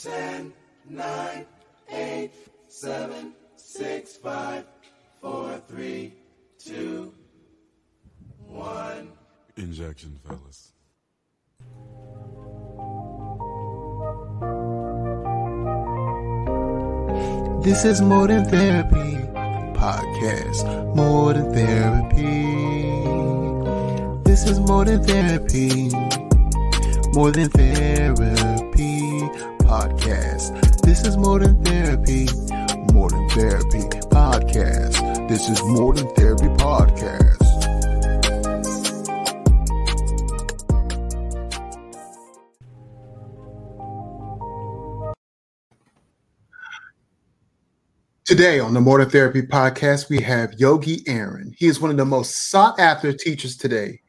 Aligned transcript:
10, 0.00 0.52
9, 0.88 1.46
8, 1.90 2.30
7, 2.68 3.32
6, 3.56 4.16
5, 4.16 4.64
4, 5.20 5.62
3, 5.66 6.14
2, 6.58 7.14
1. 8.46 9.08
Injection, 9.56 10.20
fellas. 10.24 10.72
This 17.64 17.84
is 17.84 18.00
More 18.00 18.28
Than 18.28 18.44
Therapy 18.44 19.16
podcast. 19.74 20.94
More 20.94 21.32
Than 21.32 21.52
Therapy. 21.52 22.46
This 24.22 24.48
is 24.48 24.60
More 24.60 24.84
Than 24.84 25.02
Therapy. 25.02 25.90
More 27.14 27.32
Than 27.32 27.48
Therapy 27.50 28.57
podcast. 29.68 30.80
This 30.80 31.04
is 31.04 31.18
More 31.18 31.38
Than 31.40 31.62
Therapy. 31.62 32.26
More 32.94 33.10
Than 33.10 33.28
Therapy 33.28 33.80
podcast. 34.08 35.28
This 35.28 35.50
is 35.50 35.62
More 35.62 35.92
Than 35.92 36.08
Therapy 36.14 36.46
podcast. 36.56 37.36
Today 48.24 48.58
on 48.60 48.72
the 48.72 48.80
More 48.80 49.00
Than 49.00 49.10
Therapy 49.10 49.42
podcast, 49.42 50.08
we 50.08 50.22
have 50.22 50.54
Yogi 50.54 51.02
Aaron. 51.06 51.54
He 51.58 51.66
is 51.66 51.78
one 51.78 51.90
of 51.90 51.98
the 51.98 52.06
most 52.06 52.48
sought 52.48 52.80
after 52.80 53.12
teachers 53.12 53.54
today. 53.54 54.00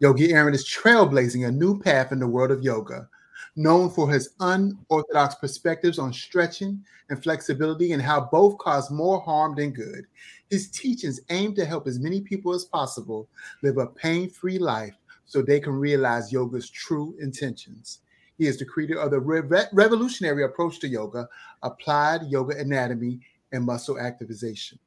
Yogi 0.00 0.32
Aaron 0.32 0.52
is 0.52 0.68
trailblazing 0.68 1.46
a 1.46 1.52
new 1.52 1.78
path 1.80 2.10
in 2.10 2.18
the 2.18 2.26
world 2.26 2.50
of 2.50 2.64
yoga, 2.64 3.08
known 3.56 3.90
for 3.90 4.10
his 4.10 4.30
unorthodox 4.40 5.34
perspectives 5.36 5.98
on 5.98 6.12
stretching 6.12 6.84
and 7.08 7.22
flexibility 7.22 7.92
and 7.92 8.02
how 8.02 8.28
both 8.30 8.58
cause 8.58 8.90
more 8.90 9.20
harm 9.20 9.54
than 9.54 9.70
good. 9.70 10.06
His 10.50 10.70
teachings 10.70 11.20
aim 11.30 11.54
to 11.54 11.64
help 11.64 11.86
as 11.86 11.98
many 11.98 12.20
people 12.20 12.54
as 12.54 12.64
possible 12.64 13.28
live 13.62 13.78
a 13.78 13.86
pain 13.86 14.28
free 14.28 14.58
life 14.58 14.94
so 15.24 15.42
they 15.42 15.58
can 15.58 15.72
realize 15.72 16.32
yoga's 16.32 16.70
true 16.70 17.16
intentions. 17.18 18.00
He 18.38 18.46
is 18.46 18.58
the 18.58 18.66
creator 18.66 18.98
of 18.98 19.10
the 19.10 19.20
re- 19.20 19.64
revolutionary 19.72 20.44
approach 20.44 20.78
to 20.80 20.88
yoga, 20.88 21.28
applied 21.62 22.26
yoga 22.28 22.58
anatomy 22.58 23.20
and 23.52 23.64
muscle 23.64 23.98
activation 23.98 24.78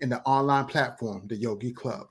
in 0.00 0.08
the 0.08 0.22
online 0.22 0.66
platform, 0.66 1.22
the 1.26 1.36
Yogi 1.36 1.72
Club. 1.72 2.08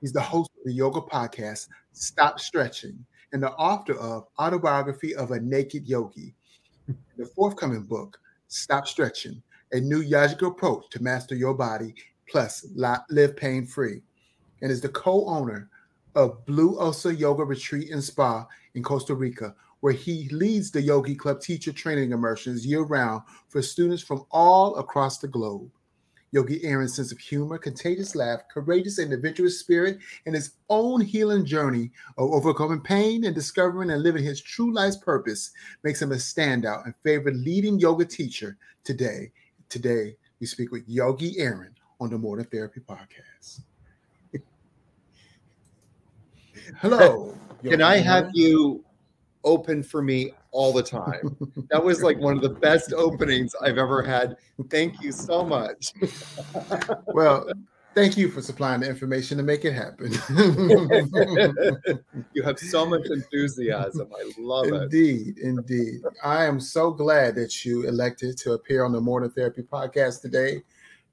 He's 0.00 0.12
the 0.12 0.20
host 0.20 0.50
of 0.58 0.64
the 0.64 0.72
yoga 0.72 1.00
podcast, 1.00 1.68
Stop 1.92 2.38
Stretching, 2.38 3.04
and 3.32 3.42
the 3.42 3.52
author 3.52 3.94
of 3.94 4.26
Autobiography 4.38 5.14
of 5.14 5.30
a 5.30 5.40
Naked 5.40 5.88
Yogi. 5.88 6.34
The 7.16 7.26
forthcoming 7.26 7.82
book, 7.82 8.18
Stop 8.48 8.86
Stretching, 8.86 9.42
a 9.72 9.80
new 9.80 10.02
yogic 10.02 10.46
approach 10.46 10.84
to 10.90 11.02
master 11.02 11.34
your 11.34 11.54
body 11.54 11.94
plus 12.28 12.66
live 13.08 13.36
pain 13.36 13.66
free, 13.66 14.02
and 14.62 14.70
is 14.70 14.80
the 14.80 14.88
co 14.88 15.26
owner 15.26 15.68
of 16.14 16.44
Blue 16.46 16.78
Osa 16.78 17.14
Yoga 17.14 17.44
Retreat 17.44 17.90
and 17.90 18.02
Spa 18.02 18.46
in 18.74 18.82
Costa 18.82 19.14
Rica, 19.14 19.54
where 19.80 19.92
he 19.92 20.28
leads 20.30 20.70
the 20.70 20.80
Yogi 20.80 21.14
Club 21.14 21.40
teacher 21.40 21.72
training 21.72 22.12
immersions 22.12 22.66
year 22.66 22.82
round 22.82 23.22
for 23.48 23.60
students 23.62 24.02
from 24.02 24.24
all 24.30 24.76
across 24.76 25.18
the 25.18 25.28
globe. 25.28 25.70
Yogi 26.32 26.62
Aaron's 26.64 26.96
sense 26.96 27.12
of 27.12 27.18
humor, 27.18 27.58
contagious 27.58 28.14
laugh, 28.14 28.40
courageous 28.52 28.98
and 28.98 29.12
adventurous 29.12 29.60
spirit, 29.60 29.98
and 30.26 30.34
his 30.34 30.52
own 30.68 31.00
healing 31.00 31.44
journey 31.44 31.90
of 32.18 32.30
overcoming 32.32 32.80
pain 32.80 33.24
and 33.24 33.34
discovering 33.34 33.90
and 33.90 34.02
living 34.02 34.24
his 34.24 34.40
true 34.40 34.72
life's 34.72 34.96
purpose 34.96 35.52
makes 35.82 36.02
him 36.02 36.12
a 36.12 36.16
standout 36.16 36.84
and 36.84 36.94
favorite 37.02 37.36
leading 37.36 37.78
yoga 37.78 38.04
teacher 38.04 38.56
today. 38.84 39.30
Today, 39.68 40.16
we 40.40 40.46
speak 40.46 40.72
with 40.72 40.88
Yogi 40.88 41.38
Aaron 41.38 41.74
on 42.00 42.10
the 42.10 42.18
More 42.18 42.36
Than 42.36 42.46
Therapy 42.46 42.80
podcast. 42.80 43.60
Hello. 46.78 47.36
Can 47.62 47.82
I 47.82 47.96
have 47.96 48.30
you 48.34 48.84
open 49.44 49.82
for 49.82 50.02
me 50.02 50.32
all 50.56 50.72
the 50.72 50.82
time. 50.82 51.36
that 51.70 51.84
was 51.84 52.02
like 52.02 52.18
one 52.18 52.34
of 52.34 52.42
the 52.42 52.48
best 52.48 52.94
openings 52.94 53.54
I've 53.60 53.76
ever 53.76 54.02
had. 54.02 54.36
Thank 54.70 55.02
you 55.02 55.12
so 55.12 55.44
much. 55.44 55.92
well, 57.08 57.46
thank 57.94 58.16
you 58.16 58.30
for 58.30 58.40
supplying 58.40 58.80
the 58.80 58.88
information 58.88 59.36
to 59.36 59.42
make 59.42 59.66
it 59.66 59.74
happen. 59.74 60.12
you 62.32 62.42
have 62.42 62.58
so 62.58 62.86
much 62.86 63.06
enthusiasm. 63.10 64.08
I 64.16 64.32
love 64.38 64.68
indeed, 64.68 65.36
it. 65.36 65.44
Indeed, 65.44 65.46
indeed. 65.78 66.00
I 66.24 66.44
am 66.44 66.58
so 66.58 66.90
glad 66.90 67.34
that 67.34 67.64
you 67.64 67.86
elected 67.86 68.38
to 68.38 68.52
appear 68.52 68.84
on 68.84 68.92
the 68.92 69.00
Than 69.00 69.30
Therapy 69.30 69.62
podcast 69.62 70.22
today 70.22 70.62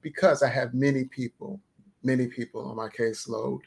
because 0.00 0.42
I 0.42 0.48
have 0.48 0.72
many 0.72 1.04
people, 1.04 1.60
many 2.02 2.28
people 2.28 2.66
on 2.66 2.76
my 2.76 2.88
caseload 2.88 3.60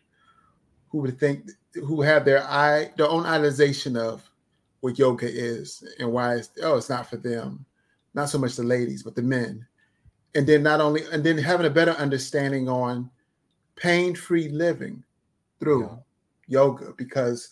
who 0.90 1.00
would 1.00 1.20
think 1.20 1.52
who 1.74 2.02
have 2.02 2.26
their 2.26 2.44
eye 2.46 2.92
their 2.96 3.10
own 3.10 3.26
idealization 3.26 3.96
of 3.96 4.28
what 4.88 4.98
yoga 4.98 5.28
is 5.30 5.84
and 6.00 6.10
why 6.10 6.36
it's 6.36 6.50
oh 6.64 6.78
it's 6.78 6.90
not 6.90 7.10
for 7.10 7.18
them. 7.18 7.66
Not 8.14 8.30
so 8.30 8.38
much 8.38 8.56
the 8.56 8.64
ladies 8.64 9.04
but 9.04 9.16
the 9.16 9.22
men. 9.22 9.68
And 10.34 10.48
then 10.48 10.64
not 10.64 10.80
only 10.80 11.02
and 11.12 11.22
then 11.26 11.38
having 11.38 11.66
a 11.66 11.70
better 11.70 11.92
understanding 11.92 12.70
on 12.70 13.10
pain-free 13.76 14.48
living 14.48 15.04
through 15.60 15.84
yeah. 15.84 15.98
yoga 16.48 16.94
because 16.96 17.50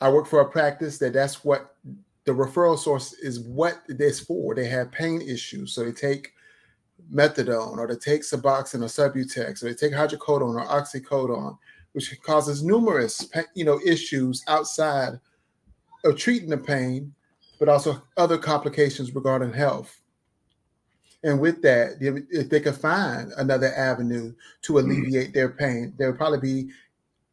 i 0.00 0.10
work 0.10 0.26
for 0.26 0.40
a 0.40 0.50
practice 0.50 0.98
that 0.98 1.12
that's 1.12 1.44
what 1.44 1.76
the 2.24 2.32
referral 2.32 2.78
source 2.78 3.14
is 3.14 3.40
what 3.40 3.80
it's 3.88 4.20
for. 4.20 4.54
They 4.54 4.68
have 4.68 4.90
pain 4.90 5.22
issues 5.22 5.72
so 5.72 5.84
they 5.84 5.92
take 5.92 6.32
methadone 7.14 7.78
or 7.78 7.86
they 7.86 7.94
take 7.94 8.22
suboxone 8.22 8.82
or 8.82 9.10
subutex 9.10 9.62
or 9.62 9.66
they 9.68 9.74
take 9.74 9.92
hydrocodone 9.92 10.60
or 10.60 10.66
oxycodone 10.66 11.56
which 11.92 12.20
causes 12.22 12.64
numerous 12.64 13.30
you 13.54 13.64
know 13.64 13.80
issues 13.86 14.42
outside 14.48 15.20
of 16.04 16.16
treating 16.16 16.48
the 16.48 16.58
pain, 16.58 17.14
but 17.58 17.68
also 17.68 18.02
other 18.16 18.38
complications 18.38 19.14
regarding 19.14 19.52
health. 19.52 20.00
And 21.24 21.40
with 21.40 21.62
that, 21.62 21.96
if 22.00 22.48
they 22.48 22.60
could 22.60 22.76
find 22.76 23.32
another 23.36 23.72
avenue 23.74 24.34
to 24.62 24.74
mm. 24.74 24.80
alleviate 24.80 25.34
their 25.34 25.48
pain, 25.48 25.92
they 25.98 26.06
would 26.06 26.16
probably 26.16 26.40
be 26.40 26.70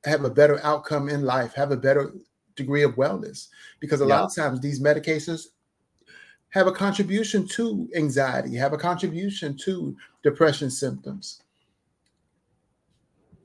have 0.05 0.23
a 0.23 0.29
better 0.29 0.59
outcome 0.63 1.09
in 1.09 1.23
life, 1.23 1.53
have 1.53 1.71
a 1.71 1.77
better 1.77 2.13
degree 2.55 2.83
of 2.83 2.95
wellness. 2.95 3.47
Because 3.79 4.01
a 4.01 4.05
yeah. 4.05 4.21
lot 4.21 4.25
of 4.25 4.35
times 4.35 4.59
these 4.59 4.81
medications 4.81 5.47
have 6.49 6.67
a 6.67 6.71
contribution 6.71 7.47
to 7.49 7.89
anxiety, 7.95 8.55
have 8.55 8.73
a 8.73 8.77
contribution 8.77 9.57
to 9.57 9.95
depression 10.23 10.71
symptoms. 10.71 11.43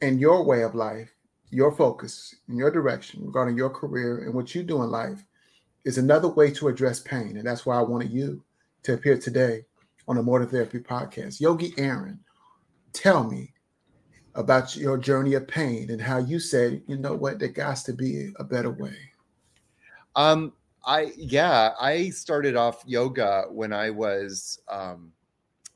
And 0.01 0.21
your 0.21 0.45
way 0.45 0.63
of 0.63 0.75
life 0.75 1.11
your 1.51 1.73
focus 1.73 2.35
and 2.49 2.57
your 2.57 2.71
direction 2.71 3.25
regarding 3.25 3.57
your 3.57 3.71
career 3.71 4.25
and 4.25 4.35
what 4.35 4.55
you 4.55 4.63
do 4.63 4.83
in 4.83 4.91
life 4.91 5.25
is 5.85 5.99
another 5.99 6.29
way 6.29 6.51
to 6.51 6.69
address 6.69 7.01
pain. 7.01 7.37
And 7.37 7.47
that's 7.47 7.67
why 7.67 7.77
I 7.77 7.83
wanted 7.83 8.11
you 8.11 8.43
to 8.85 8.95
appear 8.95 9.19
today 9.19 9.65
on 10.09 10.17
the 10.17 10.23
Than 10.23 10.49
Therapy 10.49 10.79
podcast. 10.79 11.41
Yogi 11.41 11.73
Aaron, 11.79 12.21
tell 12.93 13.25
me 13.25 13.53
about 14.35 14.77
your 14.77 14.97
journey 14.97 15.35
of 15.35 15.49
pain 15.49 15.91
and 15.91 16.01
how 16.01 16.19
you 16.19 16.39
said, 16.39 16.83
you 16.87 16.97
know 16.97 17.15
what, 17.15 17.39
there 17.39 17.53
has 17.57 17.83
to 17.85 17.93
be 17.93 18.33
a 18.39 18.45
better 18.45 18.71
way. 18.71 18.97
Um, 20.17 20.53
I 20.85 21.13
yeah, 21.17 21.73
I 21.81 22.11
started 22.11 22.57
off 22.57 22.83
yoga 22.87 23.45
when 23.51 23.73
I 23.73 23.91
was 23.91 24.61
um, 24.69 25.13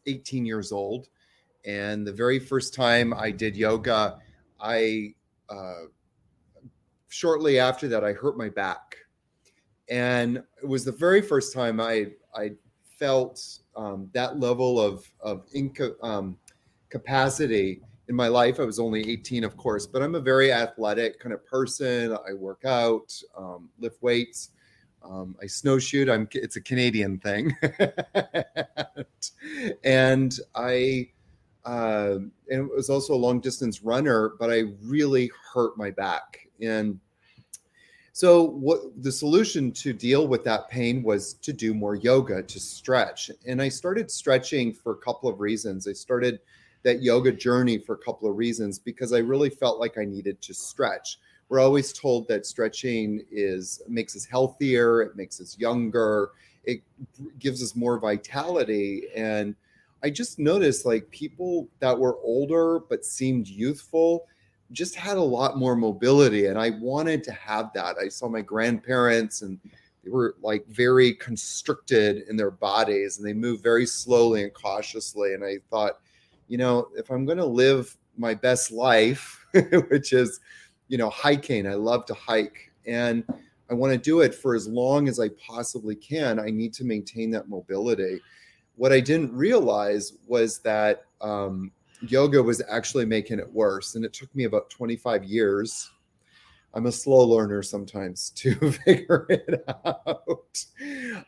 18 0.06 0.46
years 0.46 0.72
old, 0.72 1.08
and 1.64 2.06
the 2.06 2.12
very 2.12 2.38
first 2.38 2.74
time 2.74 3.12
I 3.12 3.30
did 3.30 3.56
yoga, 3.56 4.18
I 4.58 5.14
uh, 5.48 5.84
shortly 7.08 7.58
after 7.58 7.88
that, 7.88 8.04
I 8.04 8.12
hurt 8.12 8.36
my 8.36 8.48
back, 8.48 8.96
and 9.88 10.38
it 10.62 10.66
was 10.66 10.84
the 10.84 10.92
very 10.92 11.22
first 11.22 11.52
time 11.52 11.80
I 11.80 12.08
I 12.34 12.52
felt 12.98 13.40
um, 13.76 14.10
that 14.12 14.40
level 14.40 14.80
of 14.80 15.06
of 15.20 15.46
inca- 15.52 16.00
um, 16.02 16.36
capacity 16.90 17.80
in 18.08 18.14
my 18.14 18.28
life. 18.28 18.60
I 18.60 18.64
was 18.64 18.78
only 18.78 19.08
18, 19.10 19.44
of 19.44 19.56
course, 19.56 19.86
but 19.86 20.02
I'm 20.02 20.14
a 20.14 20.20
very 20.20 20.52
athletic 20.52 21.20
kind 21.20 21.32
of 21.32 21.44
person. 21.46 22.16
I 22.28 22.32
work 22.32 22.64
out, 22.64 23.12
um, 23.36 23.70
lift 23.78 24.02
weights. 24.02 24.50
Um, 25.02 25.36
I 25.42 25.46
snowshoed. 25.46 26.08
I'm. 26.08 26.26
It's 26.32 26.56
a 26.56 26.62
Canadian 26.62 27.18
thing, 27.18 27.54
and 29.84 30.34
I 30.54 31.10
uh, 31.64 32.18
and 32.50 32.70
it 32.70 32.74
was 32.74 32.90
also 32.90 33.14
a 33.14 33.16
long 33.16 33.40
distance 33.40 33.82
runner, 33.82 34.32
but 34.38 34.50
I 34.50 34.64
really 34.82 35.30
hurt 35.52 35.76
my 35.78 35.90
back. 35.90 36.48
And 36.60 36.98
so, 38.12 38.42
what 38.42 38.80
the 39.02 39.10
solution 39.10 39.72
to 39.72 39.92
deal 39.92 40.28
with 40.28 40.44
that 40.44 40.68
pain 40.68 41.02
was 41.02 41.34
to 41.34 41.52
do 41.52 41.74
more 41.74 41.96
yoga, 41.96 42.42
to 42.42 42.60
stretch. 42.60 43.30
And 43.46 43.60
I 43.60 43.68
started 43.68 44.10
stretching 44.10 44.72
for 44.72 44.92
a 44.92 44.96
couple 44.98 45.28
of 45.28 45.40
reasons. 45.40 45.88
I 45.88 45.92
started 45.94 46.38
that 46.84 47.02
yoga 47.02 47.32
journey 47.32 47.78
for 47.78 47.94
a 47.94 47.98
couple 47.98 48.30
of 48.30 48.36
reasons 48.36 48.78
because 48.78 49.12
I 49.12 49.18
really 49.18 49.50
felt 49.50 49.80
like 49.80 49.98
I 49.98 50.04
needed 50.04 50.40
to 50.42 50.54
stretch. 50.54 51.18
We're 51.48 51.60
always 51.60 51.92
told 51.92 52.28
that 52.28 52.46
stretching 52.46 53.24
is 53.30 53.82
makes 53.88 54.14
us 54.14 54.24
healthier, 54.24 55.02
it 55.02 55.16
makes 55.16 55.40
us 55.40 55.58
younger, 55.58 56.30
it 56.62 56.82
gives 57.38 57.62
us 57.62 57.74
more 57.74 57.98
vitality 57.98 59.08
and 59.14 59.54
i 60.04 60.10
just 60.10 60.38
noticed 60.38 60.86
like 60.86 61.10
people 61.10 61.68
that 61.80 61.98
were 61.98 62.18
older 62.22 62.80
but 62.88 63.04
seemed 63.04 63.48
youthful 63.48 64.26
just 64.70 64.94
had 64.94 65.16
a 65.16 65.22
lot 65.22 65.58
more 65.58 65.74
mobility 65.74 66.46
and 66.46 66.58
i 66.58 66.70
wanted 66.70 67.24
to 67.24 67.32
have 67.32 67.72
that 67.74 67.96
i 67.98 68.08
saw 68.08 68.28
my 68.28 68.40
grandparents 68.40 69.42
and 69.42 69.58
they 70.04 70.10
were 70.10 70.36
like 70.42 70.66
very 70.68 71.14
constricted 71.14 72.28
in 72.28 72.36
their 72.36 72.50
bodies 72.50 73.18
and 73.18 73.26
they 73.26 73.32
moved 73.32 73.62
very 73.62 73.86
slowly 73.86 74.42
and 74.42 74.54
cautiously 74.54 75.34
and 75.34 75.44
i 75.44 75.56
thought 75.70 76.00
you 76.48 76.58
know 76.58 76.88
if 76.96 77.10
i'm 77.10 77.24
going 77.24 77.38
to 77.38 77.44
live 77.44 77.96
my 78.16 78.34
best 78.34 78.70
life 78.70 79.44
which 79.88 80.12
is 80.12 80.40
you 80.88 80.98
know 80.98 81.10
hiking 81.10 81.66
i 81.66 81.74
love 81.74 82.04
to 82.06 82.14
hike 82.14 82.70
and 82.86 83.24
I 83.70 83.74
want 83.74 83.92
to 83.92 83.98
do 83.98 84.20
it 84.20 84.34
for 84.34 84.54
as 84.54 84.68
long 84.68 85.08
as 85.08 85.18
I 85.18 85.30
possibly 85.30 85.94
can. 85.94 86.38
I 86.38 86.50
need 86.50 86.74
to 86.74 86.84
maintain 86.84 87.30
that 87.30 87.48
mobility. 87.48 88.20
What 88.76 88.92
I 88.92 89.00
didn't 89.00 89.32
realize 89.32 90.14
was 90.26 90.58
that 90.60 91.04
um, 91.20 91.70
yoga 92.00 92.42
was 92.42 92.62
actually 92.68 93.06
making 93.06 93.38
it 93.38 93.52
worse. 93.52 93.94
And 93.94 94.04
it 94.04 94.12
took 94.12 94.34
me 94.34 94.44
about 94.44 94.70
25 94.70 95.24
years. 95.24 95.90
I'm 96.74 96.86
a 96.86 96.92
slow 96.92 97.24
learner 97.24 97.62
sometimes 97.62 98.30
to 98.36 98.72
figure 98.72 99.26
it 99.28 99.64
out. 99.86 100.64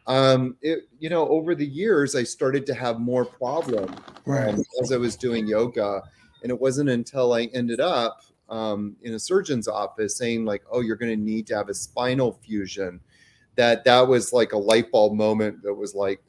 Um, 0.06 0.56
it, 0.60 0.88
you 0.98 1.08
know, 1.08 1.28
over 1.28 1.54
the 1.54 1.66
years, 1.66 2.16
I 2.16 2.24
started 2.24 2.66
to 2.66 2.74
have 2.74 2.98
more 2.98 3.24
problems 3.24 3.96
Right. 4.24 4.52
um, 4.52 4.62
as 4.82 4.92
I 4.92 4.96
was 4.96 5.16
doing 5.16 5.46
yoga. 5.46 6.02
And 6.42 6.50
it 6.50 6.60
wasn't 6.60 6.90
until 6.90 7.32
I 7.32 7.44
ended 7.54 7.80
up 7.80 8.22
um, 8.48 8.96
in 9.02 9.14
a 9.14 9.18
surgeon's 9.18 9.68
office 9.68 10.16
saying 10.16 10.44
like, 10.44 10.62
"Oh, 10.70 10.80
you're 10.80 10.96
going 10.96 11.16
to 11.16 11.24
need 11.24 11.46
to 11.48 11.56
have 11.56 11.68
a 11.68 11.74
spinal 11.74 12.38
fusion," 12.44 13.00
that 13.56 13.84
that 13.84 14.06
was 14.06 14.32
like 14.32 14.52
a 14.52 14.58
light 14.58 14.92
bulb 14.92 15.14
moment. 15.14 15.62
That 15.62 15.74
was 15.74 15.94
like, 15.94 16.22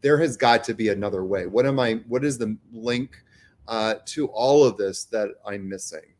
there 0.00 0.18
has 0.18 0.36
got 0.36 0.64
to 0.64 0.74
be 0.74 0.88
another 0.88 1.24
way. 1.24 1.46
What 1.46 1.66
am 1.66 1.78
I? 1.78 2.00
What 2.08 2.24
is 2.24 2.38
the 2.38 2.56
link 2.72 3.22
uh, 3.68 3.96
to 4.06 4.26
all 4.28 4.64
of 4.64 4.76
this 4.76 5.04
that 5.04 5.30
I'm 5.46 5.68
missing? 5.68 6.14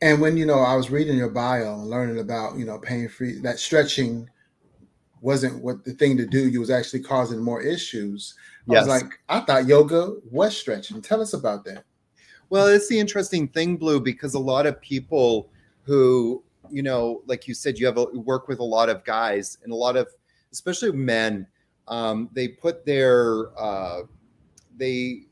And 0.00 0.20
when 0.20 0.36
you 0.36 0.46
know, 0.46 0.60
I 0.60 0.76
was 0.76 0.90
reading 0.90 1.16
your 1.16 1.30
bio 1.30 1.74
and 1.74 1.90
learning 1.90 2.20
about 2.20 2.56
you 2.56 2.64
know 2.64 2.78
pain 2.78 3.08
free 3.08 3.40
that 3.40 3.58
stretching 3.58 4.28
wasn't 5.20 5.62
what 5.62 5.84
the 5.84 5.92
thing 5.92 6.16
to 6.16 6.26
do. 6.26 6.48
You 6.48 6.60
was 6.60 6.70
actually 6.70 7.00
causing 7.00 7.40
more 7.42 7.60
issues. 7.60 8.34
I 8.68 8.74
Yes. 8.74 8.86
was 8.86 9.02
like, 9.02 9.12
I 9.28 9.40
thought 9.40 9.66
yoga 9.66 10.14
was 10.30 10.56
stretching. 10.56 11.00
Tell 11.00 11.20
us 11.20 11.32
about 11.32 11.64
that. 11.64 11.84
Well, 12.50 12.66
it's 12.66 12.88
the 12.88 12.98
interesting 12.98 13.48
thing, 13.48 13.76
Blue, 13.76 14.00
because 14.00 14.34
a 14.34 14.38
lot 14.38 14.66
of 14.66 14.80
people 14.80 15.50
who, 15.82 16.42
you 16.70 16.82
know, 16.82 17.22
like 17.26 17.48
you 17.48 17.54
said, 17.54 17.78
you 17.78 17.86
have 17.86 17.98
a, 17.98 18.04
work 18.04 18.48
with 18.48 18.58
a 18.58 18.64
lot 18.64 18.88
of 18.88 19.04
guys 19.04 19.58
and 19.62 19.72
a 19.72 19.76
lot 19.76 19.96
of, 19.96 20.08
especially 20.52 20.92
men, 20.92 21.46
um, 21.86 22.28
they 22.32 22.48
put 22.48 22.84
their, 22.84 23.58
uh, 23.58 24.02
they, 24.76 25.22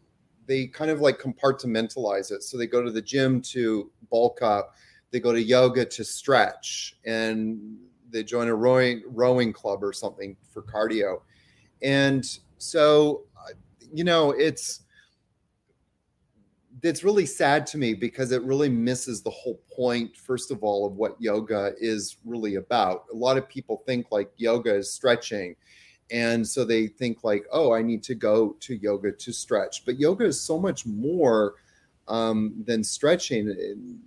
they 0.47 0.67
kind 0.67 0.91
of 0.91 1.01
like 1.01 1.19
compartmentalize 1.19 2.31
it. 2.31 2.43
So 2.43 2.57
they 2.57 2.67
go 2.67 2.83
to 2.83 2.91
the 2.91 3.03
gym 3.03 3.41
to 3.43 3.91
bulk 4.11 4.43
up, 4.43 4.75
they 5.11 5.21
go 5.21 5.33
to 5.33 5.43
yoga 5.43 5.85
to 5.85 6.05
stretch, 6.05 6.97
and 7.05 7.77
they 8.11 8.23
join 8.23 8.49
a 8.49 8.55
rowing 8.55 9.03
rowing 9.07 9.53
club 9.53 9.83
or 9.83 9.93
something 9.93 10.37
for 10.53 10.63
cardio. 10.63 11.23
And 11.83 12.25
so, 12.59 13.25
uh, 13.37 13.53
you 13.93 14.05
know, 14.05 14.31
it's 14.31 14.83
it's 16.83 17.05
really 17.05 17.27
sad 17.27 17.67
to 17.69 17.79
me 17.79 17.95
because 17.95 18.33
it 18.33 18.43
really 18.43 18.69
misses 18.69 19.23
the 19.23 19.31
whole 19.31 19.61
point 19.75 20.17
first 20.17 20.51
of 20.51 20.63
all 20.63 20.87
of 20.87 20.95
what 20.95 21.21
yoga 21.21 21.73
is 21.79 22.17
really 22.25 22.57
about. 22.57 23.05
A 23.13 23.17
lot 23.17 23.39
of 23.39 23.49
people 23.49 23.83
think 23.87 24.07
like 24.11 24.31
yoga 24.37 24.75
is 24.75 24.93
stretching 24.93 25.57
and 26.11 26.47
so 26.47 26.65
they 26.65 26.87
think 26.87 27.25
like 27.25 27.45
oh 27.51 27.73
i 27.75 27.83
need 27.83 28.01
to 28.01 28.15
go 28.15 28.57
to 28.61 28.77
yoga 28.77 29.13
to 29.13 29.33
stretch. 29.33 29.85
But 29.85 29.99
yoga 29.99 30.25
is 30.25 30.41
so 30.41 30.59
much 30.59 30.87
more 30.87 31.55
um, 32.09 32.55
than 32.67 32.85
stretching. 32.85 33.99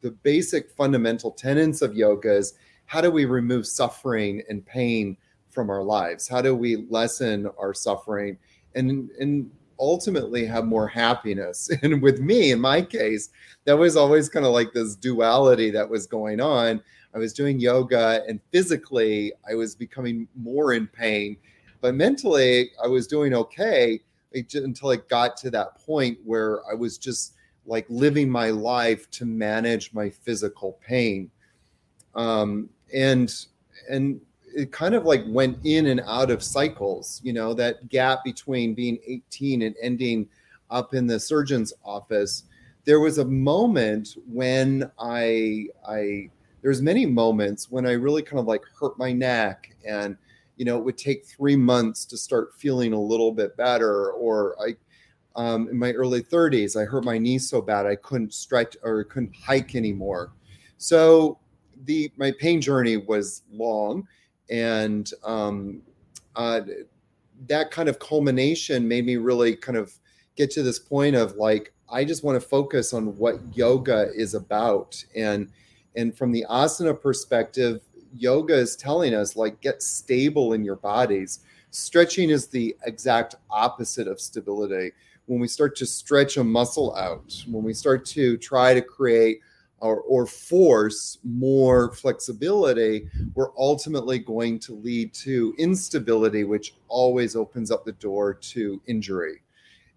The 0.00 0.10
basic 0.10 0.70
fundamental 0.70 1.30
tenets 1.30 1.82
of 1.82 1.96
yoga 1.96 2.36
is 2.36 2.54
how 2.86 3.00
do 3.00 3.10
we 3.10 3.24
remove 3.24 3.66
suffering 3.66 4.42
and 4.48 4.64
pain 4.64 5.16
from 5.50 5.70
our 5.70 5.82
lives? 5.82 6.28
How 6.28 6.42
do 6.42 6.54
we 6.54 6.86
lessen 6.88 7.48
our 7.58 7.74
suffering? 7.74 8.38
And 8.74 9.10
and 9.18 9.50
ultimately 9.78 10.44
have 10.46 10.64
more 10.64 10.88
happiness. 10.88 11.70
And 11.82 12.02
with 12.02 12.20
me, 12.20 12.52
in 12.52 12.60
my 12.60 12.82
case, 12.82 13.30
that 13.64 13.76
was 13.76 13.96
always 13.96 14.28
kind 14.28 14.46
of 14.46 14.52
like 14.52 14.72
this 14.72 14.96
duality 14.96 15.70
that 15.70 15.88
was 15.88 16.06
going 16.06 16.40
on. 16.40 16.82
I 17.14 17.18
was 17.18 17.32
doing 17.32 17.60
yoga 17.60 18.22
and 18.28 18.40
physically 18.52 19.32
I 19.48 19.54
was 19.54 19.74
becoming 19.74 20.26
more 20.34 20.72
in 20.72 20.86
pain, 20.86 21.36
but 21.80 21.94
mentally 21.94 22.70
I 22.82 22.88
was 22.88 23.06
doing 23.06 23.34
okay 23.34 24.00
until 24.34 24.90
it 24.90 25.08
got 25.08 25.36
to 25.38 25.50
that 25.50 25.76
point 25.76 26.18
where 26.24 26.60
I 26.70 26.74
was 26.74 26.98
just 26.98 27.34
like 27.66 27.86
living 27.88 28.28
my 28.28 28.50
life 28.50 29.08
to 29.12 29.24
manage 29.24 29.92
my 29.94 30.10
physical 30.10 30.78
pain. 30.86 31.30
Um, 32.14 32.68
and, 32.92 33.32
and 33.88 34.20
it 34.54 34.72
kind 34.72 34.94
of 34.94 35.04
like 35.04 35.24
went 35.26 35.58
in 35.64 35.86
and 35.86 36.00
out 36.06 36.30
of 36.30 36.42
cycles 36.42 37.20
you 37.24 37.32
know 37.32 37.54
that 37.54 37.88
gap 37.88 38.24
between 38.24 38.74
being 38.74 38.98
18 39.06 39.62
and 39.62 39.74
ending 39.82 40.28
up 40.70 40.94
in 40.94 41.06
the 41.06 41.20
surgeon's 41.20 41.72
office. 41.84 42.44
There 42.84 43.00
was 43.00 43.18
a 43.18 43.24
moment 43.24 44.16
when 44.26 44.90
i 44.98 45.66
i 45.88 46.28
there's 46.62 46.82
many 46.82 47.06
moments 47.06 47.70
when 47.70 47.86
i 47.86 47.92
really 47.92 48.22
kind 48.22 48.38
of 48.38 48.46
like 48.46 48.62
hurt 48.78 48.98
my 48.98 49.10
neck 49.10 49.74
and 49.86 50.16
you 50.56 50.66
know 50.66 50.76
it 50.76 50.84
would 50.84 50.98
take 50.98 51.24
three 51.24 51.56
months 51.56 52.04
to 52.04 52.18
start 52.18 52.54
feeling 52.58 52.92
a 52.92 53.00
little 53.00 53.32
bit 53.32 53.56
better 53.56 54.10
or 54.12 54.54
i 54.62 54.74
um, 55.36 55.68
in 55.68 55.78
my 55.78 55.92
early 55.92 56.22
30s 56.22 56.78
i 56.80 56.84
hurt 56.84 57.04
my 57.04 57.16
knee 57.16 57.38
so 57.38 57.62
bad 57.62 57.86
i 57.86 57.96
couldn't 57.96 58.34
stretch 58.34 58.76
or 58.82 59.02
couldn't 59.04 59.34
hike 59.34 59.74
anymore. 59.74 60.32
So 60.76 61.38
the 61.84 62.12
my 62.16 62.32
pain 62.38 62.60
journey 62.60 62.98
was 62.98 63.42
long 63.50 64.06
and 64.50 65.10
um, 65.24 65.82
uh, 66.36 66.60
that 67.46 67.70
kind 67.70 67.88
of 67.88 67.98
culmination 67.98 68.86
made 68.86 69.04
me 69.04 69.16
really 69.16 69.56
kind 69.56 69.76
of 69.76 69.92
get 70.36 70.50
to 70.50 70.62
this 70.62 70.78
point 70.78 71.14
of 71.14 71.36
like 71.36 71.72
i 71.90 72.04
just 72.04 72.24
want 72.24 72.40
to 72.40 72.48
focus 72.48 72.92
on 72.92 73.16
what 73.18 73.38
yoga 73.56 74.10
is 74.14 74.34
about. 74.34 75.02
And 75.14 75.50
and 75.96 76.16
from 76.16 76.32
the 76.32 76.44
asana 76.50 77.00
perspective 77.00 77.80
yoga 78.16 78.54
is 78.54 78.76
telling 78.76 79.14
us 79.14 79.36
like 79.36 79.60
get 79.60 79.82
stable 79.82 80.52
in 80.52 80.64
your 80.64 80.76
bodies. 80.76 81.40
Stretching 81.70 82.30
is 82.30 82.46
the 82.46 82.76
exact 82.84 83.34
opposite 83.50 84.06
of 84.06 84.20
stability. 84.20 84.92
When 85.26 85.40
we 85.40 85.48
start 85.48 85.74
to 85.76 85.86
stretch 85.86 86.36
a 86.36 86.44
muscle 86.44 86.94
out 86.96 87.34
when 87.48 87.64
we 87.64 87.74
start 87.74 88.04
to 88.06 88.36
try 88.36 88.74
to 88.74 88.82
create 88.82 89.40
or, 89.84 90.00
or 90.00 90.26
force 90.26 91.18
more 91.24 91.92
flexibility 91.92 93.06
we're 93.34 93.50
ultimately 93.58 94.18
going 94.18 94.58
to 94.58 94.74
lead 94.74 95.12
to 95.12 95.54
instability, 95.58 96.44
which 96.44 96.74
always 96.88 97.36
opens 97.36 97.70
up 97.70 97.84
the 97.84 97.92
door 97.92 98.32
to 98.32 98.80
injury. 98.86 99.42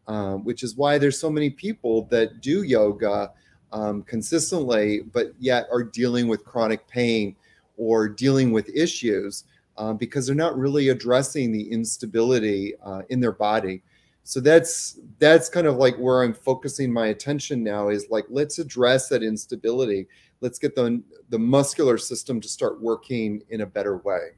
Um, 0.08 0.46
which 0.46 0.64
is 0.64 0.78
why 0.78 0.98
there's 0.98 1.20
so 1.20 1.30
many 1.30 1.50
people 1.50 2.04
that 2.04 2.40
do 2.40 2.64
yoga 2.64 3.32
um, 3.74 4.04
consistently, 4.04 5.02
but 5.02 5.34
yet 5.38 5.68
are 5.70 5.84
dealing 5.84 6.30
with 6.30 6.46
chronic 6.46 6.88
pain 6.88 7.36
or 7.76 8.08
dealing 8.08 8.54
with 8.54 8.70
issues 8.70 9.44
uh, 9.78 9.92
because 9.92 10.26
they're 10.26 10.36
not 10.36 10.58
really 10.58 10.90
addressing 10.90 11.52
the 11.52 11.70
instability 11.72 12.74
uh, 12.86 13.02
in 13.10 13.20
their 13.20 13.34
body. 13.34 13.82
So 14.28 14.42
that's 14.42 15.00
that's 15.20 15.48
kind 15.48 15.68
of 15.68 15.78
like 15.78 15.96
where 15.96 16.22
I'm 16.22 16.34
focusing 16.34 16.92
my 16.92 17.08
attention 17.08 17.64
now 17.64 17.88
is 17.88 18.08
like 18.10 18.26
let's 18.30 18.60
address 18.60 19.08
that 19.08 19.24
instability. 19.24 20.06
Let's 20.42 20.60
get 20.60 20.76
the 20.76 21.02
the 21.30 21.40
muscular 21.40 21.98
system 21.98 22.42
to 22.42 22.50
start 22.50 22.82
working 22.82 23.42
in 23.52 23.62
a 23.62 23.66
better 23.66 24.00
way. 24.00 24.32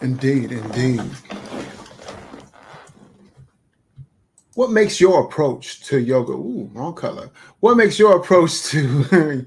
Indeed, 0.00 0.52
indeed. 0.52 1.02
What 4.54 4.70
makes 4.70 5.00
your 5.00 5.24
approach 5.24 5.82
to 5.86 5.98
yoga? 5.98 6.34
Ooh, 6.34 6.70
wrong 6.72 6.94
color. 6.94 7.30
What 7.58 7.76
makes 7.76 7.98
your 7.98 8.16
approach 8.16 8.62
to 8.66 9.44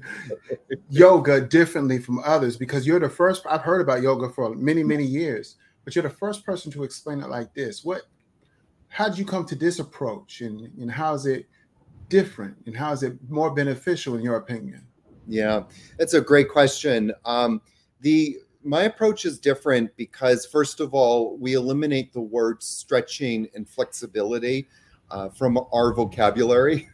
yoga 0.90 1.40
differently 1.40 1.98
from 1.98 2.18
others? 2.18 2.58
Because 2.58 2.86
you're 2.86 3.00
the 3.00 3.08
first. 3.08 3.46
I've 3.48 3.62
heard 3.62 3.80
about 3.80 4.02
yoga 4.02 4.28
for 4.28 4.54
many, 4.54 4.82
many 4.82 5.04
years, 5.04 5.56
but 5.84 5.94
you're 5.94 6.02
the 6.02 6.10
first 6.10 6.44
person 6.44 6.70
to 6.72 6.84
explain 6.84 7.20
it 7.20 7.28
like 7.28 7.54
this. 7.54 7.84
What? 7.84 8.02
How 8.88 9.08
did 9.08 9.18
you 9.18 9.24
come 9.24 9.44
to 9.46 9.54
this 9.54 9.78
approach, 9.78 10.40
and 10.40 10.70
and 10.80 10.90
how 10.90 11.14
is 11.14 11.26
it 11.26 11.46
different, 12.08 12.56
and 12.66 12.76
how 12.76 12.92
is 12.92 13.02
it 13.02 13.14
more 13.28 13.52
beneficial 13.52 14.16
in 14.16 14.22
your 14.22 14.36
opinion? 14.36 14.86
Yeah, 15.26 15.64
that's 15.98 16.14
a 16.14 16.20
great 16.20 16.48
question. 16.48 17.12
Um, 17.24 17.60
the 18.00 18.38
my 18.62 18.82
approach 18.82 19.24
is 19.24 19.38
different 19.38 19.94
because 19.96 20.46
first 20.46 20.80
of 20.80 20.94
all, 20.94 21.36
we 21.36 21.54
eliminate 21.54 22.12
the 22.12 22.20
words 22.20 22.66
stretching 22.66 23.48
and 23.54 23.68
flexibility 23.68 24.68
uh, 25.10 25.28
from 25.28 25.58
our 25.72 25.92
vocabulary, 25.92 26.88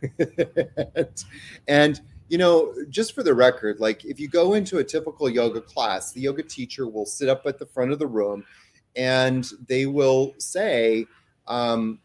and 1.69 2.01
you 2.31 2.39
know, 2.39 2.73
just 2.89 3.13
for 3.13 3.25
the 3.25 3.35
record, 3.35 3.81
like 3.81 4.05
if 4.05 4.21
you 4.21 4.29
go 4.29 4.55
into 4.55 4.79
a 4.79 4.85
typical 4.85 5.29
yoga 5.29 5.61
class, 5.61 6.13
the 6.13 6.21
yoga 6.21 6.45
teacher 6.45 6.89
will 6.89 7.05
sit 7.05 7.29
up 7.29 7.43
at 7.45 7.59
the 7.59 7.67
front 7.67 7.91
of 7.91 7.99
the 7.99 8.07
room 8.07 8.45
and 8.97 9.49
they 9.69 9.87
will 9.87 10.35
say, 10.39 11.07
um, 11.47 11.99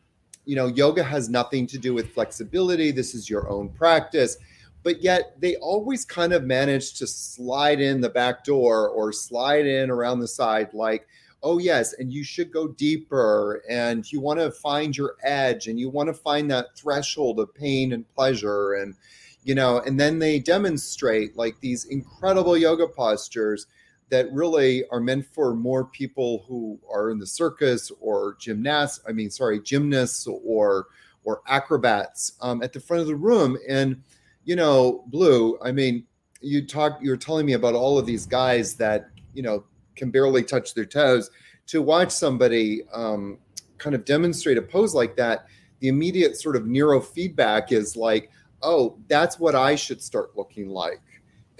you 0.46 0.56
know, 0.56 0.68
yoga 0.68 1.04
has 1.04 1.30
nothing 1.30 1.66
to 1.68 1.78
do 1.78 1.94
with 1.94 2.14
flexibility. 2.14 2.92
This 2.92 3.16
is 3.16 3.30
your 3.30 3.50
own 3.50 3.70
practice. 3.70 4.38
But 4.84 5.02
yet 5.02 5.36
they 5.42 5.56
always 5.56 6.06
kind 6.06 6.32
of 6.32 6.44
manage 6.44 6.94
to 7.00 7.08
slide 7.08 7.82
in 7.82 8.02
the 8.02 8.10
back 8.10 8.44
door 8.44 8.90
or 8.90 9.12
slide 9.12 9.66
in 9.66 9.90
around 9.90 10.20
the 10.20 10.28
side, 10.28 10.74
like, 10.74 11.08
oh, 11.42 11.58
yes, 11.58 11.94
and 11.94 12.14
you 12.14 12.24
should 12.24 12.52
go 12.52 12.68
deeper 12.68 13.64
and 13.70 14.12
you 14.12 14.20
want 14.20 14.40
to 14.40 14.52
find 14.52 14.96
your 14.96 15.16
edge 15.24 15.68
and 15.68 15.80
you 15.80 15.90
want 15.90 16.08
to 16.08 16.14
find 16.14 16.50
that 16.50 16.76
threshold 16.76 17.40
of 17.40 17.54
pain 17.54 17.94
and 17.94 18.08
pleasure. 18.16 18.74
And, 18.74 18.96
you 19.44 19.56
know, 19.56 19.80
and 19.80 20.00
then 20.00 20.20
they 20.20 20.40
demonstrate 20.40 21.36
like 21.36 21.60
these 21.62 21.86
incredible 21.86 22.58
yoga 22.58 22.88
postures 22.88 23.68
that 24.10 24.32
really 24.32 24.88
are 24.90 25.00
meant 25.00 25.26
for 25.26 25.56
more 25.56 25.86
people 25.86 26.46
who 26.48 26.80
are 26.92 27.10
in 27.10 27.18
the 27.18 27.26
circus 27.26 27.92
or 28.00 28.36
gymnasts. 28.40 29.02
I 29.08 29.12
mean, 29.12 29.30
sorry, 29.30 29.60
gymnasts 29.60 30.28
or 30.28 30.88
or 31.24 31.42
acrobats 31.48 32.34
um, 32.42 32.62
at 32.62 32.72
the 32.72 32.80
front 32.80 33.02
of 33.02 33.08
the 33.08 33.16
room. 33.16 33.58
And 33.68 34.02
you 34.44 34.56
know, 34.56 35.04
Blue. 35.08 35.58
I 35.62 35.72
mean, 35.72 36.06
you 36.42 36.66
talk. 36.66 37.00
You're 37.02 37.18
telling 37.18 37.46
me 37.46 37.54
about 37.54 37.74
all 37.74 37.98
of 37.98 38.06
these 38.06 38.26
guys 38.26 38.76
that 38.76 39.10
you 39.34 39.42
know 39.42 39.66
can 39.96 40.12
barely 40.12 40.44
touch 40.44 40.74
their 40.74 40.86
toes. 40.86 41.30
To 41.68 41.82
watch 41.82 42.12
somebody 42.12 42.84
um, 42.94 43.40
kind 43.80 43.96
of 43.96 44.06
demonstrate 44.06 44.58
a 44.58 44.62
pose 44.62 44.94
like 44.94 45.16
that, 45.16 45.48
the 45.80 45.88
immediate 45.88 46.38
sort 46.38 46.56
of 46.56 46.64
neurofeedback 46.64 47.72
is 47.72 47.96
like, 47.96 48.30
oh, 48.62 48.98
that's 49.08 49.40
what 49.40 49.56
I 49.56 49.76
should 49.76 50.02
start 50.02 50.38
looking 50.38 50.70
like. 50.70 51.02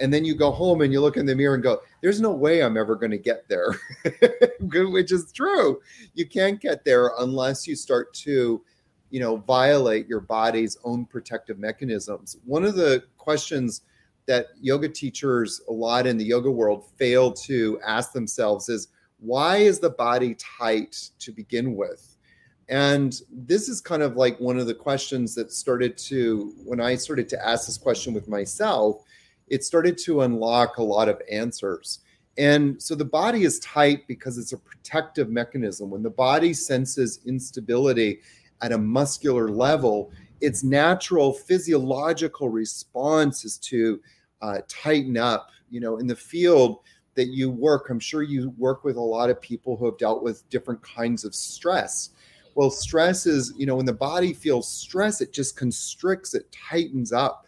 And 0.00 0.12
then 0.12 0.24
you 0.24 0.34
go 0.34 0.50
home 0.50 0.82
and 0.82 0.92
you 0.92 1.00
look 1.00 1.16
in 1.16 1.26
the 1.26 1.34
mirror 1.34 1.54
and 1.54 1.62
go, 1.62 1.80
there's 2.02 2.20
no 2.20 2.30
way 2.30 2.62
I'm 2.62 2.76
ever 2.76 2.96
going 2.96 3.12
to 3.12 3.18
get 3.18 3.48
there, 3.48 3.74
which 4.60 5.10
is 5.10 5.32
true. 5.32 5.80
You 6.14 6.26
can't 6.26 6.60
get 6.60 6.84
there 6.84 7.12
unless 7.18 7.66
you 7.66 7.74
start 7.74 8.12
to, 8.14 8.62
you 9.10 9.20
know, 9.20 9.36
violate 9.36 10.06
your 10.06 10.20
body's 10.20 10.76
own 10.84 11.06
protective 11.06 11.58
mechanisms. 11.58 12.36
One 12.44 12.64
of 12.64 12.74
the 12.74 13.04
questions 13.16 13.82
that 14.26 14.48
yoga 14.60 14.88
teachers 14.88 15.62
a 15.68 15.72
lot 15.72 16.06
in 16.06 16.18
the 16.18 16.24
yoga 16.24 16.50
world 16.50 16.90
fail 16.96 17.32
to 17.32 17.80
ask 17.86 18.12
themselves 18.12 18.68
is 18.68 18.88
why 19.20 19.56
is 19.56 19.78
the 19.78 19.90
body 19.90 20.34
tight 20.34 21.10
to 21.20 21.32
begin 21.32 21.74
with? 21.74 22.16
And 22.68 23.20
this 23.30 23.68
is 23.68 23.80
kind 23.80 24.02
of 24.02 24.16
like 24.16 24.38
one 24.40 24.58
of 24.58 24.66
the 24.66 24.74
questions 24.74 25.34
that 25.36 25.52
started 25.52 25.96
to, 25.98 26.52
when 26.64 26.80
I 26.80 26.96
started 26.96 27.28
to 27.30 27.46
ask 27.46 27.66
this 27.66 27.78
question 27.78 28.12
with 28.12 28.28
myself, 28.28 29.04
it 29.48 29.64
started 29.64 29.98
to 29.98 30.22
unlock 30.22 30.78
a 30.78 30.82
lot 30.82 31.08
of 31.08 31.20
answers. 31.30 32.00
And 32.38 32.80
so 32.82 32.94
the 32.94 33.04
body 33.04 33.44
is 33.44 33.58
tight 33.60 34.06
because 34.06 34.36
it's 34.36 34.52
a 34.52 34.58
protective 34.58 35.30
mechanism. 35.30 35.90
When 35.90 36.02
the 36.02 36.10
body 36.10 36.52
senses 36.52 37.20
instability 37.24 38.20
at 38.60 38.72
a 38.72 38.78
muscular 38.78 39.48
level, 39.48 40.10
its 40.40 40.62
natural 40.62 41.32
physiological 41.32 42.48
response 42.50 43.44
is 43.44 43.56
to 43.58 44.00
uh, 44.42 44.58
tighten 44.68 45.16
up. 45.16 45.50
You 45.70 45.80
know, 45.80 45.96
in 45.96 46.06
the 46.06 46.16
field 46.16 46.80
that 47.14 47.28
you 47.28 47.50
work, 47.50 47.88
I'm 47.88 47.98
sure 47.98 48.22
you 48.22 48.52
work 48.58 48.84
with 48.84 48.96
a 48.96 49.00
lot 49.00 49.30
of 49.30 49.40
people 49.40 49.76
who 49.76 49.86
have 49.86 49.96
dealt 49.96 50.22
with 50.22 50.48
different 50.50 50.82
kinds 50.82 51.24
of 51.24 51.34
stress 51.34 52.10
well, 52.56 52.70
stress 52.70 53.26
is, 53.26 53.52
you 53.58 53.66
know, 53.66 53.76
when 53.76 53.84
the 53.84 53.92
body 53.92 54.32
feels 54.32 54.66
stress, 54.66 55.20
it 55.20 55.30
just 55.30 55.58
constricts, 55.58 56.32
it 56.32 56.50
tightens 56.50 57.12
up. 57.12 57.45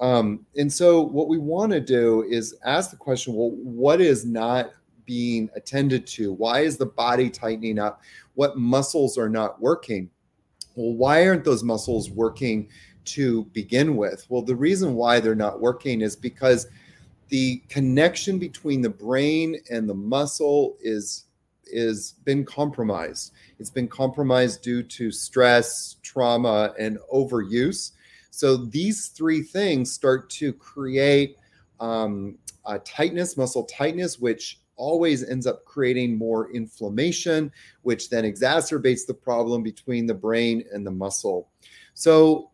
Um, 0.00 0.44
and 0.56 0.70
so, 0.72 1.00
what 1.00 1.28
we 1.28 1.38
want 1.38 1.72
to 1.72 1.80
do 1.80 2.24
is 2.28 2.54
ask 2.64 2.90
the 2.90 2.96
question 2.96 3.34
well, 3.34 3.50
what 3.50 4.00
is 4.00 4.26
not 4.26 4.72
being 5.06 5.48
attended 5.54 6.06
to? 6.08 6.32
Why 6.32 6.60
is 6.60 6.76
the 6.76 6.86
body 6.86 7.30
tightening 7.30 7.78
up? 7.78 8.02
What 8.34 8.58
muscles 8.58 9.16
are 9.16 9.28
not 9.28 9.60
working? 9.60 10.10
Well, 10.74 10.94
why 10.94 11.26
aren't 11.26 11.44
those 11.44 11.62
muscles 11.62 12.10
working 12.10 12.68
to 13.06 13.44
begin 13.46 13.96
with? 13.96 14.26
Well, 14.28 14.42
the 14.42 14.56
reason 14.56 14.94
why 14.94 15.20
they're 15.20 15.34
not 15.34 15.60
working 15.60 16.02
is 16.02 16.16
because 16.16 16.66
the 17.28 17.62
connection 17.68 18.38
between 18.38 18.82
the 18.82 18.90
brain 18.90 19.56
and 19.70 19.88
the 19.88 19.94
muscle 19.94 20.76
is 20.80 21.24
is 21.68 22.14
been 22.24 22.44
compromised. 22.44 23.32
It's 23.58 23.70
been 23.70 23.88
compromised 23.88 24.62
due 24.62 24.84
to 24.84 25.10
stress, 25.10 25.96
trauma, 26.02 26.72
and 26.78 26.98
overuse. 27.12 27.92
So 28.36 28.58
these 28.58 29.08
three 29.08 29.40
things 29.40 29.90
start 29.90 30.28
to 30.30 30.52
create 30.52 31.38
um, 31.80 32.36
tightness, 32.84 33.38
muscle 33.38 33.64
tightness, 33.64 34.18
which 34.18 34.60
always 34.76 35.26
ends 35.26 35.46
up 35.46 35.64
creating 35.64 36.18
more 36.18 36.52
inflammation, 36.52 37.50
which 37.80 38.10
then 38.10 38.24
exacerbates 38.24 39.06
the 39.06 39.14
problem 39.14 39.62
between 39.62 40.04
the 40.04 40.12
brain 40.12 40.62
and 40.70 40.86
the 40.86 40.90
muscle. 40.90 41.48
So, 41.94 42.50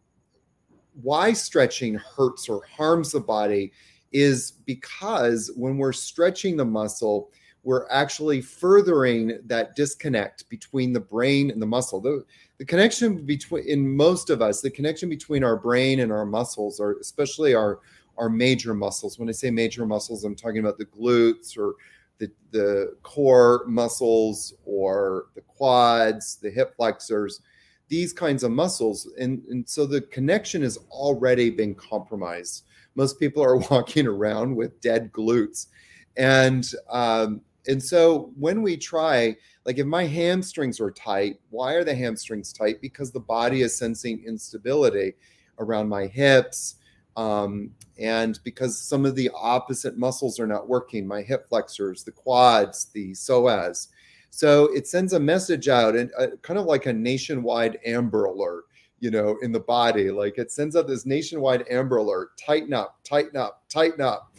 why 1.03 1.33
stretching 1.33 1.95
hurts 1.95 2.49
or 2.49 2.62
harms 2.65 3.11
the 3.11 3.19
body 3.19 3.73
is 4.12 4.53
because 4.65 5.51
when 5.57 5.79
we're 5.79 5.93
stretching 5.93 6.57
the 6.57 6.65
muscle, 6.65 7.33
we're 7.65 7.89
actually 7.91 8.41
furthering 8.41 9.41
that 9.47 9.75
disconnect 9.75 10.49
between 10.49 10.93
the 10.93 11.01
brain 11.01 11.51
and 11.51 11.61
the 11.61 11.67
muscle. 11.67 12.01
The, 12.01 12.25
the 12.62 12.66
connection 12.66 13.26
between, 13.26 13.64
in 13.66 13.97
most 13.97 14.31
of 14.31 14.40
us, 14.40 14.61
the 14.61 14.71
connection 14.71 15.09
between 15.09 15.42
our 15.42 15.57
brain 15.57 15.99
and 15.99 16.12
our 16.12 16.25
muscles, 16.25 16.78
or 16.78 16.92
especially 17.00 17.57
our, 17.57 17.81
our 18.19 18.28
major 18.28 18.73
muscles. 18.73 19.19
When 19.19 19.28
I 19.28 19.33
say 19.33 19.50
major 19.50 19.85
muscles, 19.85 20.23
I'm 20.23 20.37
talking 20.37 20.61
about 20.61 20.78
the 20.78 20.85
glutes 20.85 21.59
or 21.59 21.75
the, 22.19 22.31
the 22.52 22.95
core 23.02 23.64
muscles 23.66 24.54
or 24.64 25.25
the 25.35 25.40
quads, 25.40 26.37
the 26.37 26.52
hip 26.52 26.76
flexors, 26.76 27.40
these 27.88 28.12
kinds 28.12 28.45
of 28.45 28.52
muscles. 28.52 29.09
And, 29.19 29.42
and 29.49 29.69
so 29.69 29.85
the 29.85 30.02
connection 30.02 30.62
has 30.62 30.78
already 30.88 31.50
been 31.50 31.75
compromised. 31.75 32.62
Most 32.95 33.19
people 33.19 33.42
are 33.42 33.57
walking 33.73 34.07
around 34.07 34.54
with 34.54 34.81
dead 34.81 35.11
glutes. 35.11 35.66
And 36.16 36.64
um, 36.88 37.40
and 37.69 37.83
so 37.83 38.33
when 38.38 38.62
we 38.62 38.76
try, 38.76 39.37
like 39.64 39.78
if 39.78 39.87
my 39.87 40.04
hamstrings 40.04 40.81
are 40.81 40.90
tight, 40.90 41.38
why 41.50 41.75
are 41.75 41.85
the 41.85 41.95
hamstrings 41.95 42.52
tight? 42.52 42.81
Because 42.81 43.12
the 43.12 43.21
body 43.21 43.62
is 43.62 43.76
sensing 43.76 44.23
instability 44.26 45.14
around 45.59 45.88
my 45.88 46.07
hips. 46.07 46.76
Um, 47.16 47.71
and 47.99 48.40
because 48.42 48.78
some 48.78 49.04
of 49.04 49.14
the 49.14 49.31
opposite 49.35 49.99
muscles 49.99 50.40
are 50.40 50.47
not 50.47 50.69
working, 50.69 51.07
my 51.07 51.23
hip 51.23 51.49
flexors, 51.49 52.02
the 52.02 52.11
quads, 52.11 52.87
the 52.87 53.12
psoas. 53.12 53.88
So 54.31 54.75
it 54.75 54.88
sends 54.88 55.12
a 55.12 55.21
message 55.21 55.69
out 55.69 55.95
and 55.95 56.11
uh, 56.19 56.28
kind 56.40 56.59
of 56.59 56.64
like 56.64 56.87
a 56.87 56.92
nationwide 56.92 57.78
amber 57.85 58.25
alert, 58.25 58.64
you 58.99 59.11
know, 59.11 59.37
in 59.42 59.52
the 59.52 59.61
body. 59.61 60.11
Like 60.11 60.38
it 60.38 60.50
sends 60.50 60.75
out 60.75 60.88
this 60.88 61.04
nationwide 61.04 61.66
amber 61.71 61.99
alert 61.99 62.31
tighten 62.38 62.73
up, 62.73 62.99
tighten 63.04 63.37
up, 63.37 63.62
tighten 63.69 64.00
up 64.00 64.32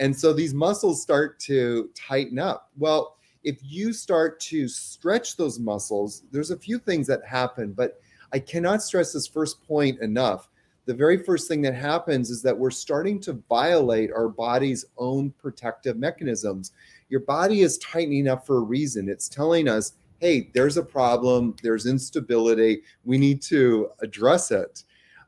and 0.00 0.18
so 0.18 0.32
these 0.32 0.54
muscles 0.54 1.02
start 1.02 1.38
to 1.40 1.90
tighten 1.94 2.38
up. 2.38 2.70
Well, 2.78 3.18
if 3.44 3.58
you 3.62 3.92
start 3.92 4.40
to 4.40 4.66
stretch 4.66 5.36
those 5.36 5.60
muscles, 5.60 6.24
there's 6.32 6.50
a 6.50 6.58
few 6.58 6.78
things 6.78 7.06
that 7.06 7.24
happen, 7.24 7.72
but 7.72 8.00
I 8.32 8.38
cannot 8.38 8.82
stress 8.82 9.12
this 9.12 9.26
first 9.26 9.62
point 9.62 10.00
enough. 10.00 10.48
The 10.86 10.94
very 10.94 11.22
first 11.22 11.48
thing 11.48 11.60
that 11.62 11.74
happens 11.74 12.30
is 12.30 12.40
that 12.42 12.56
we're 12.56 12.70
starting 12.70 13.20
to 13.20 13.42
violate 13.48 14.10
our 14.10 14.28
body's 14.28 14.86
own 14.96 15.32
protective 15.32 15.98
mechanisms. 15.98 16.72
Your 17.10 17.20
body 17.20 17.60
is 17.60 17.76
tightening 17.78 18.26
up 18.26 18.46
for 18.46 18.56
a 18.56 18.62
reason. 18.62 19.08
It's 19.08 19.28
telling 19.28 19.68
us, 19.68 19.92
hey, 20.20 20.50
there's 20.54 20.78
a 20.78 20.82
problem, 20.82 21.56
there's 21.62 21.84
instability, 21.84 22.82
we 23.04 23.18
need 23.18 23.42
to 23.42 23.90
address 24.00 24.50
it. 24.50 24.84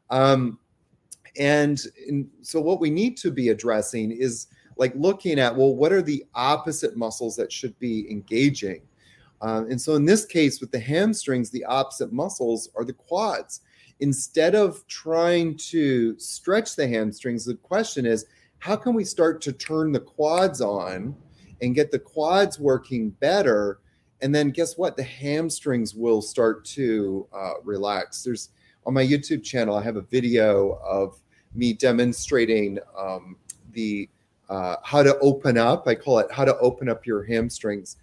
Um, 0.09 0.59
and, 1.39 1.81
and 2.09 2.29
so, 2.43 2.61
what 2.61 2.81
we 2.81 2.91
need 2.91 3.17
to 3.19 3.31
be 3.31 3.49
addressing 3.49 4.11
is 4.11 4.49
like 4.77 4.93
looking 4.95 5.39
at 5.39 5.55
well 5.55 5.75
what 5.75 5.93
are 5.93 6.03
the 6.03 6.25
opposite 6.35 6.97
muscles 6.97 7.37
that 7.37 7.53
should 7.53 7.79
be 7.79 8.11
engaging? 8.11 8.83
Uh, 9.41 9.65
and 9.69 9.81
so 9.81 9.95
in 9.95 10.05
this 10.05 10.25
case 10.25 10.61
with 10.61 10.71
the 10.71 10.81
hamstrings 10.81 11.51
the 11.51 11.65
opposite 11.65 12.13
muscles 12.13 12.71
are 12.77 12.85
the 12.85 12.93
quads. 12.93 13.61
Instead 14.01 14.55
of 14.55 14.87
trying 14.89 15.57
to 15.57 16.19
stretch 16.19 16.75
the 16.77 16.87
hamstrings 16.87 17.45
the 17.45 17.55
question 17.55 18.07
is 18.07 18.27
how 18.59 18.77
can 18.77 18.95
we 18.95 19.05
start 19.05 19.41
to 19.43 19.53
turn 19.53 19.93
the 19.93 20.01
quads 20.01 20.61
on 20.61 21.17
and 21.61 21.75
get 21.75 21.91
the 21.91 21.99
quads 21.99 22.59
working 22.59 23.11
better? 23.11 23.81
And 24.21 24.33
then 24.33 24.51
guess 24.51 24.79
what? 24.79 24.97
The 24.97 25.03
hamstrings 25.03 25.95
will 25.95 26.23
start 26.23 26.65
to 26.67 27.27
uh, 27.33 27.55
relax. 27.65 28.23
There's 28.23 28.51
on 28.87 28.95
my 28.95 29.05
youtube 29.05 29.43
channel 29.43 29.77
i 29.77 29.83
have 29.83 29.97
a 29.97 30.03
video 30.03 30.79
of 30.85 31.21
me 31.55 31.73
demonstrating 31.73 32.79
um, 32.99 33.37
the 33.73 34.09
uh, 34.53 34.77
how 34.83 35.03
to 35.03 35.19
open 35.21 35.57
up. 35.57 35.89
I 35.89 35.95
call 35.95 36.19
it 36.19 36.31
how 36.31 36.45
to 36.45 36.57
open 36.59 36.91
up 36.91 37.07
your 37.07 37.23
hamstrings. 37.25 37.97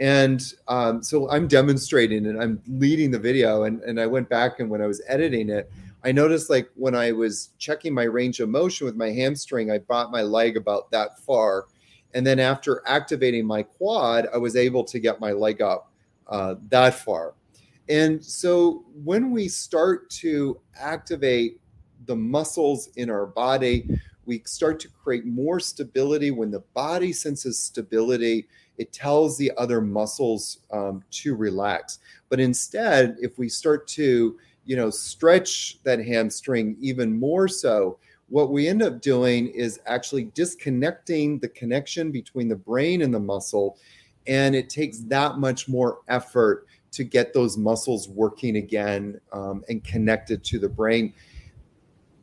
And 0.00 0.42
um, 0.66 1.04
so 1.04 1.30
I'm 1.30 1.46
demonstrating 1.46 2.26
and 2.26 2.42
I'm 2.42 2.60
leading 2.66 3.12
the 3.12 3.18
video. 3.18 3.62
And, 3.62 3.80
and 3.82 4.00
I 4.00 4.06
went 4.06 4.28
back 4.28 4.58
and 4.58 4.68
when 4.68 4.82
I 4.82 4.88
was 4.88 5.00
editing 5.06 5.48
it, 5.50 5.70
I 6.02 6.10
noticed 6.10 6.50
like 6.50 6.68
when 6.74 6.96
I 6.96 7.12
was 7.12 7.50
checking 7.58 7.94
my 7.94 8.02
range 8.02 8.40
of 8.40 8.48
motion 8.48 8.86
with 8.86 8.96
my 8.96 9.10
hamstring, 9.10 9.70
I 9.70 9.78
brought 9.78 10.10
my 10.10 10.22
leg 10.22 10.56
about 10.56 10.90
that 10.90 11.20
far. 11.20 11.66
And 12.12 12.26
then 12.26 12.40
after 12.40 12.82
activating 12.86 13.46
my 13.46 13.62
quad, 13.62 14.26
I 14.34 14.38
was 14.38 14.56
able 14.56 14.82
to 14.82 14.98
get 14.98 15.20
my 15.20 15.30
leg 15.30 15.62
up 15.62 15.92
uh, 16.26 16.56
that 16.70 16.94
far. 16.94 17.34
And 17.88 18.22
so 18.24 18.84
when 19.04 19.30
we 19.30 19.46
start 19.46 20.10
to 20.10 20.60
activate 20.76 21.60
the 22.06 22.16
muscles 22.16 22.88
in 22.96 23.10
our 23.10 23.26
body, 23.26 23.88
we 24.26 24.42
start 24.46 24.80
to 24.80 24.88
create 24.88 25.26
more 25.26 25.60
stability. 25.60 26.30
When 26.30 26.50
the 26.50 26.64
body 26.74 27.12
senses 27.12 27.58
stability, 27.58 28.46
it 28.78 28.92
tells 28.92 29.36
the 29.36 29.52
other 29.56 29.80
muscles 29.80 30.58
um, 30.72 31.02
to 31.10 31.34
relax. 31.34 31.98
But 32.28 32.40
instead, 32.40 33.16
if 33.20 33.38
we 33.38 33.48
start 33.48 33.86
to, 33.88 34.36
you 34.64 34.76
know, 34.76 34.90
stretch 34.90 35.82
that 35.84 36.04
hamstring 36.04 36.76
even 36.80 37.18
more 37.18 37.48
so, 37.48 37.98
what 38.28 38.50
we 38.50 38.68
end 38.68 38.82
up 38.82 39.00
doing 39.00 39.48
is 39.48 39.80
actually 39.86 40.24
disconnecting 40.34 41.38
the 41.38 41.48
connection 41.48 42.10
between 42.10 42.48
the 42.48 42.56
brain 42.56 43.02
and 43.02 43.14
the 43.14 43.20
muscle. 43.20 43.78
And 44.26 44.54
it 44.54 44.70
takes 44.70 45.00
that 45.00 45.38
much 45.38 45.68
more 45.68 46.00
effort 46.08 46.66
to 46.92 47.04
get 47.04 47.34
those 47.34 47.58
muscles 47.58 48.08
working 48.08 48.56
again 48.56 49.20
um, 49.32 49.64
and 49.68 49.84
connected 49.84 50.42
to 50.44 50.58
the 50.58 50.68
brain. 50.68 51.12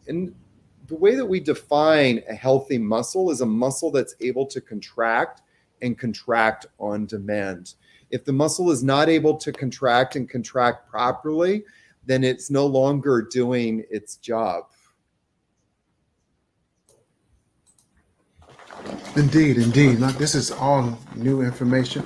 And 0.07 0.33
the 0.91 0.97
way 0.97 1.15
that 1.15 1.25
we 1.25 1.39
define 1.39 2.21
a 2.27 2.35
healthy 2.35 2.77
muscle 2.77 3.31
is 3.31 3.39
a 3.39 3.45
muscle 3.45 3.91
that's 3.91 4.13
able 4.19 4.45
to 4.47 4.59
contract 4.59 5.41
and 5.81 5.97
contract 5.97 6.65
on 6.79 7.05
demand. 7.05 7.75
If 8.09 8.25
the 8.25 8.33
muscle 8.33 8.71
is 8.71 8.83
not 8.83 9.07
able 9.07 9.37
to 9.37 9.53
contract 9.53 10.17
and 10.17 10.29
contract 10.29 10.89
properly, 10.89 11.63
then 12.05 12.25
it's 12.25 12.51
no 12.51 12.65
longer 12.65 13.21
doing 13.21 13.85
its 13.89 14.17
job. 14.17 14.65
Indeed, 19.15 19.59
indeed. 19.59 20.01
Now, 20.01 20.11
this 20.11 20.35
is 20.35 20.51
all 20.51 20.99
new 21.15 21.41
information. 21.41 22.03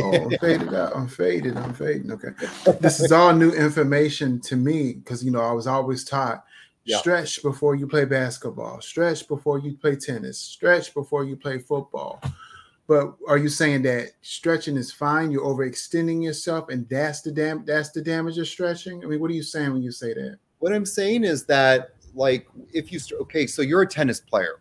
Oh, 0.00 0.14
I'm 0.14 0.30
faded 0.40 0.72
out. 0.72 0.96
I'm 0.96 1.08
faded. 1.08 1.58
I'm 1.58 1.74
fading. 1.74 2.10
Okay. 2.10 2.30
This 2.80 3.00
is 3.00 3.12
all 3.12 3.34
new 3.34 3.50
information 3.50 4.40
to 4.42 4.56
me 4.56 4.94
because, 4.94 5.22
you 5.22 5.30
know, 5.30 5.42
I 5.42 5.52
was 5.52 5.66
always 5.66 6.04
taught 6.04 6.42
yeah. 6.84 6.98
Stretch 6.98 7.42
before 7.42 7.74
you 7.74 7.86
play 7.86 8.04
basketball. 8.04 8.80
Stretch 8.80 9.26
before 9.26 9.58
you 9.58 9.74
play 9.74 9.96
tennis. 9.96 10.38
Stretch 10.38 10.92
before 10.92 11.24
you 11.24 11.34
play 11.36 11.58
football. 11.58 12.22
But 12.86 13.14
are 13.26 13.38
you 13.38 13.48
saying 13.48 13.82
that 13.82 14.10
stretching 14.20 14.76
is 14.76 14.92
fine? 14.92 15.30
You're 15.30 15.44
overextending 15.44 16.22
yourself, 16.22 16.68
and 16.68 16.86
that's 16.90 17.22
the 17.22 17.32
dam- 17.32 17.64
that's 17.64 17.90
the 17.92 18.02
damage 18.02 18.36
of 18.36 18.46
stretching. 18.46 19.02
I 19.02 19.06
mean, 19.06 19.20
what 19.20 19.30
are 19.30 19.34
you 19.34 19.42
saying 19.42 19.72
when 19.72 19.82
you 19.82 19.90
say 19.90 20.12
that? 20.12 20.38
What 20.58 20.74
I'm 20.74 20.84
saying 20.84 21.24
is 21.24 21.46
that, 21.46 21.94
like, 22.14 22.46
if 22.74 22.92
you 22.92 22.98
st- 22.98 23.20
okay, 23.22 23.46
so 23.46 23.62
you're 23.62 23.82
a 23.82 23.86
tennis 23.86 24.20
player, 24.20 24.60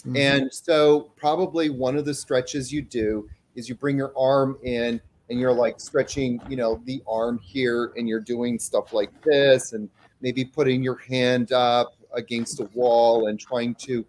mm-hmm. 0.00 0.16
and 0.16 0.54
so 0.54 1.10
probably 1.16 1.70
one 1.70 1.96
of 1.96 2.04
the 2.04 2.14
stretches 2.14 2.72
you 2.72 2.82
do 2.82 3.28
is 3.56 3.68
you 3.68 3.74
bring 3.74 3.96
your 3.96 4.12
arm 4.16 4.56
in 4.62 5.00
and 5.28 5.40
you're 5.40 5.52
like 5.52 5.80
stretching, 5.80 6.40
you 6.48 6.56
know, 6.56 6.80
the 6.84 7.02
arm 7.08 7.40
here, 7.42 7.92
and 7.96 8.08
you're 8.08 8.20
doing 8.20 8.60
stuff 8.60 8.92
like 8.92 9.10
this, 9.22 9.72
and 9.72 9.88
maybe 10.20 10.44
putting 10.44 10.82
your 10.82 10.96
hand 10.96 11.52
up 11.52 11.94
against 12.14 12.60
a 12.60 12.64
wall 12.74 13.28
and 13.28 13.38
trying 13.38 13.74
to 13.74 14.04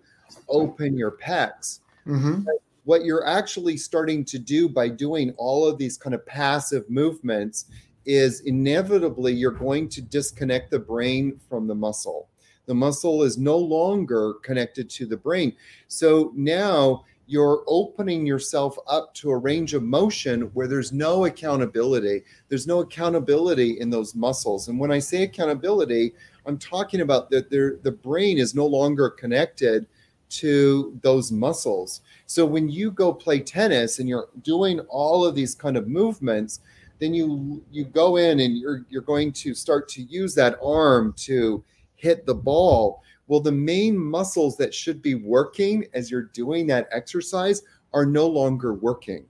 open 0.50 0.98
your 0.98 1.12
pecs. 1.12 1.80
Mm-hmm. 2.06 2.44
What 2.86 3.04
you're 3.04 3.28
actually 3.28 3.76
starting 3.78 4.24
to 4.26 4.40
do 4.40 4.70
by 4.70 4.88
doing 4.88 5.34
all 5.38 5.68
of 5.68 5.78
these 5.78 5.98
kind 5.98 6.14
of 6.16 6.26
passive 6.26 6.90
movements 6.90 7.66
is 8.06 8.40
inevitably 8.42 9.34
you're 9.34 9.52
going 9.52 9.90
to 9.90 10.02
disconnect 10.02 10.72
the 10.72 10.80
brain 10.80 11.40
from 11.50 11.68
the 11.68 11.76
muscle. 11.76 12.30
The 12.66 12.76
muscle 12.76 13.24
is 13.24 13.38
no 13.38 13.58
longer 13.58 14.36
connected 14.44 14.90
to 14.92 15.06
the 15.06 15.18
brain. 15.18 15.54
So 15.88 16.32
now 16.36 17.04
you're 17.28 17.64
opening 17.68 18.26
yourself 18.26 18.78
up 18.88 19.14
to 19.16 19.32
a 19.32 19.38
range 19.38 19.74
of 19.74 19.84
motion 19.84 20.44
where 20.54 20.68
there's 20.68 20.94
no 20.94 21.26
accountability. 21.26 22.24
There's 22.48 22.66
no 22.66 22.80
accountability 22.80 23.80
in 23.82 23.90
those 23.90 24.16
muscles. 24.16 24.70
And 24.70 24.80
when 24.80 24.92
I 24.92 25.00
say 25.00 25.24
accountability, 25.24 26.14
I'm 26.46 26.58
talking 26.58 27.02
about 27.02 27.30
that 27.32 27.50
the 27.50 27.98
brain 28.02 28.38
is 28.38 28.56
no 28.56 28.66
longer 28.66 29.10
connected 29.10 29.86
to 30.30 30.98
those 31.04 31.32
muscles. 31.32 32.02
So 32.26 32.46
when 32.46 32.70
you 32.70 32.92
go 32.92 33.14
play 33.14 33.40
tennis 33.40 34.00
and 34.00 34.08
you're 34.08 34.30
doing 34.42 34.80
all 34.90 35.26
of 35.26 35.36
these 35.36 35.54
kind 35.54 35.76
of 35.76 35.88
movements, 35.88 36.62
then 37.00 37.14
you 37.14 37.64
you 37.72 37.86
go 37.86 38.16
in 38.16 38.40
and 38.40 38.58
you're 38.58 38.86
you're 38.90 39.02
going 39.02 39.32
to 39.32 39.54
start 39.54 39.88
to 39.90 40.02
use 40.04 40.34
that 40.36 40.58
arm 40.64 41.14
to 41.18 41.64
hit 41.96 42.26
the 42.26 42.34
ball 42.34 43.04
well, 43.28 43.40
the 43.40 43.52
main 43.52 43.98
muscles 43.98 44.58
that 44.58 44.74
should 44.74 45.02
be 45.02 45.16
working 45.16 45.86
as 45.94 46.10
you're 46.10 46.30
doing 46.34 46.68
that 46.68 46.88
exercise 46.92 47.62
are 47.94 48.06
no 48.06 48.28
longer 48.28 48.74
working. 48.74 49.26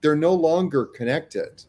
They're 0.00 0.16
no 0.16 0.34
longer 0.34 0.86
connected. 0.86 1.64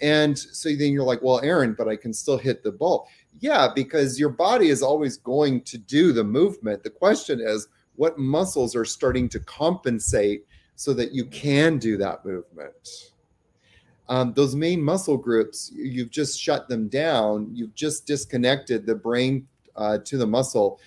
And 0.00 0.38
so 0.38 0.68
then 0.70 0.92
you're 0.92 1.04
like, 1.04 1.22
well, 1.22 1.40
Aaron, 1.40 1.74
but 1.76 1.88
I 1.88 1.96
can 1.96 2.12
still 2.12 2.38
hit 2.38 2.62
the 2.62 2.72
ball. 2.72 3.08
Yeah, 3.40 3.68
because 3.74 4.18
your 4.18 4.30
body 4.30 4.68
is 4.68 4.82
always 4.82 5.16
going 5.16 5.62
to 5.62 5.78
do 5.78 6.12
the 6.12 6.24
movement. 6.24 6.82
The 6.82 6.90
question 6.90 7.40
is, 7.40 7.68
what 7.96 8.18
muscles 8.18 8.76
are 8.76 8.84
starting 8.84 9.28
to 9.30 9.40
compensate 9.40 10.44
so 10.76 10.92
that 10.94 11.12
you 11.12 11.24
can 11.26 11.78
do 11.78 11.96
that 11.96 12.24
movement? 12.24 13.12
Um, 14.08 14.32
those 14.34 14.54
main 14.54 14.80
muscle 14.82 15.16
groups, 15.16 15.72
you've 15.74 16.10
just 16.10 16.40
shut 16.40 16.68
them 16.68 16.88
down. 16.88 17.50
You've 17.52 17.74
just 17.74 18.06
disconnected 18.06 18.86
the 18.86 18.94
brain 18.94 19.48
uh, 19.76 19.98
to 19.98 20.18
the 20.18 20.26
muscle 20.26 20.80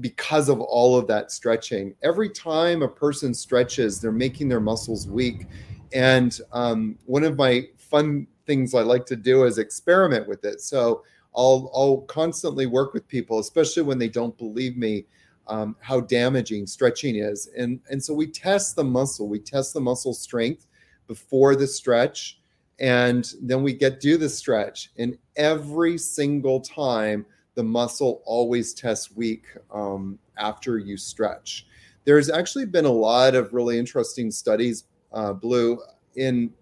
because 0.00 0.48
of 0.48 0.60
all 0.60 0.96
of 0.96 1.06
that 1.08 1.30
stretching. 1.30 1.94
Every 2.02 2.30
time 2.30 2.82
a 2.82 2.88
person 2.88 3.34
stretches, 3.34 4.00
they're 4.00 4.12
making 4.12 4.48
their 4.48 4.60
muscles 4.60 5.06
weak. 5.06 5.46
And 5.92 6.38
um, 6.52 6.98
one 7.04 7.24
of 7.24 7.36
my 7.36 7.68
fun 7.76 8.26
things 8.46 8.74
I 8.74 8.80
like 8.80 9.06
to 9.06 9.16
do 9.16 9.44
is 9.44 9.58
experiment 9.58 10.28
with 10.28 10.44
it. 10.44 10.60
So 10.60 11.02
I'll, 11.36 11.70
I'll 11.74 11.98
constantly 12.02 12.66
work 12.66 12.94
with 12.94 13.06
people, 13.08 13.38
especially 13.38 13.82
when 13.82 13.98
they 13.98 14.08
don't 14.08 14.36
believe 14.38 14.76
me, 14.76 15.06
um, 15.46 15.76
how 15.80 16.00
damaging 16.00 16.66
stretching 16.66 17.16
is. 17.16 17.50
And, 17.56 17.80
and 17.90 18.02
so 18.02 18.14
we 18.14 18.26
test 18.26 18.76
the 18.76 18.84
muscle, 18.84 19.28
we 19.28 19.38
test 19.38 19.74
the 19.74 19.80
muscle 19.80 20.14
strength 20.14 20.66
before 21.06 21.56
the 21.56 21.66
stretch. 21.66 22.40
And 22.80 23.32
then 23.40 23.62
we 23.62 23.72
get 23.72 24.00
do 24.00 24.16
the 24.16 24.28
stretch. 24.28 24.90
And 24.98 25.16
every 25.36 25.96
single 25.98 26.60
time, 26.60 27.24
the 27.54 27.62
muscle 27.62 28.22
always 28.24 28.74
tests 28.74 29.14
weak 29.14 29.44
um, 29.72 30.18
after 30.36 30.78
you 30.78 30.96
stretch. 30.96 31.66
There's 32.04 32.30
actually 32.30 32.66
been 32.66 32.84
a 32.84 32.92
lot 32.92 33.34
of 33.34 33.52
really 33.54 33.78
interesting 33.78 34.30
studies, 34.30 34.84
uh, 35.12 35.32
Blue. 35.32 35.80
In 36.16 36.52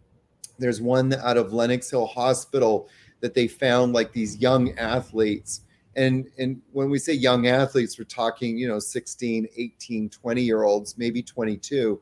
there's 0.58 0.80
one 0.80 1.12
out 1.14 1.36
of 1.36 1.52
Lenox 1.52 1.90
Hill 1.90 2.06
Hospital 2.06 2.88
that 3.20 3.34
they 3.34 3.48
found 3.48 3.92
like 3.92 4.12
these 4.12 4.36
young 4.38 4.76
athletes. 4.78 5.62
And, 5.96 6.26
and 6.38 6.60
when 6.72 6.88
we 6.88 6.98
say 6.98 7.12
young 7.12 7.46
athletes, 7.48 7.98
we're 7.98 8.04
talking, 8.04 8.56
you 8.56 8.68
know, 8.68 8.78
16, 8.78 9.48
18, 9.56 10.08
20 10.08 10.42
year 10.42 10.62
olds, 10.62 10.96
maybe 10.96 11.22
22. 11.22 12.00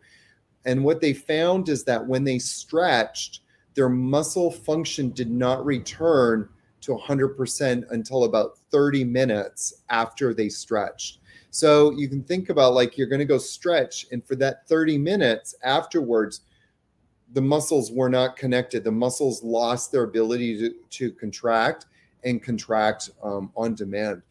And 0.64 0.84
what 0.84 1.00
they 1.00 1.12
found 1.12 1.68
is 1.68 1.84
that 1.84 2.06
when 2.06 2.24
they 2.24 2.38
stretched, 2.38 3.40
their 3.74 3.88
muscle 3.88 4.50
function 4.50 5.10
did 5.10 5.30
not 5.30 5.64
return 5.64 6.48
to 6.82 6.92
100% 6.92 7.90
until 7.90 8.24
about 8.24 8.58
30 8.70 9.04
minutes 9.04 9.82
after 9.88 10.32
they 10.34 10.48
stretched. 10.48 11.18
So 11.50 11.90
you 11.92 12.08
can 12.08 12.22
think 12.22 12.48
about 12.48 12.74
like 12.74 12.96
you're 12.96 13.08
going 13.08 13.20
to 13.20 13.24
go 13.24 13.38
stretch, 13.38 14.06
and 14.12 14.24
for 14.24 14.36
that 14.36 14.68
30 14.68 14.98
minutes 14.98 15.54
afterwards, 15.62 16.42
the 17.32 17.40
muscles 17.40 17.90
were 17.90 18.08
not 18.08 18.36
connected. 18.36 18.84
The 18.84 18.92
muscles 18.92 19.42
lost 19.42 19.92
their 19.92 20.04
ability 20.04 20.58
to, 20.58 20.74
to 20.90 21.12
contract 21.12 21.86
and 22.24 22.42
contract 22.42 23.10
um, 23.22 23.50
on 23.56 23.74
demand. 23.74 24.22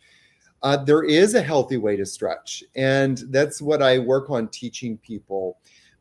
Uh, 0.62 0.78
there 0.78 1.04
is 1.04 1.36
a 1.36 1.42
healthy 1.42 1.78
way 1.78 1.96
to 1.96 2.06
stretch, 2.06 2.64
and 2.76 3.24
that's 3.30 3.62
what 3.62 3.82
I 3.82 4.00
work 4.00 4.30
on 4.30 4.50
teaching 4.50 4.98
people. 4.98 5.58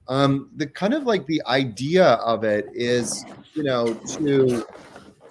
Um, 0.09 0.51
the 0.57 0.67
kind 0.67 0.95
of 0.95 1.05
like 1.05 1.27
the 1.27 1.43
idea 1.47 2.05
of 2.05 2.43
it 2.43 2.67
is, 2.73 3.25
you 3.55 3.63
know, 3.63 3.95
to 3.95 4.67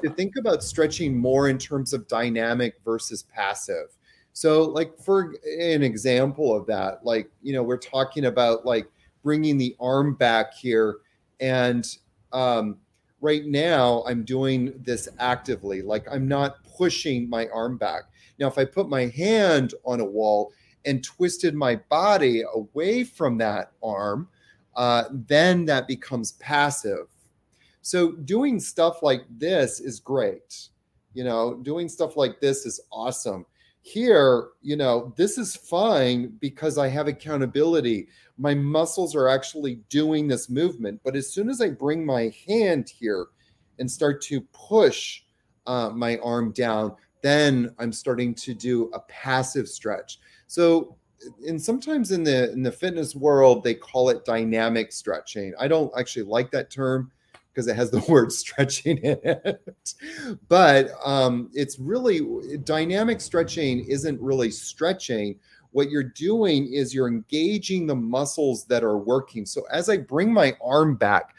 to 0.01 0.09
think 0.09 0.35
about 0.37 0.63
stretching 0.63 1.17
more 1.17 1.49
in 1.49 1.57
terms 1.57 1.93
of 1.93 2.07
dynamic 2.07 2.75
versus 2.83 3.23
passive. 3.23 3.87
So, 4.33 4.63
like 4.63 4.97
for 4.99 5.33
an 5.59 5.81
example 5.81 6.55
of 6.55 6.67
that, 6.67 7.03
like 7.03 7.29
you 7.41 7.53
know, 7.53 7.63
we're 7.63 7.77
talking 7.77 8.25
about 8.25 8.65
like 8.65 8.87
bringing 9.23 9.57
the 9.57 9.75
arm 9.79 10.13
back 10.13 10.53
here, 10.53 10.97
and 11.39 11.85
um, 12.33 12.77
right 13.19 13.45
now 13.45 14.03
I'm 14.07 14.23
doing 14.23 14.73
this 14.85 15.09
actively. 15.19 15.81
Like 15.81 16.05
I'm 16.11 16.27
not 16.27 16.63
pushing 16.77 17.29
my 17.29 17.47
arm 17.47 17.77
back. 17.77 18.03
Now, 18.39 18.47
if 18.47 18.57
I 18.57 18.65
put 18.65 18.89
my 18.89 19.07
hand 19.07 19.73
on 19.83 19.99
a 19.99 20.05
wall 20.05 20.53
and 20.85 21.03
twisted 21.03 21.55
my 21.55 21.77
body 21.89 22.43
away 22.53 23.03
from 23.03 23.37
that 23.39 23.71
arm, 23.81 24.27
uh, 24.75 25.05
then 25.11 25.65
that 25.65 25.87
becomes 25.87 26.33
passive 26.33 27.07
so 27.87 28.11
doing 28.11 28.59
stuff 28.59 29.01
like 29.01 29.21
this 29.29 29.79
is 29.79 30.01
great. 30.01 30.67
You 31.13 31.23
know, 31.23 31.55
doing 31.63 31.87
stuff 31.87 32.17
like 32.17 32.41
this 32.41 32.65
is 32.65 32.81
awesome. 32.91 33.45
here, 33.87 34.49
you 34.61 34.75
know, 34.75 35.13
this 35.15 35.37
is 35.37 35.55
fine 35.55 36.33
because 36.41 36.77
I 36.77 36.89
have 36.89 37.07
accountability. 37.07 38.09
My 38.37 38.53
muscles 38.53 39.15
are 39.15 39.29
actually 39.29 39.75
doing 39.87 40.27
this 40.27 40.49
movement. 40.49 40.99
But 41.05 41.15
as 41.15 41.31
soon 41.31 41.49
as 41.49 41.61
I 41.61 41.69
bring 41.69 42.05
my 42.05 42.33
hand 42.45 42.89
here 42.89 43.27
and 43.79 43.89
start 43.89 44.21
to 44.23 44.41
push 44.51 45.21
uh, 45.65 45.89
my 45.91 46.17
arm 46.17 46.51
down, 46.51 46.97
then 47.21 47.73
I'm 47.79 47.93
starting 47.93 48.35
to 48.35 48.53
do 48.53 48.91
a 48.93 48.99
passive 49.07 49.69
stretch. 49.69 50.19
So, 50.47 50.97
and 51.47 51.61
sometimes 51.61 52.11
in 52.11 52.23
the 52.23 52.51
in 52.51 52.63
the 52.63 52.71
fitness 52.71 53.15
world, 53.15 53.63
they 53.63 53.73
call 53.73 54.09
it 54.09 54.25
dynamic 54.25 54.91
stretching. 54.91 55.53
I 55.57 55.69
don't 55.69 55.91
actually 55.97 56.23
like 56.23 56.51
that 56.51 56.69
term 56.69 57.09
because 57.57 57.67
it 57.67 57.75
has 57.75 57.89
the 57.89 57.99
word 58.07 58.31
stretching 58.31 58.99
in 58.99 59.17
it. 59.23 59.63
But 60.47 60.91
um, 61.03 61.49
it's 61.53 61.79
really 61.79 62.21
dynamic 62.63 63.19
stretching 63.19 63.83
isn't 63.89 64.21
really 64.21 64.51
stretching. 64.51 65.39
What 65.71 65.89
you're 65.89 66.03
doing 66.03 66.71
is 66.71 66.93
you're 66.93 67.07
engaging 67.07 67.87
the 67.87 67.95
muscles 67.95 68.65
that 68.65 68.83
are 68.83 68.99
working. 68.99 69.43
So 69.47 69.63
as 69.71 69.89
I 69.89 69.97
bring 69.97 70.31
my 70.31 70.55
arm 70.63 70.97
back, 70.97 71.35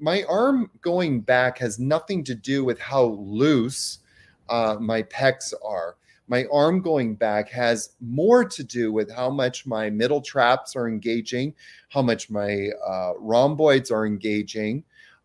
my 0.00 0.24
arm 0.28 0.68
going 0.80 1.20
back 1.20 1.58
has 1.58 1.78
nothing 1.78 2.24
to 2.24 2.34
do 2.34 2.64
with 2.64 2.80
how 2.80 3.04
loose 3.04 4.00
uh, 4.48 4.76
my 4.80 5.04
pecs 5.04 5.54
are. 5.64 5.94
My 6.26 6.46
arm 6.52 6.80
going 6.82 7.14
back 7.14 7.48
has 7.50 7.90
more 8.00 8.44
to 8.44 8.64
do 8.64 8.92
with 8.92 9.12
how 9.12 9.30
much 9.30 9.66
my 9.66 9.88
middle 9.88 10.20
traps 10.20 10.74
are 10.74 10.88
engaging, 10.88 11.54
how 11.90 12.02
much 12.02 12.28
my 12.28 12.70
uh, 12.84 13.12
rhomboids 13.18 13.90
are 13.90 14.06
engaging, 14.06 14.82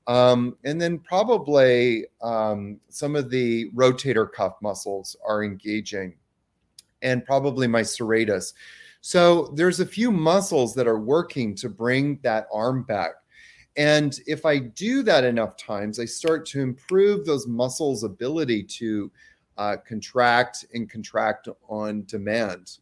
um, 0.08 0.58
and 0.64 0.80
then 0.80 1.00
probably 1.00 2.06
um, 2.22 2.80
some 2.90 3.16
of 3.16 3.30
the 3.30 3.70
rotator 3.72 4.32
cuff 4.32 4.56
muscles 4.62 5.16
are 5.28 5.44
engaging, 5.44 6.16
and 7.02 7.26
probably 7.26 7.68
my 7.68 7.82
serratus. 7.82 8.54
So 9.02 9.54
there's 9.56 9.80
a 9.80 9.86
few 9.86 10.12
muscles 10.12 10.74
that 10.76 10.88
are 10.88 11.00
working 11.00 11.56
to 11.56 11.70
bring 11.70 12.20
that 12.24 12.48
arm 12.52 12.84
back. 12.84 13.12
And 13.76 14.20
if 14.26 14.46
I 14.46 14.58
do 14.58 15.04
that 15.04 15.24
enough 15.24 15.56
times, 15.56 16.00
I 16.00 16.06
start 16.06 16.46
to 16.48 16.62
improve 16.62 17.26
those 17.26 17.46
muscles' 17.46 18.04
ability 18.04 18.64
to 18.64 19.12
uh, 19.58 19.78
contract 19.88 20.66
and 20.74 20.90
contract 20.90 21.48
on 21.70 22.04
demand. 22.06 22.78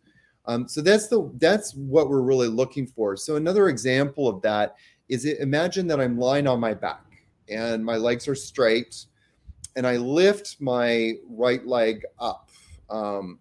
Um, 0.45 0.67
so 0.67 0.81
that's 0.81 1.07
the 1.07 1.31
that's 1.37 1.73
what 1.73 2.07
we're 2.07 2.21
really 2.21 2.47
looking 2.47 2.85
for. 2.85 3.17
So 3.17 3.35
another 3.35 3.67
example 3.67 4.27
of 4.27 4.41
that 4.43 4.75
is 5.09 5.25
it, 5.25 5.39
imagine 5.39 5.87
that 5.87 5.99
I'm 5.99 6.17
lying 6.17 6.47
on 6.47 6.59
my 6.59 6.73
back 6.73 7.04
and 7.49 7.83
my 7.83 7.97
legs 7.97 8.27
are 8.27 8.35
straight, 8.35 9.05
and 9.75 9.85
I 9.85 9.97
lift 9.97 10.57
my 10.59 11.13
right 11.29 11.65
leg 11.65 12.03
up. 12.19 12.49
Um, 12.89 13.39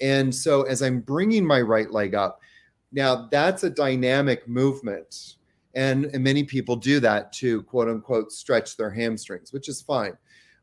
and 0.00 0.34
so 0.34 0.62
as 0.62 0.82
I'm 0.82 1.00
bringing 1.00 1.46
my 1.46 1.60
right 1.60 1.90
leg 1.90 2.14
up, 2.14 2.40
now 2.92 3.28
that's 3.30 3.64
a 3.64 3.70
dynamic 3.70 4.46
movement. 4.48 5.36
And, 5.74 6.06
and 6.06 6.22
many 6.22 6.44
people 6.44 6.76
do 6.76 7.00
that 7.00 7.32
to 7.34 7.62
quote 7.64 7.88
unquote 7.88 8.32
stretch 8.32 8.76
their 8.76 8.90
hamstrings, 8.90 9.52
which 9.52 9.68
is 9.68 9.82
fine. 9.82 10.16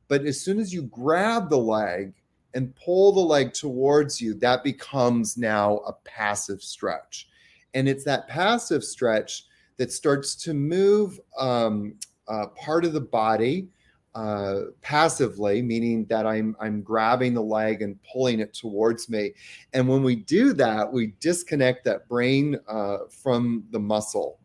But 0.08 0.26
as 0.26 0.40
soon 0.40 0.60
as 0.60 0.74
you 0.74 0.84
grab 0.84 1.50
the 1.50 1.58
leg 1.58 2.14
and 2.54 2.76
pull 2.76 3.12
the 3.12 3.20
leg 3.20 3.54
towards 3.54 4.22
you, 4.22 4.34
that 4.36 4.64
becomes 4.64 5.38
now 5.38 5.78
a 5.80 5.94
passive 5.94 6.62
stretch. 6.62 7.30
And 7.74 7.88
it's 7.88 8.04
that 8.06 8.28
passive 8.28 8.84
stretch 8.84 9.46
that 9.78 9.92
starts 9.92 10.36
to 10.36 10.54
move 10.54 11.20
um, 11.38 11.96
uh, 12.28 12.48
part 12.48 12.86
of 12.86 12.94
the 12.94 13.02
body 13.02 13.68
uh, 14.14 14.62
passively, 14.82 15.62
meaning 15.62 16.06
that 16.06 16.26
I'm 16.26 16.56
I'm 16.60 16.82
grabbing 16.82 17.34
the 17.34 17.42
leg 17.42 17.82
and 17.82 17.98
pulling 18.04 18.40
it 18.40 18.54
towards 18.54 19.10
me. 19.10 19.32
And 19.74 19.88
when 19.88 20.04
we 20.04 20.16
do 20.16 20.54
that, 20.54 20.92
we 20.92 21.14
disconnect 21.20 21.86
that 21.86 22.08
brain 22.10 22.58
uh, 22.68 22.98
from 23.10 23.64
the 23.72 23.80
muscle, 23.80 24.40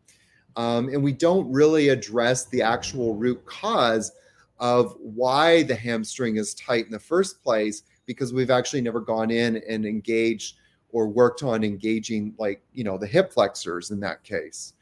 um, 0.55 0.87
and 0.89 1.03
we 1.03 1.11
don't 1.11 1.51
really 1.51 1.89
address 1.89 2.45
the 2.45 2.61
actual 2.61 3.15
root 3.15 3.45
cause 3.45 4.11
of 4.59 4.95
why 4.99 5.63
the 5.63 5.75
hamstring 5.75 6.37
is 6.37 6.53
tight 6.55 6.85
in 6.85 6.91
the 6.91 6.99
first 6.99 7.43
place 7.43 7.83
because 8.05 8.33
we've 8.33 8.49
actually 8.49 8.81
never 8.81 8.99
gone 8.99 9.29
in 9.29 9.61
and 9.69 9.85
engaged 9.85 10.55
or 10.91 11.07
worked 11.07 11.43
on 11.43 11.63
engaging 11.63 12.33
like 12.39 12.61
you 12.73 12.83
know 12.83 12.97
the 12.97 13.05
hip 13.05 13.33
flexors 13.33 13.91
in 13.91 13.99
that 13.99 14.23
case. 14.23 14.73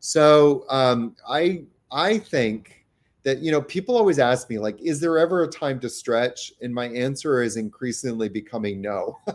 So 0.00 0.64
um, 0.68 1.14
I 1.28 1.62
I 1.92 2.18
think 2.18 2.86
that 3.24 3.38
you 3.38 3.52
know 3.52 3.62
people 3.62 3.96
always 3.96 4.18
ask 4.18 4.48
me 4.50 4.58
like 4.58 4.80
is 4.80 5.00
there 5.00 5.18
ever 5.18 5.44
a 5.44 5.48
time 5.48 5.78
to 5.80 5.88
stretch? 5.88 6.52
And 6.60 6.74
my 6.74 6.88
answer 6.88 7.42
is 7.42 7.56
increasingly 7.56 8.28
becoming 8.28 8.80
no. 8.80 9.18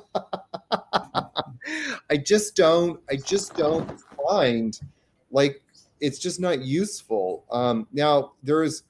I 2.09 2.17
just 2.17 2.55
don't 2.55 3.01
i 3.09 3.15
just 3.15 3.55
don't 3.55 3.99
find 4.27 4.79
like 5.31 5.61
it's 5.99 6.19
just 6.19 6.39
not 6.39 6.61
useful. 6.61 7.45
Um 7.51 7.87
now 7.91 8.33
there's 8.43 8.83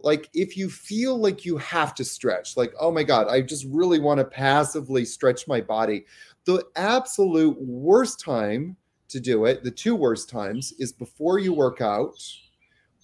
like 0.00 0.28
if 0.34 0.56
you 0.56 0.68
feel 0.68 1.16
like 1.16 1.44
you 1.44 1.56
have 1.58 1.94
to 1.94 2.04
stretch 2.04 2.56
like 2.56 2.72
oh 2.80 2.90
my 2.90 3.04
god 3.04 3.28
i 3.28 3.40
just 3.40 3.64
really 3.68 4.00
want 4.00 4.18
to 4.18 4.24
passively 4.24 5.04
stretch 5.04 5.46
my 5.46 5.60
body 5.60 6.04
the 6.44 6.64
absolute 6.74 7.56
worst 7.60 8.18
time 8.18 8.76
to 9.08 9.20
do 9.20 9.44
it 9.44 9.62
the 9.62 9.70
two 9.70 9.94
worst 9.94 10.28
times 10.28 10.72
is 10.78 10.92
before 10.92 11.38
you 11.38 11.52
work 11.52 11.80
out 11.80 12.20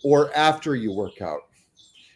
or 0.02 0.34
after 0.34 0.74
you 0.76 0.92
work 0.92 1.20
out. 1.20 1.40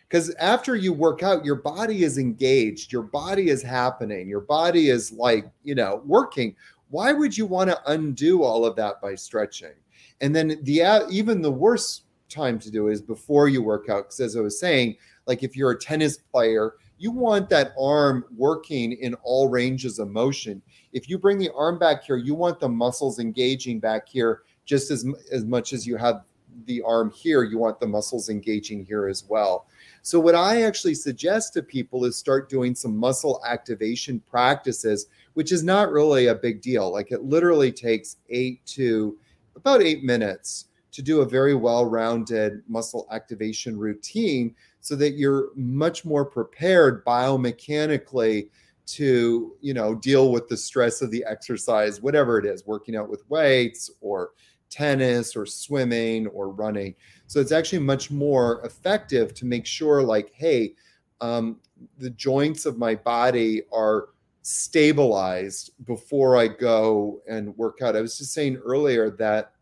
Because 0.09 0.35
after 0.35 0.77
you 0.77 0.93
work 0.93 1.23
out, 1.23 1.45
your 1.45 1.57
body 1.57 2.05
is 2.05 2.19
engaged, 2.19 2.93
your 2.93 3.03
body 3.03 3.49
is 3.49 3.63
happening, 3.63 4.29
your 4.29 4.43
body 4.43 4.91
is 4.91 5.11
like, 5.13 5.51
you 5.63 5.75
know, 5.75 6.03
working. 6.05 6.55
Why 6.91 7.13
would 7.13 7.37
you 7.37 7.47
want 7.47 7.71
to 7.71 7.91
undo 7.91 8.43
all 8.43 8.67
of 8.67 8.77
that 8.77 9.01
by 9.01 9.15
stretching? 9.15 9.73
And 10.21 10.37
then 10.37 10.59
the 10.65 10.83
uh, 10.83 11.09
even 11.09 11.41
the 11.41 11.51
worst 11.51 12.05
time 12.29 12.59
to 12.59 12.71
do 12.71 12.89
is 12.89 13.01
before 13.01 13.49
you 13.49 13.63
work 13.63 13.89
out. 13.89 14.05
Because 14.05 14.21
as 14.21 14.37
I 14.37 14.41
was 14.41 14.61
saying, 14.61 14.97
like 15.27 15.43
if 15.43 15.57
you're 15.57 15.71
a 15.71 15.79
tennis 15.79 16.19
player, 16.19 16.75
you 16.99 17.11
want 17.11 17.49
that 17.49 17.73
arm 17.81 18.25
working 18.37 18.93
in 18.93 19.15
all 19.25 19.49
ranges 19.49 19.99
of 19.99 20.11
motion. 20.11 20.61
If 20.93 21.09
you 21.09 21.19
bring 21.19 21.39
the 21.39 21.51
arm 21.55 21.79
back 21.79 22.05
here, 22.05 22.17
you 22.17 22.35
want 22.35 22.61
the 22.61 22.69
muscles 22.69 23.19
engaging 23.19 23.81
back 23.81 24.09
here 24.09 24.43
just 24.65 24.91
as, 24.91 25.05
as 25.33 25.45
much 25.45 25.73
as 25.73 25.87
you 25.87 25.97
have 25.97 26.23
the 26.67 26.83
arm 26.83 27.11
here, 27.11 27.43
you 27.43 27.59
want 27.59 27.81
the 27.81 27.87
muscles 27.87 28.29
engaging 28.29 28.85
here 28.85 29.09
as 29.09 29.25
well. 29.29 29.67
So, 30.03 30.19
what 30.19 30.35
I 30.35 30.63
actually 30.63 30.95
suggest 30.95 31.53
to 31.55 31.63
people 31.63 32.05
is 32.05 32.17
start 32.17 32.49
doing 32.49 32.75
some 32.75 32.97
muscle 32.97 33.41
activation 33.47 34.21
practices, 34.21 35.07
which 35.35 35.53
is 35.53 35.63
not 35.63 35.93
really 35.93 36.27
a 36.27 36.35
big 36.35 36.61
deal. 36.61 36.93
Like 36.93 37.13
it 37.13 37.23
literally 37.23 37.73
takes 37.73 38.17
eight 38.29 38.65
to 38.67 39.17
about 39.57 39.83
eight 39.83 40.03
minutes 40.03 40.67
to 40.93 41.03
do 41.03 41.21
a 41.21 41.29
very 41.29 41.55
well 41.55 41.87
rounded 41.87 42.63
muscle 42.69 43.07
activation 43.11 43.79
routine 43.79 44.55
so 44.81 44.95
that 44.97 45.13
you're 45.13 45.49
much 45.57 46.05
more 46.05 46.25
prepared 46.25 47.05
biomechanically 47.05 48.49
to 48.85 49.57
you 49.61 49.73
know 49.73 49.95
deal 49.95 50.33
with 50.33 50.49
the 50.49 50.57
stress 50.57 51.03
of 51.03 51.11
the 51.11 51.25
exercise 51.27 52.03
whatever 52.03 52.39
it 52.39 52.45
is 52.45 52.67
working 52.67 52.97
out 52.97 53.09
with 53.09 53.29
weights 53.31 53.91
or 54.01 54.31
tennis 54.73 55.37
or 55.37 55.45
swimming 55.47 56.27
or 56.29 56.49
running. 56.49 56.95
So 57.27 57.41
it's 57.41 57.53
actually 57.53 57.81
much 57.81 58.11
more 58.11 58.65
effective 58.65 59.35
to 59.35 59.45
make 59.45 59.67
sure, 59.67 60.03
like, 60.03 60.33
hey, 60.35 60.75
um, 61.21 61.61
the 61.99 62.11
joints 62.11 62.67
of 62.67 62.79
my 62.79 62.95
body 62.95 63.63
are 63.73 64.09
stabilized 64.43 65.71
before 65.87 66.37
I 66.37 66.49
go 66.49 67.23
and 67.29 67.57
work 67.57 67.79
out. 67.83 67.97
I 67.97 68.01
was 68.01 68.19
just 68.19 68.33
saying 68.33 68.57
earlier 68.57 69.11
that 69.11 69.53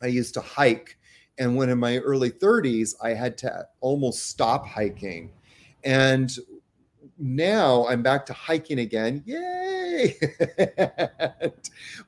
I 0.00 0.06
used 0.06 0.34
to 0.34 0.40
hike. 0.40 0.96
And 1.38 1.56
when 1.56 1.70
in 1.70 1.78
my 1.78 1.98
early 1.98 2.30
30s, 2.30 2.94
I 3.02 3.14
had 3.14 3.36
to 3.38 3.66
almost 3.80 4.26
stop 4.26 4.66
hiking. 4.66 5.32
And 5.82 6.30
now 7.22 7.86
I'm 7.86 8.02
back 8.02 8.26
to 8.26 8.32
hiking 8.32 8.80
again. 8.80 9.22
Yay! 9.24 10.16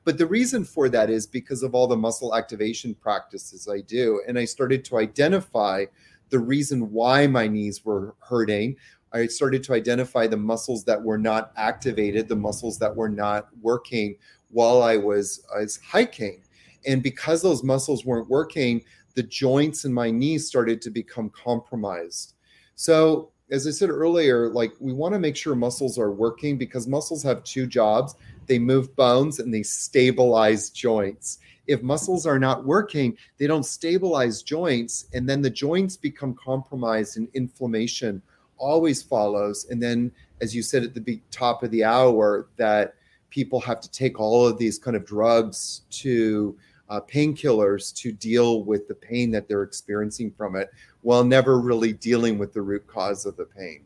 but 0.03 0.17
the 0.17 0.25
reason 0.27 0.65
for 0.65 0.89
that 0.89 1.09
is 1.09 1.25
because 1.25 1.63
of 1.63 1.73
all 1.73 1.87
the 1.87 1.95
muscle 1.95 2.35
activation 2.35 2.93
practices 2.93 3.69
I 3.71 3.79
do. 3.81 4.21
And 4.27 4.37
I 4.37 4.43
started 4.43 4.83
to 4.85 4.97
identify 4.97 5.85
the 6.29 6.39
reason 6.39 6.91
why 6.91 7.27
my 7.27 7.47
knees 7.47 7.85
were 7.85 8.15
hurting. 8.19 8.75
I 9.13 9.27
started 9.27 9.63
to 9.63 9.73
identify 9.73 10.27
the 10.27 10.35
muscles 10.35 10.83
that 10.83 11.01
were 11.01 11.17
not 11.17 11.53
activated, 11.55 12.27
the 12.27 12.35
muscles 12.35 12.77
that 12.79 12.93
were 12.93 13.09
not 13.09 13.47
working 13.61 14.17
while 14.49 14.83
I 14.83 14.97
was, 14.97 15.45
I 15.55 15.59
was 15.61 15.77
hiking. 15.77 16.43
And 16.85 17.01
because 17.01 17.41
those 17.41 17.63
muscles 17.63 18.03
weren't 18.03 18.29
working, 18.29 18.83
the 19.13 19.23
joints 19.23 19.85
in 19.85 19.93
my 19.93 20.11
knees 20.11 20.45
started 20.45 20.81
to 20.81 20.89
become 20.89 21.29
compromised. 21.29 22.33
So 22.75 23.31
as 23.55 23.65
I 23.65 23.71
said 23.71 23.89
earlier, 23.89 24.49
like 24.49 24.73
we 24.79 24.93
want 24.93 25.13
to 25.13 25.19
make 25.19 25.35
sure 25.35 25.55
muscles 25.55 25.97
are 25.97 26.11
working 26.11 26.57
because 26.57 26.87
muscles 26.87 27.23
have 27.23 27.43
two 27.43 27.65
jobs 27.65 28.15
they 28.47 28.59
move 28.59 28.95
bones 28.95 29.39
and 29.39 29.51
they 29.51 29.63
stabilize 29.63 30.69
joints. 30.69 31.39
If 31.67 31.81
muscles 31.81 32.27
are 32.27 32.37
not 32.37 32.65
working, 32.65 33.17
they 33.39 33.47
don't 33.47 33.65
stabilize 33.65 34.43
joints, 34.43 35.07
and 35.15 35.27
then 35.27 35.41
the 35.41 35.49
joints 35.49 35.97
become 35.97 36.35
compromised 36.35 37.17
and 37.17 37.27
inflammation 37.33 38.21
always 38.57 39.01
follows. 39.01 39.65
And 39.71 39.81
then 39.81 40.11
as 40.41 40.55
you 40.55 40.61
said 40.61 40.83
at 40.83 40.93
the 40.93 41.21
top 41.31 41.63
of 41.63 41.71
the 41.71 41.83
hour, 41.83 42.47
that 42.57 42.95
people 43.29 43.59
have 43.61 43.81
to 43.81 43.91
take 43.91 44.19
all 44.19 44.47
of 44.47 44.57
these 44.57 44.77
kind 44.77 44.95
of 44.95 45.05
drugs 45.05 45.81
to 45.89 46.55
uh, 46.89 47.01
painkillers 47.01 47.93
to 47.95 48.11
deal 48.11 48.63
with 48.63 48.87
the 48.87 48.95
pain 48.95 49.31
that 49.31 49.47
they're 49.47 49.63
experiencing 49.63 50.31
from 50.31 50.55
it 50.55 50.69
while 51.01 51.23
never 51.23 51.59
really 51.59 51.93
dealing 51.93 52.37
with 52.37 52.53
the 52.53 52.61
root 52.61 52.85
cause 52.87 53.25
of 53.25 53.35
the 53.37 53.45
pain. 53.45 53.81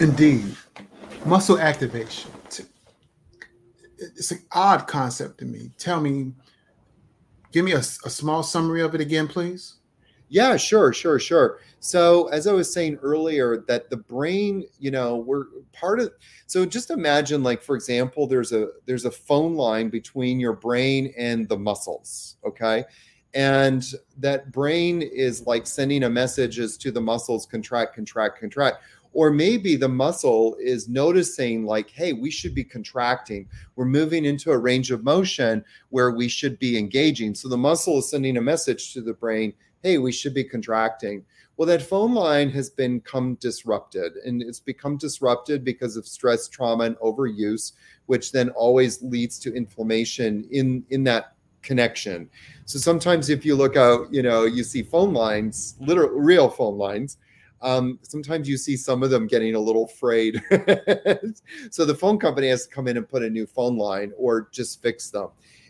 Indeed. 0.00 0.56
Muscle 1.24 1.58
activation. 1.58 2.30
It's 3.98 4.32
an 4.32 4.42
odd 4.50 4.88
concept 4.88 5.38
to 5.38 5.44
me. 5.44 5.70
Tell 5.78 6.00
me, 6.00 6.32
give 7.52 7.64
me 7.64 7.72
a, 7.72 7.78
a 7.78 8.10
small 8.10 8.42
summary 8.42 8.82
of 8.82 8.94
it 8.94 9.00
again, 9.00 9.28
please. 9.28 9.76
Yeah, 10.32 10.56
sure, 10.56 10.94
sure, 10.94 11.18
sure. 11.18 11.58
So, 11.80 12.28
as 12.28 12.46
I 12.46 12.54
was 12.54 12.72
saying 12.72 12.96
earlier, 13.02 13.58
that 13.68 13.90
the 13.90 13.98
brain, 13.98 14.64
you 14.78 14.90
know, 14.90 15.16
we're 15.16 15.44
part 15.74 16.00
of. 16.00 16.10
So, 16.46 16.64
just 16.64 16.90
imagine, 16.90 17.42
like 17.42 17.62
for 17.62 17.76
example, 17.76 18.26
there's 18.26 18.50
a 18.50 18.68
there's 18.86 19.04
a 19.04 19.10
phone 19.10 19.56
line 19.56 19.90
between 19.90 20.40
your 20.40 20.54
brain 20.54 21.12
and 21.18 21.46
the 21.50 21.58
muscles. 21.58 22.36
Okay, 22.46 22.82
and 23.34 23.84
that 24.20 24.50
brain 24.52 25.02
is 25.02 25.46
like 25.46 25.66
sending 25.66 26.04
a 26.04 26.08
message 26.08 26.58
as 26.58 26.78
to 26.78 26.90
the 26.90 27.00
muscles, 27.02 27.44
contract, 27.44 27.94
contract, 27.94 28.40
contract. 28.40 28.78
Or 29.12 29.30
maybe 29.30 29.76
the 29.76 29.90
muscle 29.90 30.56
is 30.58 30.88
noticing, 30.88 31.66
like, 31.66 31.90
hey, 31.90 32.14
we 32.14 32.30
should 32.30 32.54
be 32.54 32.64
contracting. 32.64 33.46
We're 33.76 33.84
moving 33.84 34.24
into 34.24 34.50
a 34.50 34.56
range 34.56 34.90
of 34.90 35.04
motion 35.04 35.62
where 35.90 36.12
we 36.12 36.28
should 36.28 36.58
be 36.58 36.78
engaging. 36.78 37.34
So 37.34 37.50
the 37.50 37.58
muscle 37.58 37.98
is 37.98 38.08
sending 38.08 38.38
a 38.38 38.40
message 38.40 38.94
to 38.94 39.02
the 39.02 39.12
brain 39.12 39.52
hey, 39.82 39.98
we 39.98 40.12
should 40.12 40.34
be 40.34 40.44
contracting. 40.44 41.24
Well, 41.56 41.66
that 41.68 41.82
phone 41.82 42.14
line 42.14 42.50
has 42.50 42.70
become 42.70 43.34
disrupted, 43.36 44.14
and 44.24 44.42
it's 44.42 44.60
become 44.60 44.96
disrupted 44.96 45.64
because 45.64 45.96
of 45.96 46.06
stress, 46.06 46.48
trauma, 46.48 46.84
and 46.84 46.96
overuse, 46.96 47.72
which 48.06 48.32
then 48.32 48.50
always 48.50 49.02
leads 49.02 49.38
to 49.40 49.54
inflammation 49.54 50.46
in 50.50 50.84
in 50.90 51.04
that 51.04 51.34
connection. 51.62 52.28
So 52.64 52.78
sometimes, 52.78 53.28
if 53.28 53.44
you 53.44 53.54
look 53.54 53.76
out, 53.76 54.12
you 54.12 54.22
know, 54.22 54.44
you 54.44 54.64
see 54.64 54.82
phone 54.82 55.12
lines, 55.12 55.76
literal 55.80 56.10
real 56.10 56.48
phone 56.48 56.78
lines. 56.78 57.18
Um, 57.60 58.00
sometimes 58.02 58.48
you 58.48 58.56
see 58.56 58.76
some 58.76 59.04
of 59.04 59.10
them 59.10 59.28
getting 59.28 59.54
a 59.54 59.60
little 59.60 59.86
frayed. 59.86 60.42
so 61.70 61.84
the 61.84 61.94
phone 61.96 62.18
company 62.18 62.48
has 62.48 62.66
to 62.66 62.74
come 62.74 62.88
in 62.88 62.96
and 62.96 63.08
put 63.08 63.22
a 63.22 63.30
new 63.30 63.46
phone 63.46 63.78
line 63.78 64.12
or 64.16 64.48
just 64.50 64.82
fix 64.82 65.10
them. 65.10 65.28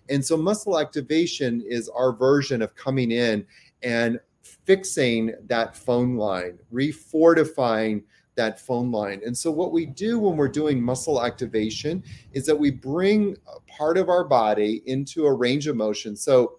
And 0.09 0.25
so 0.25 0.37
muscle 0.37 0.81
activation 0.81 1.63
is 1.69 1.91
our 1.91 2.13
version 2.13 2.63
of 2.63 2.75
coming 2.75 3.11
in 3.13 3.47
and 3.83 4.21
fixing 4.65 5.35
that 5.47 5.77
phone 5.77 6.17
line, 6.17 6.59
refortifying 6.73 8.03
that 8.35 8.61
phone 8.61 8.91
line. 8.91 9.21
And 9.25 9.37
so, 9.37 9.51
what 9.51 9.73
we 9.73 9.87
do 9.87 10.19
when 10.19 10.37
we're 10.37 10.49
doing 10.49 10.83
muscle 10.83 11.25
activation 11.25 12.03
is 12.33 12.47
that 12.47 12.59
we 12.59 12.71
bring 12.71 13.37
part 13.67 13.99
of 13.99 14.09
our 14.09 14.25
body 14.25 14.83
into 14.87 15.27
a 15.27 15.33
range 15.33 15.67
of 15.67 15.77
motion. 15.77 16.17
So, 16.17 16.59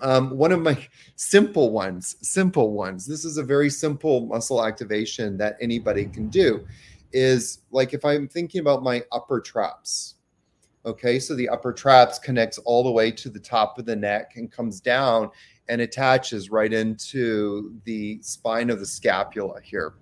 um, 0.00 0.36
one 0.36 0.52
of 0.52 0.60
my 0.60 0.76
simple 1.16 1.70
ones, 1.70 2.16
simple 2.20 2.72
ones, 2.72 3.06
this 3.06 3.24
is 3.24 3.38
a 3.38 3.42
very 3.42 3.70
simple 3.70 4.26
muscle 4.26 4.64
activation 4.64 5.36
that 5.38 5.56
anybody 5.60 6.06
can 6.06 6.28
do, 6.28 6.66
is 7.12 7.60
like 7.70 7.94
if 7.94 8.04
I'm 8.04 8.28
thinking 8.28 8.60
about 8.60 8.82
my 8.82 9.02
upper 9.12 9.40
traps. 9.40 10.16
Okay, 10.84 11.20
so 11.20 11.36
the 11.36 11.48
upper 11.48 11.72
traps 11.72 12.18
connects 12.18 12.58
all 12.58 12.82
the 12.82 12.90
way 12.90 13.12
to 13.12 13.30
the 13.30 13.38
top 13.38 13.78
of 13.78 13.86
the 13.86 13.94
neck 13.94 14.32
and 14.34 14.50
comes 14.50 14.80
down 14.80 15.30
and 15.68 15.80
attaches 15.80 16.50
right 16.50 16.72
into 16.72 17.74
the 17.84 18.20
spine 18.22 18.70
of 18.70 18.80
the 18.80 18.86
scapula 18.86 19.60
here. 19.62 19.94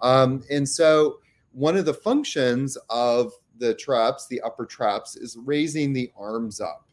Um, 0.00 0.42
and 0.50 0.68
so, 0.68 1.20
one 1.52 1.76
of 1.76 1.86
the 1.86 1.94
functions 1.94 2.76
of 2.90 3.32
the 3.58 3.74
traps, 3.74 4.26
the 4.26 4.40
upper 4.42 4.66
traps, 4.66 5.16
is 5.16 5.38
raising 5.44 5.92
the 5.92 6.10
arms 6.18 6.60
up. 6.60 6.86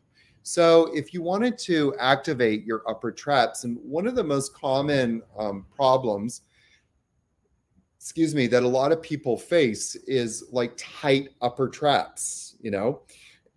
So, 0.43 0.89
if 0.93 1.13
you 1.13 1.21
wanted 1.21 1.57
to 1.59 1.95
activate 1.99 2.65
your 2.65 2.83
upper 2.87 3.11
traps, 3.11 3.63
and 3.63 3.77
one 3.83 4.07
of 4.07 4.15
the 4.15 4.23
most 4.23 4.53
common 4.53 5.21
um, 5.37 5.65
problems, 5.75 6.41
excuse 7.97 8.35
me, 8.35 8.47
that 8.47 8.63
a 8.63 8.67
lot 8.67 8.91
of 8.91 9.01
people 9.01 9.37
face 9.37 9.95
is 9.95 10.45
like 10.51 10.73
tight 10.77 11.29
upper 11.41 11.67
traps, 11.67 12.55
you 12.61 12.71
know? 12.71 13.01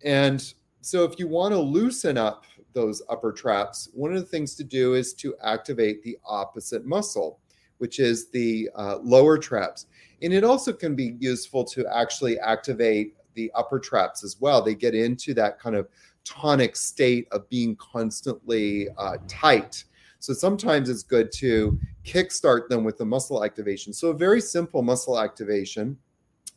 And 0.03 0.53
so, 0.81 1.03
if 1.03 1.19
you 1.19 1.27
want 1.27 1.53
to 1.53 1.59
loosen 1.59 2.17
up 2.17 2.45
those 2.77 3.01
upper 3.09 3.31
traps, 3.31 3.89
one 3.93 4.13
of 4.13 4.19
the 4.19 4.27
things 4.27 4.53
to 4.53 4.63
do 4.63 4.93
is 4.93 5.15
to 5.15 5.35
activate 5.43 6.03
the 6.03 6.15
opposite 6.23 6.85
muscle, 6.85 7.39
which 7.79 7.99
is 7.99 8.29
the 8.29 8.69
uh, 8.75 8.97
lower 9.01 9.39
traps. 9.39 9.87
And 10.21 10.31
it 10.31 10.43
also 10.43 10.71
can 10.71 10.95
be 10.95 11.15
useful 11.19 11.63
to 11.65 11.87
actually 11.91 12.39
activate 12.39 13.15
the 13.33 13.51
upper 13.55 13.79
traps 13.79 14.23
as 14.23 14.37
well. 14.39 14.61
They 14.61 14.75
get 14.75 14.93
into 14.93 15.33
that 15.33 15.59
kind 15.59 15.75
of 15.75 15.87
tonic 16.23 16.75
state 16.75 17.27
of 17.31 17.49
being 17.49 17.75
constantly 17.77 18.89
uh, 18.95 19.17
tight. 19.27 19.83
So 20.19 20.33
sometimes 20.33 20.87
it's 20.87 21.03
good 21.03 21.31
to 21.33 21.79
kickstart 22.03 22.69
them 22.69 22.83
with 22.83 22.99
the 22.99 23.05
muscle 23.05 23.43
activation. 23.43 23.91
So 23.91 24.09
a 24.09 24.13
very 24.13 24.41
simple 24.41 24.83
muscle 24.83 25.19
activation. 25.19 25.97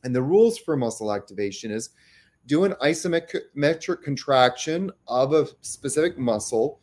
And 0.05 0.15
the 0.15 0.23
rules 0.23 0.59
for 0.59 0.77
muscle 0.77 1.15
activation 1.15 1.71
is 1.71 1.91
do 2.47 2.65
an 2.65 2.73
isometric 2.83 4.03
contraction 4.03 4.91
of 5.09 5.33
a 5.33 5.47
specific 5.61 6.19
muscle, 6.19 6.81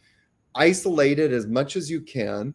isolate 0.56 1.20
it 1.20 1.32
as 1.32 1.48
much 1.48 1.76
as 1.76 1.89
you 1.89 2.02
can, 2.02 2.54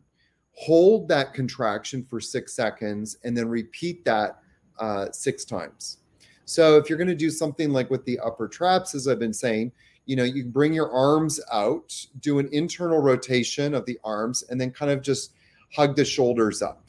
hold 0.53 1.09
that 1.09 1.35
contraction 1.35 2.05
for 2.05 2.21
six 2.21 2.55
seconds, 2.55 3.19
and 3.25 3.37
then 3.37 3.49
repeat 3.49 4.05
that 4.05 4.39
uh, 4.79 5.11
six 5.13 5.45
times. 5.45 5.99
So 6.45 6.77
if 6.77 6.89
you're 6.89 6.99
going 6.99 7.09
to 7.09 7.15
do 7.15 7.31
something 7.31 7.71
like 7.71 7.91
with 7.91 8.05
the 8.05 8.19
upper 8.21 8.49
traps, 8.49 8.95
as 8.95 9.09
I've 9.09 9.19
been 9.19 9.33
saying, 9.33 9.73
you 10.07 10.17
know, 10.17 10.25
you 10.25 10.45
bring 10.45 10.73
your 10.73 10.91
arms 10.91 11.41
out, 11.53 11.95
do 12.21 12.39
an 12.39 12.49
internal 12.53 12.99
rotation 12.99 13.75
of 13.75 13.87
the 13.87 13.99
arms, 14.05 14.43
and 14.49 14.61
then 14.61 14.71
kind 14.71 14.91
of 14.91 15.01
just 15.01 15.35
hug 15.75 15.97
the 15.97 16.05
shoulders 16.05 16.61
up. 16.61 16.85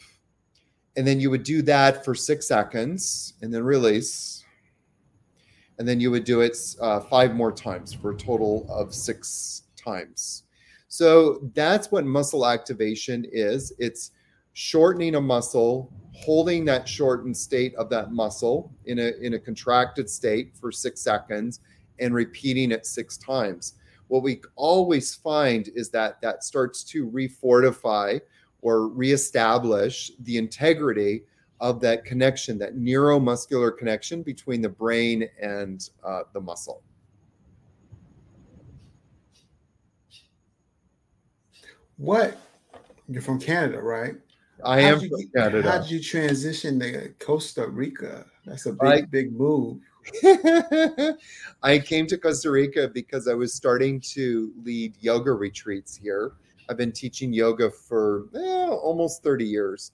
And 0.95 1.07
then 1.07 1.19
you 1.19 1.29
would 1.29 1.43
do 1.43 1.61
that 1.63 2.03
for 2.03 2.13
six 2.13 2.47
seconds 2.47 3.33
and 3.41 3.53
then 3.53 3.63
release 3.63 4.42
and 5.79 5.87
then 5.87 5.99
you 5.99 6.11
would 6.11 6.23
do 6.23 6.41
it 6.41 6.57
uh, 6.81 6.99
five 7.01 7.35
more 7.35 7.51
times 7.51 7.93
for 7.93 8.11
a 8.11 8.17
total 8.17 8.65
of 8.69 8.93
six 8.93 9.63
times. 9.75 10.43
So 10.87 11.49
that's 11.55 11.91
what 11.91 12.05
muscle 12.05 12.45
activation 12.45 13.25
is. 13.31 13.73
It's 13.79 14.11
shortening 14.53 15.15
a 15.15 15.21
muscle, 15.21 15.91
holding 16.13 16.65
that 16.65 16.87
shortened 16.87 17.35
state 17.35 17.73
of 17.75 17.89
that 17.89 18.11
muscle 18.11 18.71
in 18.85 18.99
a 18.99 19.11
in 19.19 19.33
a 19.33 19.39
contracted 19.39 20.09
state 20.09 20.55
for 20.55 20.71
six 20.71 21.01
seconds, 21.01 21.59
and 21.99 22.13
repeating 22.13 22.71
it 22.71 22.85
six 22.85 23.17
times. 23.17 23.73
What 24.07 24.21
we 24.21 24.41
always 24.55 25.15
find 25.15 25.69
is 25.69 25.89
that 25.89 26.21
that 26.21 26.43
starts 26.43 26.83
to 26.85 27.09
refortify 27.09 28.21
or 28.61 28.87
reestablish 28.87 30.11
the 30.19 30.37
integrity 30.37 31.23
of 31.63 31.79
that 31.79 32.03
connection, 32.03 32.57
that 32.57 32.75
neuromuscular 32.75 33.75
connection 33.75 34.21
between 34.21 34.61
the 34.61 34.67
brain 34.67 35.29
and 35.41 35.89
uh, 36.03 36.23
the 36.33 36.41
muscle. 36.41 36.83
What? 41.95 42.37
You're 43.07 43.21
from 43.21 43.39
Canada, 43.39 43.81
right? 43.81 44.15
I 44.65 44.81
how'd 44.81 44.93
am 44.95 44.99
you, 45.03 45.09
from 45.09 45.41
Canada. 45.41 45.71
How 45.71 45.77
did 45.77 45.89
you 45.89 46.03
transition 46.03 46.81
to 46.81 47.13
Costa 47.19 47.65
Rica? 47.65 48.25
That's 48.45 48.65
a 48.65 48.73
big, 48.73 48.81
I, 48.81 49.01
big 49.03 49.31
move. 49.31 49.79
I 51.63 51.79
came 51.79 52.07
to 52.07 52.17
Costa 52.17 52.51
Rica 52.51 52.89
because 52.89 53.29
I 53.29 53.35
was 53.35 53.53
starting 53.53 54.01
to 54.11 54.51
lead 54.65 54.95
yoga 54.99 55.31
retreats 55.31 55.95
here. 55.95 56.33
I've 56.69 56.75
been 56.75 56.91
teaching 56.91 57.31
yoga 57.31 57.71
for 57.71 58.25
eh, 58.35 58.67
almost 58.67 59.23
30 59.23 59.45
years. 59.45 59.93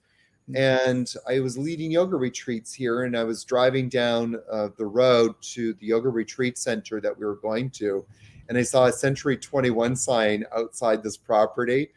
Mm-hmm. 0.49 0.89
and 0.89 1.13
I 1.27 1.41
was 1.41 1.57
leading 1.57 1.91
yoga 1.91 2.15
retreats 2.15 2.73
here, 2.73 3.03
and 3.03 3.15
I 3.15 3.23
was 3.23 3.43
driving 3.43 3.87
down 3.87 4.37
uh, 4.51 4.69
the 4.77 4.85
road 4.85 5.35
to 5.53 5.73
the 5.73 5.85
yoga 5.85 6.09
retreat 6.09 6.57
center 6.57 6.99
that 7.01 7.17
we 7.17 7.25
were 7.25 7.35
going 7.35 7.69
to, 7.71 8.03
and 8.47 8.57
I 8.57 8.63
saw 8.63 8.85
a 8.85 8.91
Century 8.91 9.37
21 9.37 9.95
sign 9.95 10.45
outside 10.55 11.03
this 11.03 11.17
property, 11.17 11.89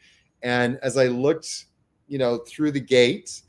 and 0.43 0.77
as 0.83 0.97
I 0.97 1.07
looked, 1.07 1.65
you 2.07 2.19
know, 2.19 2.37
through 2.47 2.71
the 2.71 2.79
gate, 2.79 3.41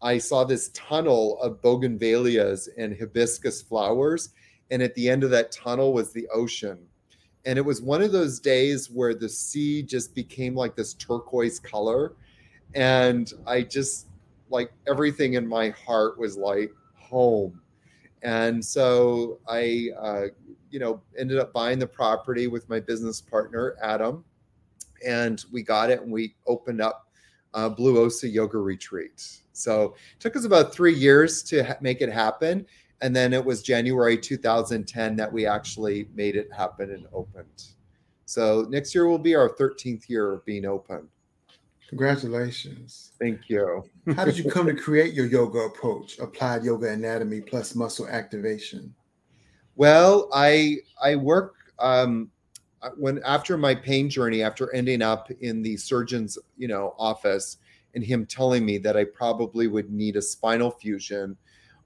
I 0.00 0.18
saw 0.18 0.44
this 0.44 0.70
tunnel 0.74 1.40
of 1.40 1.60
bougainvilleas 1.60 2.68
and 2.76 2.96
hibiscus 2.96 3.62
flowers, 3.62 4.28
and 4.70 4.80
at 4.80 4.94
the 4.94 5.08
end 5.08 5.24
of 5.24 5.30
that 5.30 5.50
tunnel 5.50 5.92
was 5.92 6.12
the 6.12 6.28
ocean. 6.32 6.78
And 7.44 7.58
it 7.58 7.62
was 7.62 7.82
one 7.82 8.02
of 8.02 8.12
those 8.12 8.38
days 8.38 8.88
where 8.88 9.14
the 9.14 9.28
sea 9.28 9.82
just 9.82 10.14
became 10.14 10.54
like 10.54 10.76
this 10.76 10.94
turquoise 10.94 11.58
color. 11.58 12.12
And 12.74 13.32
I 13.46 13.62
just 13.62 14.06
like 14.52 14.72
everything 14.86 15.34
in 15.34 15.46
my 15.46 15.70
heart 15.70 16.18
was 16.18 16.36
like 16.36 16.72
home. 16.94 17.60
And 18.22 18.64
so 18.64 19.40
I, 19.48 19.88
uh, 20.00 20.24
you 20.70 20.78
know, 20.78 21.02
ended 21.18 21.38
up 21.38 21.52
buying 21.52 21.78
the 21.78 21.86
property 21.86 22.46
with 22.46 22.68
my 22.68 22.78
business 22.78 23.20
partner, 23.20 23.76
Adam. 23.82 24.24
And 25.04 25.44
we 25.50 25.62
got 25.62 25.90
it 25.90 26.02
and 26.02 26.12
we 26.12 26.36
opened 26.46 26.80
up 26.80 27.08
uh, 27.54 27.68
Blue 27.68 27.98
Osa 27.98 28.28
Yoga 28.28 28.58
Retreat. 28.58 29.40
So 29.52 29.96
it 30.14 30.20
took 30.20 30.36
us 30.36 30.44
about 30.44 30.72
three 30.72 30.94
years 30.94 31.42
to 31.44 31.64
ha- 31.64 31.76
make 31.80 32.00
it 32.00 32.12
happen. 32.12 32.66
And 33.00 33.16
then 33.16 33.32
it 33.32 33.44
was 33.44 33.62
January 33.62 34.16
2010 34.16 35.16
that 35.16 35.32
we 35.32 35.44
actually 35.44 36.08
made 36.14 36.36
it 36.36 36.48
happen 36.56 36.92
and 36.92 37.06
opened. 37.12 37.64
So 38.26 38.66
next 38.70 38.94
year 38.94 39.08
will 39.08 39.18
be 39.18 39.34
our 39.34 39.48
13th 39.48 40.08
year 40.08 40.32
of 40.32 40.44
being 40.44 40.64
open. 40.64 41.08
Congratulations. 41.92 43.12
Thank 43.20 43.50
you. 43.50 43.84
How 44.16 44.24
did 44.24 44.38
you 44.38 44.50
come 44.50 44.64
to 44.64 44.74
create 44.82 45.12
your 45.12 45.26
yoga 45.26 45.58
approach, 45.58 46.18
applied 46.20 46.64
yoga 46.64 46.88
anatomy 46.90 47.42
plus 47.42 47.74
muscle 47.74 48.08
activation? 48.08 48.94
Well, 49.76 50.30
I 50.32 50.78
I 51.02 51.16
work 51.16 51.54
um, 51.78 52.30
when 52.96 53.20
after 53.26 53.58
my 53.58 53.74
pain 53.74 54.08
journey, 54.08 54.42
after 54.42 54.74
ending 54.74 55.02
up 55.02 55.30
in 55.42 55.60
the 55.60 55.76
surgeon's 55.76 56.38
you 56.56 56.66
know 56.66 56.94
office, 56.98 57.58
and 57.94 58.02
him 58.02 58.24
telling 58.24 58.64
me 58.64 58.78
that 58.78 58.96
I 58.96 59.04
probably 59.04 59.66
would 59.66 59.92
need 59.92 60.16
a 60.16 60.22
spinal 60.22 60.70
fusion, 60.70 61.36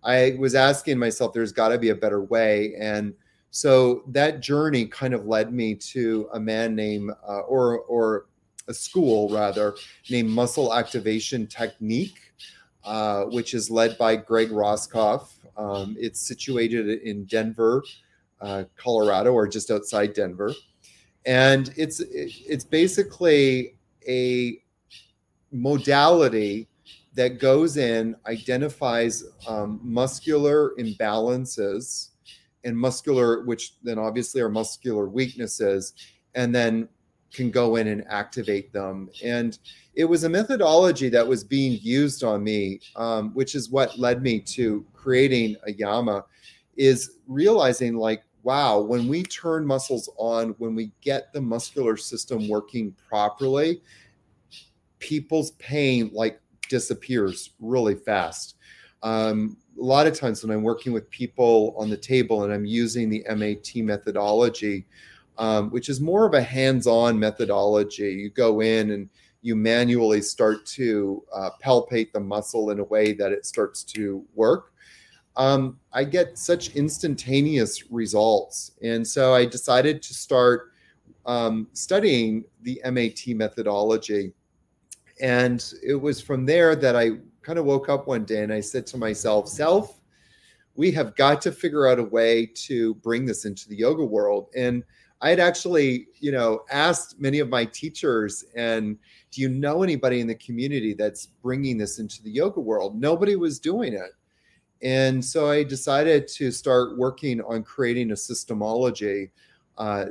I 0.04 0.36
was 0.38 0.54
asking 0.54 1.00
myself, 1.00 1.32
there's 1.32 1.50
got 1.50 1.70
to 1.70 1.78
be 1.78 1.88
a 1.88 1.96
better 1.96 2.22
way, 2.22 2.76
and 2.78 3.12
so 3.50 4.04
that 4.06 4.38
journey 4.38 4.86
kind 4.86 5.14
of 5.14 5.26
led 5.26 5.52
me 5.52 5.74
to 5.74 6.28
a 6.32 6.38
man 6.38 6.76
named 6.76 7.10
uh, 7.28 7.40
or 7.40 7.80
or 7.80 8.26
a 8.68 8.74
school 8.74 9.28
rather 9.28 9.74
named 10.10 10.30
Muscle 10.30 10.74
Activation 10.74 11.46
Technique, 11.46 12.32
uh, 12.84 13.24
which 13.24 13.54
is 13.54 13.70
led 13.70 13.96
by 13.98 14.16
Greg 14.16 14.50
Roskopf. 14.50 15.28
Um, 15.56 15.96
it's 15.98 16.20
situated 16.20 16.88
in 17.02 17.24
Denver, 17.24 17.82
uh, 18.40 18.64
Colorado, 18.76 19.32
or 19.32 19.48
just 19.48 19.70
outside 19.70 20.12
Denver, 20.12 20.52
and 21.24 21.72
it's 21.76 22.00
it's 22.00 22.64
basically 22.64 23.76
a 24.06 24.62
modality 25.52 26.68
that 27.14 27.40
goes 27.40 27.78
in, 27.78 28.14
identifies 28.26 29.24
um, 29.48 29.80
muscular 29.82 30.72
imbalances 30.78 32.10
and 32.64 32.76
muscular, 32.76 33.42
which 33.44 33.74
then 33.82 33.98
obviously 33.98 34.40
are 34.42 34.50
muscular 34.50 35.08
weaknesses, 35.08 35.94
and 36.34 36.54
then 36.54 36.86
can 37.36 37.50
go 37.50 37.76
in 37.76 37.88
and 37.88 38.04
activate 38.08 38.72
them. 38.72 39.10
And 39.22 39.58
it 39.94 40.06
was 40.06 40.24
a 40.24 40.28
methodology 40.28 41.10
that 41.10 41.26
was 41.26 41.44
being 41.44 41.78
used 41.82 42.24
on 42.24 42.42
me, 42.42 42.80
um, 42.96 43.32
which 43.34 43.54
is 43.54 43.70
what 43.70 43.98
led 43.98 44.22
me 44.22 44.40
to 44.40 44.84
creating 44.94 45.56
Ayama, 45.68 46.24
is 46.76 47.18
realizing 47.28 47.96
like, 47.96 48.22
wow, 48.42 48.80
when 48.80 49.06
we 49.06 49.22
turn 49.22 49.66
muscles 49.66 50.08
on, 50.16 50.54
when 50.58 50.74
we 50.74 50.90
get 51.02 51.32
the 51.32 51.40
muscular 51.40 51.96
system 51.96 52.48
working 52.48 52.94
properly, 53.08 53.82
people's 54.98 55.50
pain 55.52 56.10
like 56.14 56.40
disappears 56.68 57.50
really 57.60 57.94
fast. 57.94 58.54
Um, 59.02 59.58
a 59.78 59.84
lot 59.84 60.06
of 60.06 60.18
times 60.18 60.42
when 60.42 60.56
I'm 60.56 60.62
working 60.62 60.92
with 60.92 61.10
people 61.10 61.74
on 61.76 61.90
the 61.90 61.98
table 61.98 62.44
and 62.44 62.52
I'm 62.52 62.64
using 62.64 63.10
the 63.10 63.24
MAT 63.28 63.76
methodology, 63.76 64.86
um, 65.38 65.70
which 65.70 65.88
is 65.88 66.00
more 66.00 66.26
of 66.26 66.34
a 66.34 66.42
hands-on 66.42 67.18
methodology, 67.18 68.12
you 68.12 68.30
go 68.30 68.60
in 68.60 68.90
and 68.92 69.08
you 69.42 69.54
manually 69.54 70.22
start 70.22 70.66
to 70.66 71.22
uh, 71.32 71.50
palpate 71.64 72.12
the 72.12 72.20
muscle 72.20 72.70
in 72.70 72.80
a 72.80 72.84
way 72.84 73.12
that 73.12 73.32
it 73.32 73.46
starts 73.46 73.84
to 73.84 74.24
work. 74.34 74.72
Um, 75.36 75.78
I 75.92 76.04
get 76.04 76.38
such 76.38 76.74
instantaneous 76.74 77.90
results, 77.90 78.72
and 78.82 79.06
so 79.06 79.34
I 79.34 79.44
decided 79.44 80.02
to 80.02 80.14
start 80.14 80.72
um, 81.26 81.68
studying 81.72 82.44
the 82.62 82.80
MAT 82.90 83.28
methodology. 83.28 84.32
And 85.20 85.64
it 85.82 85.94
was 85.94 86.20
from 86.20 86.46
there 86.46 86.74
that 86.76 86.96
I 86.96 87.12
kind 87.42 87.58
of 87.58 87.64
woke 87.64 87.88
up 87.88 88.06
one 88.06 88.24
day 88.24 88.42
and 88.42 88.52
I 88.52 88.60
said 88.60 88.86
to 88.88 88.98
myself, 88.98 89.48
Self, 89.48 90.00
we 90.74 90.90
have 90.92 91.14
got 91.16 91.40
to 91.42 91.52
figure 91.52 91.86
out 91.86 91.98
a 91.98 92.04
way 92.04 92.46
to 92.66 92.94
bring 92.96 93.24
this 93.24 93.44
into 93.44 93.68
the 93.68 93.76
yoga 93.76 94.04
world. 94.04 94.48
And 94.56 94.84
I 95.20 95.30
had 95.30 95.40
actually, 95.40 96.08
you 96.20 96.30
know, 96.30 96.64
asked 96.70 97.18
many 97.20 97.38
of 97.38 97.48
my 97.48 97.64
teachers, 97.64 98.44
and 98.54 98.98
do 99.30 99.40
you 99.40 99.48
know 99.48 99.82
anybody 99.82 100.20
in 100.20 100.26
the 100.26 100.34
community 100.34 100.94
that's 100.94 101.26
bringing 101.26 101.78
this 101.78 101.98
into 101.98 102.22
the 102.22 102.30
yoga 102.30 102.60
world? 102.60 103.00
Nobody 103.00 103.36
was 103.36 103.58
doing 103.58 103.94
it. 103.94 104.12
And 104.82 105.24
so 105.24 105.50
I 105.50 105.62
decided 105.62 106.28
to 106.28 106.50
start 106.50 106.98
working 106.98 107.40
on 107.40 107.62
creating 107.62 108.10
a 108.10 108.14
systemology 108.14 109.30
uh, 109.78 110.06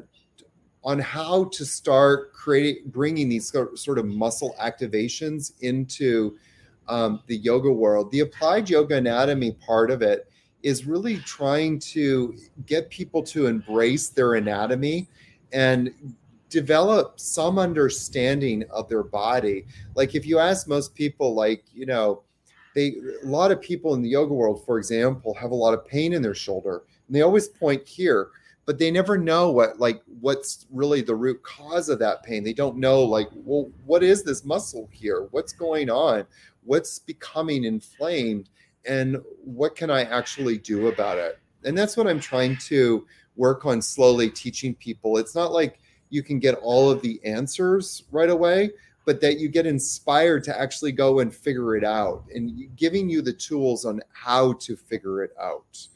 on 0.84 1.00
how 1.00 1.46
to 1.46 1.66
start 1.66 2.34
creating, 2.34 2.84
bringing 2.88 3.30
these 3.30 3.52
sort 3.76 4.00
of 4.00 4.06
muscle 4.06 4.56
activations 4.60 5.54
into 5.62 6.38
um, 6.88 7.22
the 7.28 7.38
yoga 7.38 7.72
world. 7.72 8.12
The 8.12 8.22
applied 8.22 8.70
yoga 8.70 8.98
anatomy 8.98 9.52
part 9.54 9.92
of 9.92 10.02
it 10.02 10.28
is 10.66 10.88
really 10.88 11.18
trying 11.18 11.78
to 11.78 12.36
get 12.66 12.90
people 12.90 13.22
to 13.22 13.46
embrace 13.46 14.10
their 14.10 14.34
anatomy 14.34 15.08
and 15.54 15.94
develop 16.50 17.20
some 17.20 17.60
understanding 17.60 18.64
of 18.72 18.90
their 18.90 19.04
body. 19.04 19.64
Like 19.94 20.16
if 20.16 20.26
you 20.26 20.40
ask 20.40 20.68
most 20.68 20.96
people, 20.96 21.36
like, 21.36 21.64
you 21.72 21.86
know, 21.86 22.24
they 22.74 22.96
a 23.24 23.28
lot 23.28 23.52
of 23.52 23.62
people 23.62 23.94
in 23.94 24.02
the 24.02 24.10
yoga 24.10 24.34
world, 24.34 24.66
for 24.66 24.80
example, 24.80 25.36
have 25.36 25.52
a 25.52 25.56
lot 25.56 25.76
of 25.76 25.86
pain 25.86 26.14
in 26.14 26.24
their 26.24 26.34
shoulder. 26.34 26.82
And 27.06 27.16
they 27.16 27.22
always 27.22 27.48
point 27.48 27.88
here, 27.88 28.30
but 28.66 28.80
they 28.80 28.90
never 28.90 29.20
know 29.20 29.52
what 29.52 29.80
like 29.80 30.02
what's 30.20 30.66
really 30.72 31.02
the 31.02 31.14
root 31.14 31.44
cause 31.44 31.90
of 31.90 32.00
that 32.00 32.24
pain. 32.24 32.44
They 32.44 32.54
don't 32.54 32.78
know 32.78 33.04
like, 33.04 33.30
well, 33.36 33.70
what 33.86 34.02
is 34.02 34.24
this 34.24 34.44
muscle 34.44 34.90
here? 34.92 35.28
What's 35.30 35.54
going 35.54 35.92
on? 35.92 36.26
what's 36.66 37.00
becoming 37.00 37.64
inflamed 37.64 38.50
and 38.88 39.18
what 39.44 39.76
can 39.76 39.90
I 39.90 40.04
actually 40.04 40.58
do 40.58 40.88
about 40.88 41.18
it? 41.18 41.40
And 41.64 41.78
that's 41.78 41.98
what 41.98 42.08
I'm 42.08 42.20
trying 42.20 42.58
to 42.68 43.06
work 43.36 43.66
on 43.66 43.82
slowly 43.82 44.30
teaching 44.30 44.76
people. 44.76 45.18
It's 45.18 45.36
not 45.36 45.52
like 45.52 45.80
you 46.10 46.24
can 46.24 46.40
get 46.40 46.56
all 46.56 46.90
of 46.90 47.02
the 47.02 47.20
answers 47.24 48.04
right 48.12 48.30
away, 48.30 48.72
but 49.06 49.22
that 49.22 49.40
you 49.40 49.50
get 49.50 49.66
inspired 49.66 50.44
to 50.46 50.60
actually 50.60 50.92
go 50.92 51.20
and 51.20 51.34
figure 51.34 51.76
it 51.76 51.84
out 51.84 52.24
and 52.34 52.76
giving 52.76 53.10
you 53.10 53.22
the 53.22 53.34
tools 53.34 53.86
on 53.86 54.02
how 54.14 54.54
to 54.54 54.76
figure 54.76 55.24
it 55.24 55.32
out. 55.42 55.88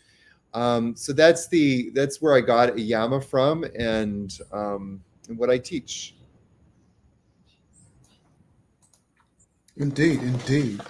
Um, 0.54 0.96
so 0.96 1.14
that's 1.14 1.48
the 1.48 1.92
that's 1.92 2.22
where 2.22 2.36
I 2.36 2.42
got 2.42 2.70
Ayama 2.76 3.24
from 3.24 3.66
and 3.78 4.38
um, 4.52 5.02
and 5.28 5.38
what 5.38 5.50
I 5.50 5.58
teach. 5.58 6.16
Indeed, 9.80 10.22
indeed. 10.22 10.82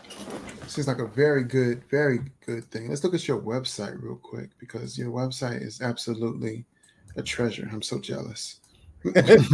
Seems 0.68 0.88
like 0.88 1.00
a 1.00 1.06
very 1.06 1.44
good, 1.44 1.84
very 1.90 2.20
good 2.46 2.66
thing. 2.72 2.90
Let's 2.90 3.04
look 3.04 3.14
at 3.14 3.28
your 3.28 3.40
website 3.40 4.02
real 4.02 4.16
quick 4.16 4.50
because 4.60 4.98
your 4.98 5.12
website 5.12 5.62
is 5.62 5.80
absolutely 5.82 6.66
a 7.16 7.22
treasure. 7.22 7.70
I'm 7.72 7.84
so 7.84 8.00
jealous. 8.00 8.60
There's 9.04 9.52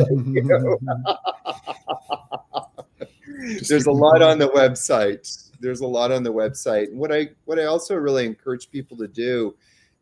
a 3.85 3.91
lot 3.91 4.21
on 4.21 4.39
the 4.39 4.49
website. 4.53 5.51
There's 5.59 5.81
a 5.81 5.87
lot 5.87 6.11
on 6.11 6.23
the 6.23 6.33
website. 6.33 6.87
And 6.87 6.97
what 6.97 7.13
I 7.13 7.29
what 7.43 7.59
I 7.59 7.65
also 7.65 7.95
really 7.95 8.25
encourage 8.25 8.71
people 8.71 8.95
to 8.97 9.07
do 9.07 9.55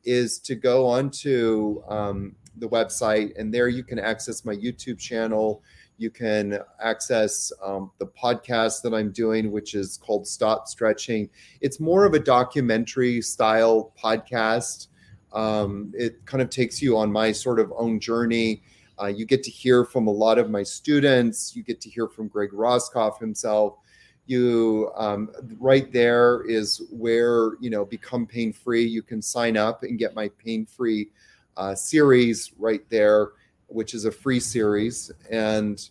is 0.04 0.38
to 0.40 0.56
go 0.56 0.88
onto 0.88 1.82
um, 1.88 2.36
the 2.58 2.70
website, 2.70 3.34
and 3.38 3.54
there 3.54 3.68
you 3.68 3.84
can 3.84 3.98
access 3.98 4.46
my 4.46 4.56
YouTube 4.56 5.00
channel 5.00 5.64
you 5.98 6.10
can 6.10 6.60
access 6.82 7.52
um, 7.64 7.92
the 8.00 8.08
podcast 8.08 8.82
that 8.82 8.94
I'm 8.94 9.12
doing, 9.12 9.52
which 9.52 9.76
is 9.76 9.98
called 9.98 10.28
Stop 10.28 10.68
Stretching. 10.68 11.30
It's 11.62 11.80
more 11.80 12.06
of 12.06 12.14
a 12.14 12.20
documentary 12.20 13.22
style 13.22 13.94
podcast. 14.02 14.88
Um, 15.34 15.92
it 15.96 16.26
kind 16.26 16.42
of 16.42 16.50
takes 16.50 16.82
you 16.82 16.98
on 16.98 17.12
my 17.12 17.32
sort 17.32 17.60
of 17.60 17.72
own 17.78 18.00
journey. 18.00 18.64
Uh, 19.02 19.08
you 19.08 19.26
get 19.26 19.44
to 19.44 19.52
hear 19.52 19.86
from 19.86 20.08
a 20.08 20.12
lot 20.12 20.38
of 20.38 20.50
my 20.50 20.64
students. 20.64 21.56
You 21.56 21.64
get 21.64 21.82
to 21.82 21.90
hear 21.90 22.08
from 22.08 22.28
Greg 22.28 22.52
Roskopf 22.52 23.20
himself. 23.20 23.78
You 24.26 24.92
um, 24.96 25.32
right 25.60 25.92
there 25.92 26.44
is 26.48 26.82
where 26.92 27.56
you 27.60 27.70
know 27.70 27.84
become 27.84 28.26
pain 28.26 28.54
free. 28.54 28.86
You 28.86 29.02
can 29.02 29.22
sign 29.22 29.58
up 29.58 29.84
and 29.84 30.00
get 30.00 30.16
my 30.16 30.30
pain 30.30 30.66
free 30.66 31.10
uh, 31.58 31.76
series 31.76 32.52
right 32.58 32.88
there 32.90 33.32
which 33.74 33.94
is 33.94 34.06
a 34.06 34.12
free 34.12 34.40
series, 34.40 35.12
and 35.30 35.90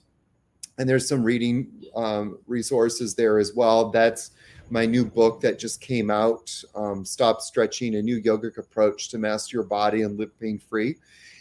and 0.79 0.89
there's 0.89 1.09
some 1.09 1.23
reading 1.23 1.69
um, 1.95 2.39
resources 2.47 3.15
there 3.15 3.39
as 3.39 3.55
well. 3.55 3.91
That's 3.91 4.31
my 4.71 4.87
new 4.87 5.05
book 5.05 5.41
that 5.43 5.59
just 5.59 5.81
came 5.81 6.11
out, 6.11 6.51
um, 6.75 7.05
"Stop 7.05 7.41
Stretching: 7.41 7.97
A 7.97 8.03
New 8.03 8.21
Yogic 8.21 8.59
Approach 8.59 9.09
to 9.11 9.19
Master 9.19 9.59
Your 9.59 9.65
Body 9.65 10.03
and 10.03 10.19
Live 10.19 10.39
Pain 10.41 10.59
Free." 10.59 10.97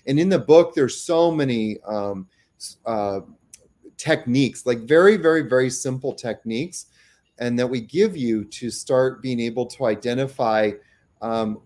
And 0.08 0.20
in 0.20 0.30
the 0.30 0.40
book, 0.40 0.74
there's 0.74 0.98
so 0.98 1.32
many 1.32 1.80
um, 1.82 2.28
uh, 2.86 3.22
techniques, 3.98 4.66
like 4.66 4.80
very, 4.80 5.16
very, 5.16 5.44
very 5.44 5.70
simple 5.70 6.14
techniques, 6.14 6.88
and 7.38 7.58
that 7.60 7.68
we 7.68 7.82
give 7.82 8.18
you 8.18 8.44
to 8.46 8.70
start 8.70 9.22
being 9.22 9.40
able 9.40 9.66
to 9.68 9.86
identify 9.86 10.72
um, 11.22 11.62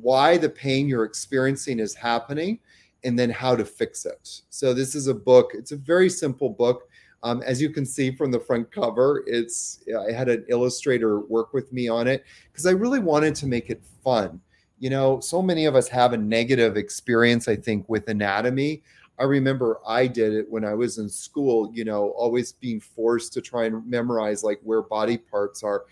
why 0.00 0.36
the 0.36 0.48
pain 0.48 0.88
you're 0.88 1.04
experiencing 1.04 1.78
is 1.78 1.94
happening 1.94 2.58
and 3.04 3.18
then 3.18 3.30
how 3.30 3.54
to 3.54 3.64
fix 3.64 4.06
it. 4.06 4.42
So 4.50 4.74
this 4.74 4.94
is 4.94 5.06
a 5.06 5.14
book. 5.14 5.52
It's 5.54 5.72
a 5.72 5.76
very 5.76 6.08
simple 6.08 6.48
book. 6.48 6.88
Um, 7.22 7.42
as 7.42 7.60
you 7.60 7.70
can 7.70 7.86
see 7.86 8.14
from 8.14 8.30
the 8.30 8.40
front 8.40 8.70
cover, 8.70 9.24
it's 9.26 9.82
I 10.08 10.12
had 10.12 10.28
an 10.28 10.44
illustrator 10.48 11.20
work 11.20 11.54
with 11.54 11.72
me 11.72 11.88
on 11.88 12.06
it 12.06 12.24
because 12.52 12.66
I 12.66 12.72
really 12.72 12.98
wanted 12.98 13.34
to 13.36 13.46
make 13.46 13.70
it 13.70 13.82
fun. 14.02 14.40
You 14.78 14.90
know, 14.90 15.20
so 15.20 15.40
many 15.40 15.64
of 15.64 15.74
us 15.74 15.88
have 15.88 16.12
a 16.12 16.18
negative 16.18 16.76
experience, 16.76 17.48
I 17.48 17.56
think, 17.56 17.88
with 17.88 18.08
anatomy. 18.08 18.82
I 19.18 19.24
remember 19.24 19.78
I 19.86 20.06
did 20.06 20.34
it 20.34 20.50
when 20.50 20.64
I 20.64 20.74
was 20.74 20.98
in 20.98 21.08
school, 21.08 21.70
you 21.72 21.84
know, 21.84 22.10
always 22.10 22.52
being 22.52 22.80
forced 22.80 23.32
to 23.34 23.40
try 23.40 23.66
and 23.66 23.86
memorize 23.86 24.42
like 24.42 24.60
where 24.62 24.82
body 24.82 25.16
parts 25.16 25.62
are. 25.62 25.84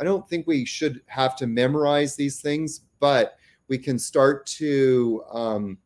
I 0.00 0.04
don't 0.04 0.28
think 0.28 0.46
we 0.46 0.64
should 0.64 1.00
have 1.06 1.36
to 1.36 1.46
memorize 1.46 2.16
these 2.16 2.42
things, 2.42 2.80
but 2.98 3.38
we 3.68 3.78
can 3.78 3.98
start 3.98 4.44
to 4.46 5.24
um, 5.32 5.78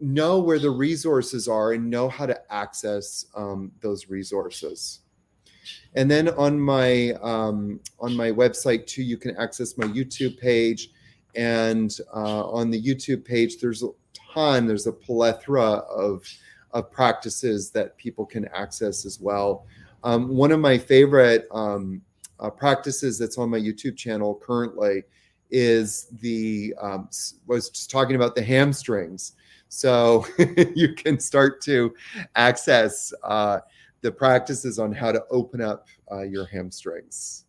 know 0.00 0.38
where 0.38 0.58
the 0.58 0.70
resources 0.70 1.48
are 1.48 1.72
and 1.72 1.88
know 1.90 2.08
how 2.08 2.26
to 2.26 2.40
access 2.52 3.26
um, 3.34 3.72
those 3.80 4.08
resources. 4.08 5.00
And 5.94 6.10
then 6.10 6.28
on 6.30 6.58
my 6.60 7.12
um, 7.22 7.80
on 7.98 8.16
my 8.16 8.30
website 8.30 8.86
too, 8.86 9.02
you 9.02 9.16
can 9.16 9.36
access 9.36 9.76
my 9.76 9.86
YouTube 9.86 10.38
page, 10.38 10.90
and 11.34 11.96
uh, 12.14 12.48
on 12.48 12.70
the 12.70 12.80
YouTube 12.80 13.24
page, 13.24 13.58
there's 13.58 13.82
a 13.82 13.88
ton, 14.32 14.66
there's 14.66 14.86
a 14.86 14.92
plethora 14.92 15.62
of 15.62 16.26
of 16.72 16.90
practices 16.90 17.70
that 17.70 17.96
people 17.96 18.26
can 18.26 18.46
access 18.48 19.04
as 19.06 19.20
well. 19.20 19.66
Um, 20.04 20.28
one 20.28 20.52
of 20.52 20.60
my 20.60 20.78
favorite 20.78 21.48
um, 21.50 22.02
uh, 22.38 22.50
practices 22.50 23.18
that's 23.18 23.38
on 23.38 23.50
my 23.50 23.58
YouTube 23.58 23.96
channel 23.96 24.40
currently 24.42 25.02
is 25.50 26.08
the 26.20 26.74
um, 26.80 27.08
was 27.46 27.70
just 27.70 27.90
talking 27.90 28.16
about 28.16 28.34
the 28.34 28.42
hamstrings 28.42 29.32
so 29.68 30.26
you 30.74 30.94
can 30.94 31.20
start 31.20 31.60
to 31.62 31.94
access 32.36 33.12
uh, 33.22 33.60
the 34.00 34.10
practices 34.12 34.78
on 34.78 34.92
how 34.92 35.12
to 35.12 35.22
open 35.30 35.60
up 35.60 35.86
uh, 36.10 36.22
your 36.22 36.46
hamstrings. 36.46 37.44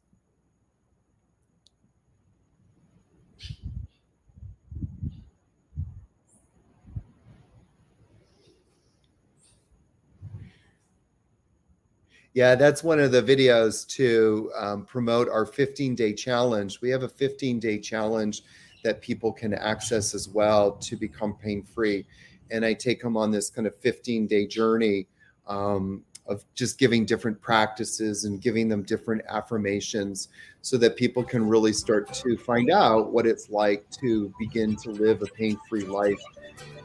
Yeah, 12.34 12.56
that's 12.56 12.84
one 12.84 13.00
of 13.00 13.12
the 13.12 13.24
videos 13.24 13.88
to 13.96 14.52
um, 14.56 14.86
promote 14.86 15.28
our 15.30 15.46
15 15.46 15.96
day 15.96 16.14
challenge. 16.14 16.80
We 16.80 16.90
have 16.92 17.04
a 17.04 17.10
15 17.10 17.60
day 17.60 17.80
challenge 17.80 18.44
that 18.84 19.02
people 19.02 19.32
can 19.32 19.54
access 19.54 20.14
as 20.14 20.30
well 20.30 20.72
to 20.72 20.96
become 20.96 21.36
pain 21.36 21.64
free. 21.64 22.06
And 22.52 22.66
I 22.66 22.74
take 22.74 23.02
them 23.02 23.18
on 23.18 23.32
this 23.32 23.50
kind 23.50 23.68
of 23.68 23.76
15 23.78 24.28
day 24.28 24.48
journey 24.48 25.08
um, 25.48 26.04
of 26.28 26.46
just 26.54 26.78
giving 26.78 27.06
different 27.06 27.42
practices 27.42 28.26
and 28.26 28.42
giving 28.42 28.70
them 28.70 28.84
different 28.84 29.22
affirmations 29.28 30.30
so 30.62 30.78
that 30.78 30.96
people 30.96 31.24
can 31.24 31.48
really 31.48 31.74
start 31.74 32.14
to 32.14 32.38
find 32.38 32.70
out 32.70 33.12
what 33.12 33.26
it's 33.26 33.50
like 33.50 33.90
to 33.90 34.34
begin 34.40 34.76
to 34.76 34.92
live 34.92 35.22
a 35.22 35.26
pain 35.26 35.58
free 35.68 35.82
life. 35.82 36.20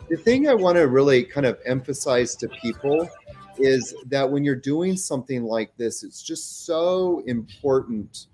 The 0.08 0.16
thing 0.16 0.48
I 0.48 0.54
want 0.54 0.76
to 0.76 0.88
really 0.88 1.24
kind 1.24 1.46
of 1.46 1.58
emphasize 1.64 2.36
to 2.36 2.48
people 2.48 3.08
is 3.58 3.94
that 4.06 4.28
when 4.28 4.44
you're 4.44 4.54
doing 4.54 4.96
something 4.96 5.44
like 5.44 5.76
this, 5.76 6.02
it's 6.02 6.22
just 6.22 6.64
so 6.64 7.22
important 7.26 8.26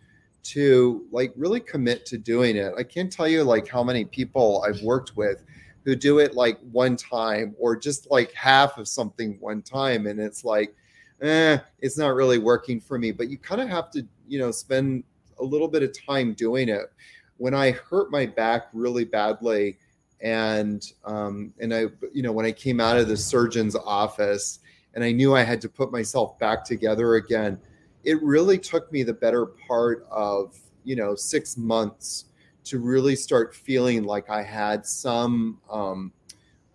to 0.42 1.06
like 1.10 1.32
really 1.36 1.60
commit 1.60 2.06
to 2.06 2.18
doing 2.18 2.56
it. 2.56 2.72
I 2.76 2.82
can't 2.82 3.12
tell 3.12 3.28
you 3.28 3.44
like 3.44 3.68
how 3.68 3.82
many 3.82 4.04
people 4.04 4.64
I've 4.66 4.82
worked 4.82 5.16
with 5.16 5.44
who 5.84 5.96
do 5.96 6.18
it 6.18 6.34
like 6.34 6.58
one 6.72 6.96
time 6.96 7.54
or 7.58 7.76
just 7.76 8.10
like 8.10 8.32
half 8.32 8.78
of 8.78 8.86
something 8.86 9.36
one 9.40 9.62
time 9.62 10.06
and 10.06 10.20
it's 10.20 10.44
like 10.44 10.74
eh 11.22 11.58
it's 11.80 11.98
not 11.98 12.14
really 12.14 12.38
working 12.38 12.80
for 12.80 12.98
me 12.98 13.10
but 13.10 13.28
you 13.28 13.38
kind 13.38 13.60
of 13.60 13.68
have 13.68 13.90
to 13.90 14.06
you 14.28 14.38
know 14.38 14.50
spend 14.50 15.04
a 15.38 15.44
little 15.44 15.68
bit 15.68 15.82
of 15.82 15.90
time 16.06 16.32
doing 16.34 16.68
it 16.68 16.92
when 17.38 17.54
i 17.54 17.70
hurt 17.70 18.10
my 18.10 18.26
back 18.26 18.68
really 18.72 19.04
badly 19.04 19.78
and 20.20 20.92
um 21.04 21.52
and 21.60 21.74
i 21.74 21.86
you 22.12 22.22
know 22.22 22.32
when 22.32 22.46
i 22.46 22.52
came 22.52 22.80
out 22.80 22.98
of 22.98 23.08
the 23.08 23.16
surgeon's 23.16 23.76
office 23.76 24.60
and 24.94 25.02
i 25.02 25.10
knew 25.10 25.34
i 25.34 25.42
had 25.42 25.60
to 25.60 25.68
put 25.68 25.90
myself 25.90 26.38
back 26.38 26.64
together 26.64 27.14
again 27.14 27.58
it 28.04 28.22
really 28.22 28.58
took 28.58 28.90
me 28.92 29.02
the 29.02 29.12
better 29.12 29.46
part 29.46 30.06
of 30.10 30.58
you 30.84 30.96
know 30.96 31.14
six 31.14 31.56
months 31.56 32.26
to 32.64 32.78
really 32.78 33.16
start 33.16 33.54
feeling 33.54 34.04
like 34.04 34.28
i 34.30 34.42
had 34.42 34.86
some 34.86 35.58
um, 35.70 36.12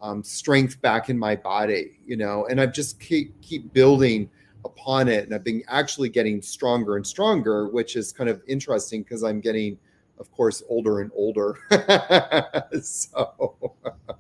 um, 0.02 0.24
strength 0.24 0.82
back 0.82 1.10
in 1.10 1.18
my 1.18 1.36
body 1.36 2.00
you 2.06 2.18
know 2.18 2.46
and 2.48 2.60
i've 2.62 2.74
just 2.74 3.00
keep 3.00 3.40
keep 3.42 3.72
building 3.74 4.30
upon 4.64 5.08
it 5.08 5.26
and 5.26 5.34
i've 5.34 5.44
been 5.44 5.64
actually 5.68 6.10
getting 6.10 6.42
stronger 6.42 6.96
and 6.96 7.06
stronger 7.06 7.68
which 7.68 7.96
is 7.96 8.12
kind 8.12 8.30
of 8.30 8.42
interesting 8.48 9.04
because 9.04 9.24
i'm 9.24 9.40
getting 9.40 9.78
of 10.20 10.32
course 10.32 10.64
older 10.70 11.02
and 11.02 11.12
older. 11.16 11.58
So 12.82 13.76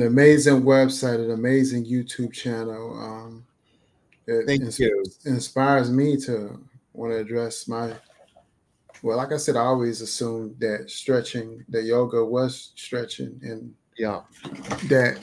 an 0.00 0.06
amazing 0.06 0.62
website, 0.62 1.16
an 1.16 1.32
amazing 1.32 1.84
YouTube 1.84 2.32
channel. 2.32 2.98
Um, 2.98 3.44
it 4.26 4.46
Thank 4.46 4.62
ins- 4.62 4.78
you. 4.78 5.04
inspires 5.24 5.90
me 5.90 6.16
to 6.18 6.60
want 6.92 7.12
to 7.12 7.18
address 7.18 7.66
my. 7.66 7.94
Well, 9.02 9.16
like 9.16 9.32
I 9.32 9.36
said, 9.36 9.56
I 9.56 9.60
always 9.60 10.00
assumed 10.00 10.56
that 10.60 10.90
stretching, 10.90 11.64
that 11.68 11.84
yoga 11.84 12.24
was 12.24 12.72
stretching, 12.74 13.40
and 13.42 13.74
yeah 13.96 14.20
that 14.88 15.18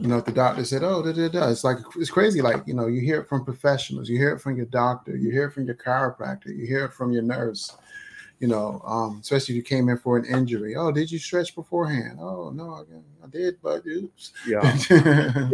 you 0.00 0.08
know 0.08 0.20
the 0.20 0.32
doctor 0.32 0.64
said, 0.64 0.82
"Oh, 0.82 1.02
da, 1.02 1.12
da, 1.12 1.28
da." 1.28 1.50
it's 1.50 1.64
like 1.64 1.78
it's 1.96 2.10
crazy." 2.10 2.40
Like 2.40 2.62
you 2.66 2.74
know, 2.74 2.86
you 2.86 3.00
hear 3.00 3.20
it 3.20 3.28
from 3.28 3.44
professionals, 3.44 4.08
you 4.08 4.16
hear 4.16 4.34
it 4.34 4.40
from 4.40 4.56
your 4.56 4.66
doctor, 4.66 5.16
you 5.16 5.30
hear 5.30 5.46
it 5.46 5.52
from 5.52 5.66
your 5.66 5.76
chiropractor, 5.76 6.46
you 6.46 6.66
hear 6.66 6.86
it 6.86 6.92
from 6.92 7.12
your 7.12 7.22
nurse. 7.22 7.76
You 8.40 8.48
know, 8.48 8.82
um, 8.84 9.20
especially 9.22 9.54
if 9.54 9.56
you 9.56 9.62
came 9.62 9.88
in 9.88 9.96
for 9.98 10.16
an 10.18 10.24
injury. 10.26 10.74
Oh, 10.76 10.92
did 10.92 11.10
you 11.10 11.18
stretch 11.18 11.54
beforehand? 11.54 12.18
Oh 12.20 12.50
no, 12.50 12.74
I, 12.74 13.24
I 13.24 13.28
did, 13.28 13.58
but 13.62 13.86
oops. 13.86 14.32
yeah 14.44 14.70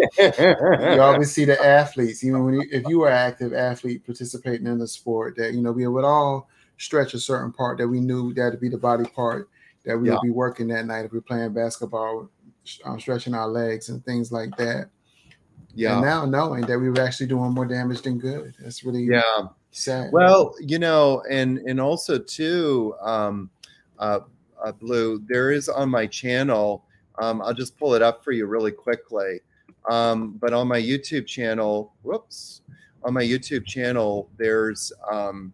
you 0.78 1.00
always 1.00 1.32
see 1.32 1.44
the 1.44 1.62
athletes, 1.64 2.24
even 2.24 2.44
when 2.44 2.54
you, 2.54 2.68
if 2.72 2.86
you 2.86 3.00
were 3.00 3.08
an 3.08 3.14
active 3.16 3.52
athlete 3.52 4.04
participating 4.04 4.66
in 4.66 4.78
the 4.78 4.88
sport, 4.88 5.36
that 5.36 5.52
you 5.52 5.60
know 5.60 5.72
we 5.72 5.86
would 5.86 6.04
all 6.04 6.48
stretch 6.78 7.14
a 7.14 7.18
certain 7.20 7.52
part 7.52 7.78
that 7.78 7.88
we 7.88 8.00
knew 8.00 8.32
that 8.34 8.50
to 8.52 8.58
be 8.58 8.68
the 8.68 8.78
body 8.78 9.04
part 9.10 9.48
that 9.84 9.96
we 9.96 10.08
Yeah. 10.08 10.12
would 10.12 10.20
be 10.22 10.30
working 10.30 10.68
that 10.68 10.86
night 10.86 11.04
if 11.04 11.12
we're 11.12 11.20
playing 11.20 11.52
basketball, 11.52 12.28
um, 12.84 13.00
stretching 13.00 13.34
our 13.34 13.48
legs 13.48 13.88
and 13.88 14.04
things 14.04 14.30
like 14.32 14.54
that. 14.56 14.90
yeah 15.74 15.92
And 15.92 16.00
now 16.02 16.24
knowing 16.26 16.66
that 16.66 16.78
we 16.78 16.90
were 16.90 17.00
actually 17.00 17.26
doing 17.28 17.52
more 17.52 17.66
damage 17.66 18.02
than 18.02 18.18
good, 18.18 18.54
that's 18.60 18.84
really 18.84 19.04
yeah 19.04 19.48
sad. 19.70 20.10
Well, 20.12 20.54
you 20.60 20.78
know, 20.78 21.22
and 21.30 21.58
and 21.58 21.80
also 21.80 22.18
too, 22.18 22.94
um, 23.00 23.50
uh, 23.98 24.20
uh, 24.62 24.72
Blue, 24.72 25.22
there 25.28 25.52
is 25.52 25.68
on 25.68 25.88
my 25.88 26.06
channel. 26.06 26.84
Um, 27.18 27.42
I'll 27.42 27.54
just 27.54 27.78
pull 27.78 27.94
it 27.94 28.02
up 28.02 28.24
for 28.24 28.32
you 28.32 28.46
really 28.46 28.72
quickly. 28.72 29.40
Um, 29.88 30.32
but 30.40 30.52
on 30.52 30.68
my 30.68 30.80
YouTube 30.80 31.26
channel, 31.26 31.94
whoops, 32.02 32.62
on 33.02 33.14
my 33.14 33.22
YouTube 33.22 33.66
channel, 33.66 34.28
there's 34.36 34.92
um, 35.10 35.52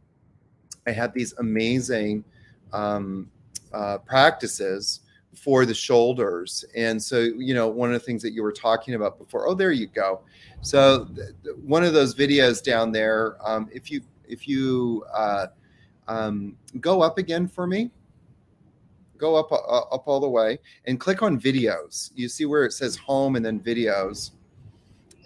I 0.87 0.93
had 0.93 1.13
these 1.15 1.33
amazing 1.35 2.25
um, 2.73 3.31
uh, 3.73 3.99
practices 3.99 5.01
for 5.35 5.67
the 5.67 5.75
shoulders, 5.75 6.65
and 6.75 7.01
so 7.03 7.21
you 7.21 7.55
know, 7.55 7.69
one 7.69 7.93
of 7.93 7.95
the 7.95 8.05
things 8.05 8.23
that 8.23 8.33
you 8.33 8.43
were 8.43 8.53
talking 8.53 8.95
about 8.95 9.19
before. 9.19 9.49
Oh, 9.49 9.55
there 9.55 9.73
you 9.73 9.87
go. 9.87 10.21
So 10.67 11.05
th- 11.15 11.29
th- 11.45 11.57
one 11.65 11.85
of 11.85 11.93
those 11.93 12.13
videos 12.13 12.61
down 12.61 12.91
there, 12.91 13.37
um, 13.49 13.69
if 13.73 13.89
you 13.89 14.01
if 14.29 14.49
you 14.49 15.05
uh, 15.15 15.47
um, 16.09 16.57
go 16.81 17.03
up 17.03 17.19
again 17.19 17.47
for 17.47 17.69
me, 17.69 17.93
go 19.17 19.37
up 19.37 19.53
uh, 19.53 19.95
up 19.95 20.09
all 20.09 20.19
the 20.19 20.29
way 20.29 20.59
and 20.87 20.99
click 20.99 21.23
on 21.23 21.41
videos. 21.41 22.11
You 22.17 22.29
see 22.29 22.47
where 22.47 22.65
it 22.65 22.73
says 22.73 22.97
home 22.97 23.37
and 23.37 23.47
then 23.47 23.61
videos, 23.61 24.33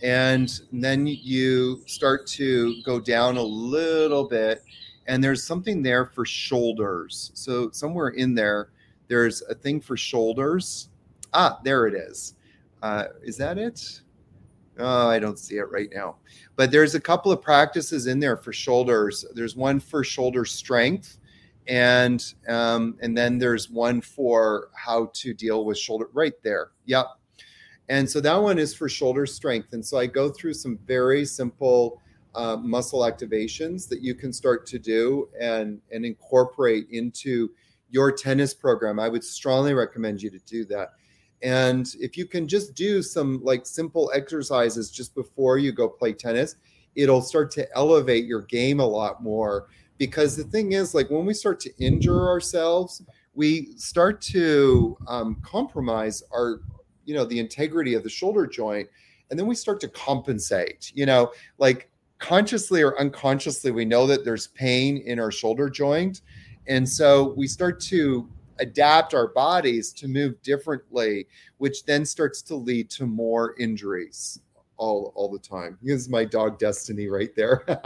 and 0.03 0.61
then 0.73 1.07
you 1.07 1.85
start 1.87 2.27
to 2.37 2.83
go 2.83 3.01
down 3.01 3.39
a 3.39 3.43
little 3.43 4.29
bit, 4.29 4.63
and 5.07 5.25
there's 5.25 5.43
something 5.43 5.83
there 5.83 6.05
for 6.05 6.27
shoulders. 6.27 7.31
So 7.33 7.71
somewhere 7.71 8.09
in 8.09 8.35
there, 8.35 8.73
there's 9.09 9.41
a 9.49 9.55
thing 9.55 9.81
for 9.81 9.97
shoulders. 9.97 10.91
Ah, 11.33 11.61
there 11.65 11.87
it 11.87 11.95
is. 11.95 12.35
Uh, 12.83 13.05
is 13.23 13.39
that 13.39 13.57
it? 13.57 14.03
Oh, 14.81 15.09
I 15.09 15.19
don't 15.19 15.39
see 15.39 15.57
it 15.57 15.71
right 15.71 15.89
now. 15.93 16.17
But 16.57 16.71
there's 16.71 16.95
a 16.95 17.01
couple 17.01 17.31
of 17.33 17.43
practices 17.43 18.07
in 18.07 18.21
there 18.21 18.37
for 18.37 18.53
shoulders. 18.53 19.25
There's 19.35 19.57
one 19.57 19.81
for 19.81 20.03
shoulder 20.03 20.45
strength, 20.45 21.19
and 21.67 22.25
um, 22.49 22.97
and 23.01 23.17
then 23.17 23.39
there's 23.39 23.71
one 23.71 24.01
for 24.01 24.69
how 24.75 25.11
to 25.15 25.35
deal 25.35 25.65
with 25.65 25.79
shoulder 25.79 26.09
right 26.13 26.35
there. 26.43 26.71
Yep. 26.87 27.07
And 27.89 28.09
so 28.09 28.21
that 28.21 28.37
one 28.37 28.59
is 28.59 28.75
for 28.75 28.89
shoulder 28.89 29.27
strength. 29.27 29.73
And 29.73 29.85
so 29.85 29.99
I 29.99 30.07
go 30.07 30.31
through 30.31 30.55
some 30.55 30.79
very 30.87 31.25
simple 31.25 32.01
uh, 32.35 32.57
muscle 32.57 33.01
activations 33.01 33.89
that 33.89 34.01
you 34.01 34.15
can 34.15 34.33
start 34.33 34.65
to 34.67 34.79
do 34.79 35.29
and 35.41 35.81
and 35.91 36.05
incorporate 36.05 36.87
into 36.91 37.51
your 37.91 38.13
tennis 38.13 38.55
program, 38.55 38.99
I 38.99 39.09
would 39.09 39.25
strongly 39.25 39.75
recommend 39.75 40.23
you 40.23 40.31
to 40.31 40.39
do 40.41 40.65
that. 40.67 40.93
And 41.43 41.95
if 42.01 42.17
you 42.17 42.27
can 42.27 42.47
just 42.47 42.75
do 42.75 43.03
some 43.03 43.43
like 43.43 43.67
simple 43.67 44.11
exercises 44.15 44.91
just 44.91 45.15
before 45.15 45.59
you 45.59 45.73
go 45.73 45.89
play 45.89 46.13
tennis, 46.13 46.57
it'll 46.95 47.23
start 47.23 47.51
to 47.53 47.69
elevate 47.77 48.27
your 48.27 48.43
game 48.43 48.81
a 48.81 48.87
lot 48.87 49.23
more. 49.23 49.69
Because 49.99 50.37
the 50.37 50.45
thing 50.45 50.73
is, 50.73 50.95
like 50.95 51.11
when 51.11 51.27
we 51.27 51.35
start 51.35 51.61
to 51.61 51.71
injure 51.79 52.29
ourselves, 52.29 53.03
we 53.35 53.73
start 53.77 54.21
to 54.23 54.97
um, 55.09 55.37
compromise 55.43 56.23
our, 56.33 56.61
you 57.05 57.15
know, 57.15 57.25
the 57.25 57.39
integrity 57.39 57.95
of 57.95 58.03
the 58.03 58.11
shoulder 58.11 58.47
joint. 58.47 58.89
And 59.31 59.39
then 59.39 59.47
we 59.47 59.55
start 59.55 59.81
to 59.81 59.89
compensate, 59.89 60.91
you 60.95 61.07
know, 61.07 61.33
like 61.59 61.91
consciously 62.19 62.83
or 62.83 62.99
unconsciously, 62.99 63.71
we 63.71 63.85
know 63.85 64.07
that 64.07 64.25
there's 64.25 64.49
pain 64.49 64.99
in 64.99 65.19
our 65.19 65.31
shoulder 65.31 65.71
joint. 65.71 66.23
And 66.67 66.89
so 66.89 67.35
we 67.37 67.47
start 67.47 67.81
to 67.83 68.29
adapt 68.61 69.15
our 69.15 69.29
bodies 69.29 69.93
to 69.95 70.07
move 70.09 70.41
differently, 70.43 71.27
which 71.59 71.85
then 71.85 72.05
starts 72.05 72.43
to 72.43 72.55
lead 72.55 72.91
to 72.91 73.07
more 73.07 73.55
injuries 73.59 74.41
all 74.77 75.13
all 75.15 75.31
the 75.31 75.39
time. 75.39 75.79
Here's 75.83 76.09
my 76.09 76.25
dog 76.25 76.59
Destiny 76.59 77.09
right 77.09 77.35
there. 77.37 77.65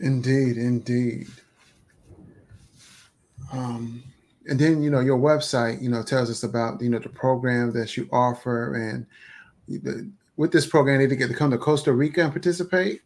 indeed, 0.00 0.56
indeed. 0.56 1.28
Um, 3.52 4.02
and 4.46 4.58
then 4.58 4.82
you 4.82 4.90
know 4.90 5.00
your 5.00 5.18
website, 5.18 5.82
you 5.82 5.88
know, 5.88 6.02
tells 6.02 6.30
us 6.30 6.42
about 6.42 6.80
you 6.80 6.90
know 6.90 6.98
the 6.98 7.08
program 7.08 7.72
that 7.72 7.96
you 7.96 8.08
offer, 8.12 8.74
and 8.74 9.06
the, 9.68 10.10
with 10.36 10.52
this 10.52 10.66
program, 10.66 10.98
they 10.98 11.04
need 11.04 11.10
to 11.10 11.16
get 11.16 11.28
to 11.28 11.34
come 11.34 11.50
to 11.50 11.58
Costa 11.58 11.92
Rica 11.92 12.22
and 12.22 12.32
participate. 12.32 13.02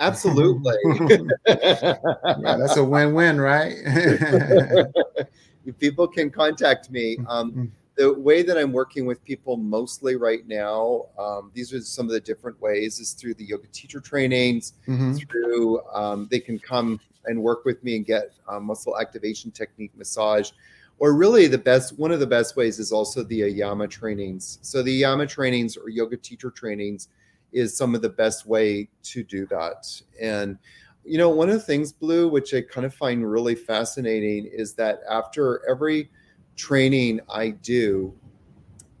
Absolutely. 0.00 0.74
yeah, 1.46 2.56
that's 2.56 2.76
a 2.76 2.84
win-win, 2.84 3.40
right? 3.40 3.74
People 5.78 6.08
can 6.08 6.30
contact 6.30 6.90
me. 6.90 7.18
Um, 7.28 7.52
Mm-hmm. 7.52 7.64
the 7.96 8.14
way 8.14 8.42
that 8.42 8.56
I'm 8.56 8.72
working 8.72 9.04
with 9.04 9.22
people 9.24 9.58
mostly 9.58 10.16
right 10.16 10.46
now, 10.48 11.06
um, 11.18 11.50
these 11.52 11.72
are 11.74 11.80
some 11.82 12.06
of 12.06 12.12
the 12.12 12.20
different 12.20 12.58
ways, 12.60 12.98
is 12.98 13.12
through 13.12 13.34
the 13.34 13.44
yoga 13.44 13.66
teacher 13.72 14.00
trainings, 14.00 14.72
Mhm. 14.88 15.20
through 15.20 15.84
um, 15.92 16.26
they 16.30 16.40
can 16.40 16.58
come 16.58 16.98
and 17.26 17.42
work 17.42 17.66
with 17.66 17.84
me 17.84 17.96
and 17.96 18.06
get 18.06 18.32
um, 18.48 18.64
muscle 18.64 18.98
activation 18.98 19.50
technique 19.50 19.92
massage. 19.96 20.50
Or 20.98 21.12
really, 21.14 21.46
the 21.46 21.58
best 21.58 21.98
one 21.98 22.10
of 22.10 22.20
the 22.20 22.26
best 22.26 22.56
ways 22.56 22.78
is 22.78 22.90
also 22.92 23.22
the 23.22 23.40
Ayama 23.40 23.88
trainings. 23.90 24.58
So 24.62 24.82
the 24.82 25.02
Ayama 25.02 25.28
trainings 25.28 25.76
or 25.76 25.90
yoga 25.90 26.16
teacher 26.16 26.50
trainings 26.50 27.08
is 27.52 27.76
some 27.76 27.94
of 27.94 28.02
the 28.02 28.08
best 28.08 28.46
way 28.46 28.88
to 29.04 29.22
do 29.22 29.46
that. 29.46 29.86
And 30.20 30.58
you 31.04 31.18
know, 31.18 31.30
one 31.30 31.48
of 31.48 31.54
the 31.54 31.60
things, 31.60 31.92
Blue, 31.92 32.28
which 32.28 32.52
I 32.52 32.60
kind 32.60 32.84
of 32.84 32.94
find 32.94 33.28
really 33.28 33.54
fascinating, 33.54 34.46
is 34.52 34.74
that 34.74 35.00
after 35.08 35.62
every 35.68 36.10
training 36.56 37.20
I 37.28 37.50
do, 37.50 38.14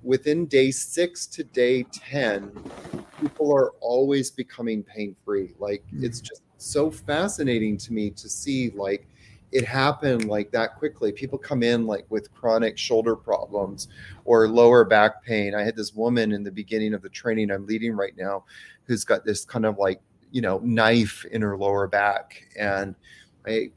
within 0.02 0.46
day 0.46 0.70
six 0.70 1.26
to 1.26 1.44
day 1.44 1.82
10, 1.92 2.52
people 3.20 3.54
are 3.54 3.72
always 3.80 4.30
becoming 4.30 4.82
pain 4.82 5.14
free. 5.24 5.54
Like 5.58 5.84
it's 5.92 6.20
mm-hmm. 6.20 6.26
just 6.26 6.42
so 6.56 6.90
fascinating 6.90 7.76
to 7.78 7.92
me 7.92 8.10
to 8.10 8.28
see 8.28 8.70
like 8.70 9.06
it 9.52 9.64
happened 9.64 10.26
like 10.26 10.50
that 10.52 10.76
quickly. 10.76 11.12
People 11.12 11.38
come 11.38 11.62
in 11.62 11.86
like 11.86 12.06
with 12.08 12.32
chronic 12.32 12.78
shoulder 12.78 13.16
problems 13.16 13.88
or 14.24 14.46
lower 14.48 14.84
back 14.84 15.24
pain. 15.24 15.54
I 15.54 15.62
had 15.62 15.76
this 15.76 15.94
woman 15.94 16.32
in 16.32 16.44
the 16.44 16.52
beginning 16.52 16.94
of 16.94 17.02
the 17.02 17.08
training 17.08 17.50
I'm 17.50 17.66
leading 17.66 17.94
right 17.94 18.16
now 18.16 18.44
who's 18.84 19.04
got 19.04 19.24
this 19.24 19.44
kind 19.44 19.66
of 19.66 19.78
like, 19.78 20.00
you 20.30 20.40
know, 20.40 20.60
knife 20.62 21.24
in 21.32 21.42
her 21.42 21.56
lower 21.56 21.88
back. 21.88 22.46
And 22.56 22.94
I 23.46 23.70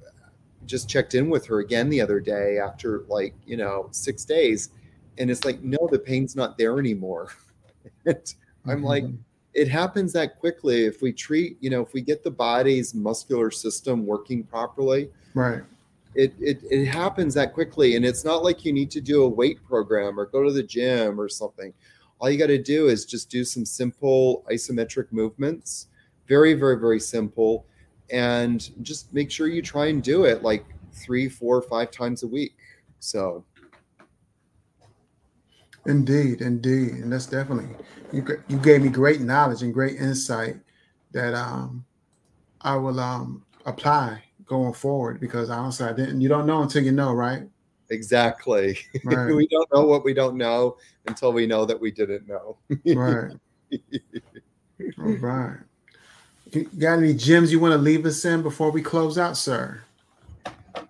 just 0.66 0.88
checked 0.90 1.16
in 1.16 1.30
with 1.30 1.46
her 1.48 1.60
again 1.60 1.90
the 1.90 2.02
other 2.02 2.20
day 2.20 2.60
after 2.60 3.04
like, 3.08 3.34
you 3.46 3.58
know, 3.58 3.90
six 3.92 4.26
days. 4.26 4.70
And 5.18 5.30
it's 5.32 5.44
like, 5.44 5.62
no, 5.62 5.78
the 5.92 6.00
pain's 6.00 6.36
not 6.36 6.58
there 6.58 6.80
anymore. 6.80 7.30
I'm 8.66 8.84
like, 8.84 9.04
Mhm. 9.04 9.18
It 9.54 9.68
happens 9.68 10.14
that 10.14 10.40
quickly 10.40 10.86
if 10.86 11.02
we 11.02 11.12
treat, 11.12 11.58
you 11.62 11.70
know, 11.70 11.82
if 11.82 11.94
we 11.94 12.02
get 12.02 12.24
the 12.24 12.32
body's 12.32 12.94
muscular 12.94 13.52
system 13.52 14.06
working 14.06 14.44
properly, 14.44 15.10
right. 15.34 15.62
it, 16.16 16.34
it 16.40 16.60
it 16.70 16.86
happens 16.86 17.34
that 17.36 17.54
quickly 17.54 17.96
and 17.96 18.06
it's 18.06 18.26
not 18.26 18.44
like 18.44 18.66
you 18.66 18.74
need 18.74 18.92
to 18.92 19.02
do 19.02 19.24
a 19.24 19.28
weight 19.28 19.64
program 19.64 20.20
or 20.20 20.26
go 20.26 20.44
to 20.44 20.52
the 20.52 20.64
gym 20.64 21.20
or 21.20 21.30
something. 21.30 21.74
All 22.20 22.30
you 22.30 22.38
got 22.38 22.48
to 22.48 22.62
do 22.62 22.88
is 22.88 23.06
just 23.06 23.30
do 23.30 23.44
some 23.44 23.66
simple 23.66 24.46
isometric 24.50 25.12
movements 25.12 25.88
very 26.28 26.54
very 26.54 26.80
very 26.80 27.00
simple 27.00 27.66
and 28.10 28.72
just 28.82 29.14
make 29.14 29.32
sure 29.32 29.48
you 29.48 29.62
try 29.62 29.88
and 29.88 30.04
do 30.04 30.24
it 30.26 30.44
like 30.44 30.66
three 30.92 31.28
four 31.28 31.62
five 31.62 31.92
times 31.92 32.24
a 32.24 32.28
week. 32.28 32.56
So 33.00 33.44
Indeed, 35.86 36.42
indeed, 36.42 36.92
and 36.92 37.12
that's 37.12 37.26
definitely 37.26 37.76
you. 38.12 38.26
You 38.48 38.58
gave 38.58 38.82
me 38.82 38.90
great 38.90 39.20
knowledge 39.22 39.64
and 39.64 39.74
great 39.74 39.98
insight 40.00 40.56
that 41.12 41.34
um 41.34 41.86
I 42.62 42.76
will 42.76 43.00
um 43.00 43.46
apply 43.66 44.24
going 44.46 44.74
forward 44.74 45.20
because 45.20 45.50
honestly, 45.50 45.86
I 45.88 45.94
didn't. 45.94 46.22
You 46.22 46.30
don't 46.30 46.46
know 46.46 46.62
until 46.62 46.84
you 46.84 46.92
know, 46.92 47.14
right? 47.14 47.44
exactly 47.90 48.78
Right. 49.04 49.34
we 49.34 49.46
don't 49.48 49.68
know 49.74 49.86
what 49.86 50.06
we 50.06 50.14
don't 50.14 50.38
know 50.38 50.78
until 51.06 51.34
we 51.34 51.46
know 51.46 51.66
that 51.66 51.80
we 51.80 51.92
didn't 51.92 52.28
know 52.28 52.58
right. 52.88 53.32
All 55.00 55.12
right. 55.12 55.58
You 56.52 56.70
got 56.78 57.00
any 57.00 57.14
gems 57.14 57.52
you 57.52 57.60
want 57.60 57.74
to 57.74 57.78
leave 57.78 58.06
us 58.06 58.24
in 58.26 58.42
before 58.42 58.72
we 58.72 58.82
close 58.82 59.18
out, 59.18 59.38
sir? 59.38 59.82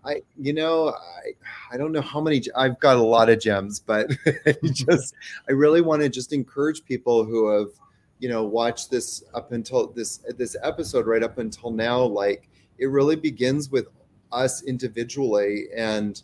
I, 0.06 0.22
you 0.38 0.54
know, 0.54 0.90
I, 0.90 1.34
I 1.72 1.78
don't 1.78 1.92
know 1.92 2.02
how 2.02 2.22
many. 2.22 2.42
I've 2.56 2.80
got 2.80 2.98
a 2.98 3.02
lot 3.02 3.30
of 3.30 3.40
gems, 3.40 3.80
but 3.80 4.12
just, 4.64 5.16
I 5.48 5.52
really 5.52 5.82
want 5.82 6.02
to 6.02 6.10
just 6.10 6.34
encourage 6.34 6.86
people 6.86 7.24
who 7.24 7.50
have, 7.50 7.70
you 8.20 8.30
know, 8.30 8.44
watched 8.44 8.92
this 8.92 9.24
up 9.34 9.52
until 9.52 9.88
this 9.88 10.20
this 10.38 10.56
episode 10.64 11.08
right 11.08 11.24
up 11.24 11.38
until 11.38 11.72
now. 11.72 12.04
Like, 12.04 12.50
it 12.78 12.88
really 12.88 13.16
begins 13.16 13.70
with 13.70 13.88
us 14.32 14.64
individually, 14.64 15.66
and 15.76 16.22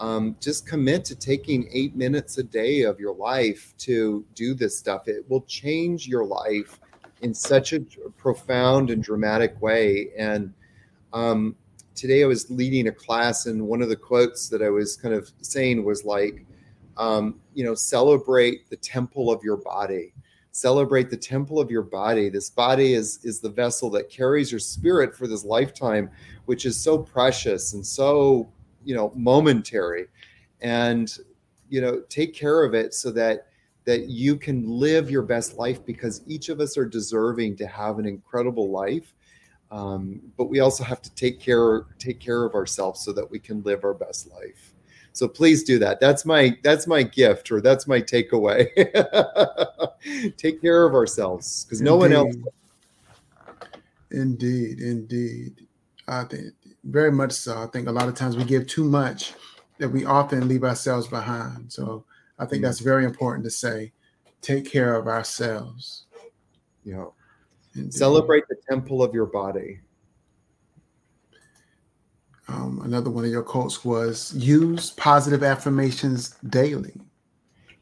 um, 0.00 0.36
just 0.40 0.66
commit 0.66 1.04
to 1.06 1.16
taking 1.16 1.68
eight 1.72 1.96
minutes 1.96 2.38
a 2.38 2.42
day 2.42 2.82
of 2.82 3.00
your 3.00 3.14
life 3.14 3.74
to 3.78 4.24
do 4.34 4.54
this 4.54 4.76
stuff. 4.76 5.08
It 5.08 5.28
will 5.28 5.42
change 5.42 6.06
your 6.06 6.24
life 6.24 6.78
in 7.22 7.34
such 7.34 7.72
a 7.72 7.80
profound 8.16 8.90
and 8.90 9.02
dramatic 9.02 9.60
way, 9.60 10.10
and 10.16 10.52
um, 11.12 11.56
today 11.98 12.22
I 12.22 12.26
was 12.26 12.48
leading 12.48 12.86
a 12.86 12.92
class, 12.92 13.46
and 13.46 13.66
one 13.66 13.82
of 13.82 13.88
the 13.88 13.96
quotes 13.96 14.48
that 14.48 14.62
I 14.62 14.70
was 14.70 14.96
kind 14.96 15.12
of 15.12 15.30
saying 15.42 15.84
was 15.84 16.04
like, 16.04 16.46
um, 16.96 17.40
you 17.54 17.64
know, 17.64 17.74
celebrate 17.74 18.70
the 18.70 18.76
temple 18.76 19.32
of 19.32 19.42
your 19.42 19.56
body. 19.56 20.14
Celebrate 20.52 21.10
the 21.10 21.16
temple 21.16 21.60
of 21.60 21.70
your 21.70 21.82
body. 21.82 22.28
This 22.28 22.50
body 22.50 22.94
is 22.94 23.18
is 23.24 23.40
the 23.40 23.50
vessel 23.50 23.90
that 23.90 24.08
carries 24.08 24.50
your 24.50 24.60
spirit 24.60 25.14
for 25.14 25.26
this 25.26 25.44
lifetime, 25.44 26.10
which 26.46 26.66
is 26.66 26.80
so 26.80 26.98
precious 26.98 27.74
and 27.74 27.84
so 27.84 28.48
you 28.84 28.94
know 28.94 29.12
momentary. 29.14 30.06
And 30.60 31.16
you 31.68 31.80
know, 31.80 32.00
take 32.08 32.32
care 32.32 32.64
of 32.64 32.74
it 32.74 32.94
so 32.94 33.10
that 33.10 33.48
that 33.84 34.08
you 34.08 34.36
can 34.36 34.68
live 34.68 35.10
your 35.10 35.22
best 35.22 35.56
life 35.56 35.84
because 35.84 36.22
each 36.26 36.48
of 36.48 36.60
us 36.60 36.76
are 36.76 36.86
deserving 36.86 37.56
to 37.56 37.66
have 37.66 37.98
an 37.98 38.06
incredible 38.06 38.70
life 38.70 39.14
um, 39.70 40.20
but 40.36 40.46
we 40.46 40.60
also 40.60 40.82
have 40.84 41.02
to 41.02 41.14
take 41.14 41.40
care 41.40 41.86
take 41.98 42.20
care 42.20 42.44
of 42.44 42.54
ourselves 42.54 43.00
so 43.00 43.12
that 43.12 43.30
we 43.30 43.38
can 43.38 43.62
live 43.62 43.84
our 43.84 43.94
best 43.94 44.30
life 44.30 44.74
so 45.12 45.28
please 45.28 45.62
do 45.62 45.78
that 45.78 46.00
that's 46.00 46.24
my 46.24 46.56
that's 46.62 46.86
my 46.86 47.02
gift 47.02 47.50
or 47.50 47.60
that's 47.60 47.86
my 47.86 48.00
takeaway 48.00 48.66
take 50.36 50.60
care 50.60 50.84
of 50.84 50.94
ourselves 50.94 51.64
because 51.64 51.80
no 51.80 51.96
one 51.96 52.12
else 52.12 52.34
Indeed, 54.10 54.80
indeed. 54.80 55.66
I 56.06 56.24
think 56.24 56.54
very 56.84 57.12
much 57.12 57.32
so. 57.32 57.62
I 57.62 57.66
think 57.66 57.88
a 57.88 57.92
lot 57.92 58.08
of 58.08 58.14
times 58.14 58.36
we 58.36 58.44
give 58.44 58.66
too 58.66 58.84
much 58.84 59.34
that 59.78 59.88
we 59.88 60.04
often 60.04 60.48
leave 60.48 60.64
ourselves 60.64 61.06
behind. 61.06 61.72
So 61.72 62.04
I 62.38 62.46
think 62.46 62.62
that's 62.62 62.80
very 62.80 63.04
important 63.04 63.44
to 63.44 63.50
say. 63.50 63.92
Take 64.40 64.70
care 64.70 64.94
of 64.94 65.06
ourselves. 65.06 66.06
you 66.84 66.94
know 66.94 67.12
Indeed. 67.78 67.92
celebrate 67.94 68.44
the 68.48 68.56
temple 68.68 69.02
of 69.02 69.14
your 69.14 69.26
body 69.26 69.80
Um, 72.48 72.80
another 72.82 73.10
one 73.10 73.24
of 73.24 73.30
your 73.30 73.42
quotes 73.42 73.84
was 73.84 74.32
use 74.34 74.90
positive 74.92 75.42
affirmations 75.42 76.30
daily. 76.48 76.94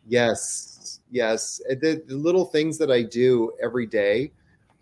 Yes, 0.09 1.01
yes. 1.11 1.61
Uh, 1.71 1.75
The, 1.81 2.03
the 2.07 2.17
little 2.17 2.45
things 2.45 2.77
that 2.79 2.91
I 2.91 3.03
do 3.03 3.53
every 3.63 3.87
day, 3.87 4.33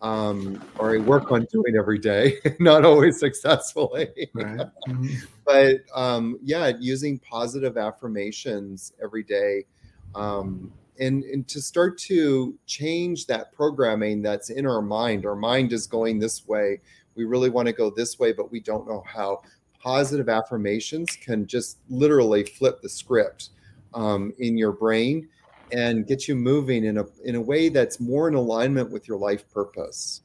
um, 0.01 0.63
or 0.79 0.95
I 0.95 0.99
work 0.99 1.31
on 1.31 1.47
doing 1.53 1.77
every 1.79 1.99
day, 1.99 2.39
not 2.61 2.85
always 2.85 3.19
successfully, 3.19 4.09
Right. 4.33 4.67
Mhm. 4.89 5.27
but 5.47 5.77
um, 5.95 6.39
yeah, 6.43 6.73
using 6.81 7.19
positive 7.19 7.77
affirmations 7.77 8.93
every 9.03 9.23
day, 9.23 9.67
um, 10.15 10.73
and 10.99 11.25
and 11.25 11.47
to 11.49 11.61
start 11.61 11.99
to 11.99 12.57
change 12.67 13.27
that 13.27 13.53
programming 13.53 14.23
that's 14.23 14.51
in 14.51 14.67
our 14.67 14.83
mind. 14.83 15.27
Our 15.27 15.37
mind 15.37 15.73
is 15.73 15.87
going 15.87 16.19
this 16.19 16.47
way. 16.47 16.81
we 17.15 17.25
really 17.25 17.51
want 17.51 17.67
to 17.67 17.73
go 17.73 17.91
this 17.91 18.19
way, 18.19 18.33
but 18.33 18.51
we 18.51 18.61
don't 18.61 18.89
know 18.89 19.03
how. 19.07 19.43
Positive 19.79 20.31
affirmations 20.31 21.15
can 21.15 21.47
just 21.47 21.77
literally 21.91 22.43
flip 22.43 22.81
the 22.81 22.89
script 22.89 23.51
um, 23.93 24.33
in 24.39 24.57
your 24.57 24.73
brain 24.73 25.29
and 25.73 26.07
get 26.07 26.27
you 26.27 26.35
moving 26.35 26.85
in 26.85 26.99
a 26.99 27.05
in 27.25 27.35
a 27.35 27.41
way 27.41 27.69
that's 27.69 28.01
more 28.01 28.29
in 28.29 28.35
alignment 28.35 28.91
with 28.91 29.07
your 29.07 29.19
life 29.19 29.49
purpose. 29.51 30.23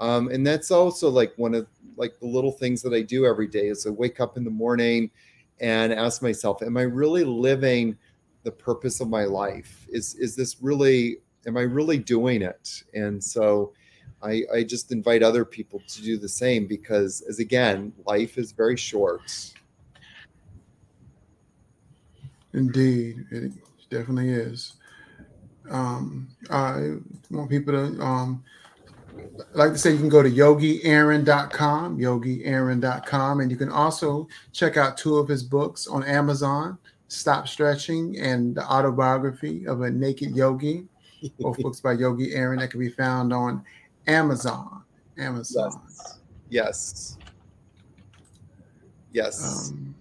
Um, 0.00 0.28
and 0.28 0.46
that's 0.46 0.70
also 0.70 1.10
like 1.10 1.32
one 1.36 1.54
of 1.54 1.66
like 1.96 2.18
the 2.20 2.26
little 2.26 2.52
things 2.52 2.82
that 2.82 2.94
I 2.94 3.02
do 3.02 3.26
every 3.26 3.46
day 3.46 3.68
is 3.68 3.86
I 3.86 3.90
wake 3.90 4.18
up 4.18 4.36
in 4.36 4.44
the 4.44 4.50
morning 4.50 5.10
and 5.60 5.92
ask 5.92 6.22
myself, 6.22 6.62
am 6.62 6.76
I 6.76 6.82
really 6.82 7.24
living 7.24 7.96
the 8.42 8.52
purpose 8.52 9.00
of 9.00 9.08
my 9.08 9.24
life? 9.24 9.86
Is 9.90 10.14
is 10.16 10.36
this 10.36 10.56
really 10.60 11.18
am 11.46 11.56
I 11.56 11.62
really 11.62 11.98
doing 11.98 12.42
it? 12.42 12.82
And 12.94 13.22
so 13.22 13.72
I, 14.22 14.42
I 14.54 14.62
just 14.62 14.92
invite 14.92 15.22
other 15.22 15.44
people 15.44 15.82
to 15.88 16.02
do 16.02 16.16
the 16.16 16.28
same 16.28 16.66
because 16.66 17.22
as 17.28 17.40
again, 17.40 17.92
life 18.06 18.38
is 18.38 18.52
very 18.52 18.76
short. 18.76 19.52
Indeed, 22.54 23.24
it 23.30 23.52
definitely 23.90 24.30
is. 24.30 24.74
Um, 25.70 26.28
I 26.50 26.96
want 27.30 27.50
people 27.50 27.72
to 27.72 28.02
um, 28.02 28.44
like 29.54 29.72
to 29.72 29.78
say 29.78 29.92
you 29.92 29.98
can 29.98 30.08
go 30.08 30.22
to 30.22 30.30
yogiaaron.com, 30.30 31.98
yogiaaron.com, 31.98 33.40
and 33.40 33.50
you 33.50 33.56
can 33.56 33.70
also 33.70 34.28
check 34.52 34.76
out 34.76 34.96
two 34.96 35.16
of 35.16 35.28
his 35.28 35.42
books 35.42 35.86
on 35.86 36.02
Amazon, 36.04 36.78
Stop 37.12 37.46
Stretching 37.46 38.18
and 38.18 38.54
the 38.54 38.64
Autobiography 38.64 39.66
of 39.66 39.82
a 39.82 39.90
Naked 39.90 40.34
Yogi, 40.34 40.86
both 41.38 41.58
books 41.62 41.78
by 41.78 41.92
Yogi 41.92 42.34
Aaron 42.34 42.58
that 42.60 42.70
can 42.70 42.80
be 42.80 42.88
found 42.88 43.34
on 43.34 43.62
Amazon. 44.06 44.82
Amazon. 45.18 45.82
Yes. 46.48 47.18
Yes. 49.12 49.40
yes. 49.42 49.70
Um, 49.70 49.94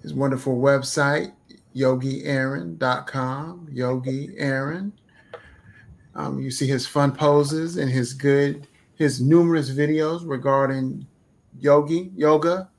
his 0.00 0.14
wonderful 0.14 0.56
website, 0.56 1.34
yogiaaron.com, 1.76 3.68
Yogi 3.70 4.30
Aaron. 4.38 4.94
Um, 6.14 6.40
you 6.40 6.50
see 6.50 6.66
his 6.66 6.86
fun 6.86 7.12
poses 7.12 7.76
and 7.76 7.90
his 7.90 8.14
good, 8.14 8.66
his 8.94 9.20
numerous 9.20 9.70
videos 9.70 10.22
regarding 10.24 11.06
yogi, 11.60 12.12
yoga. 12.16 12.70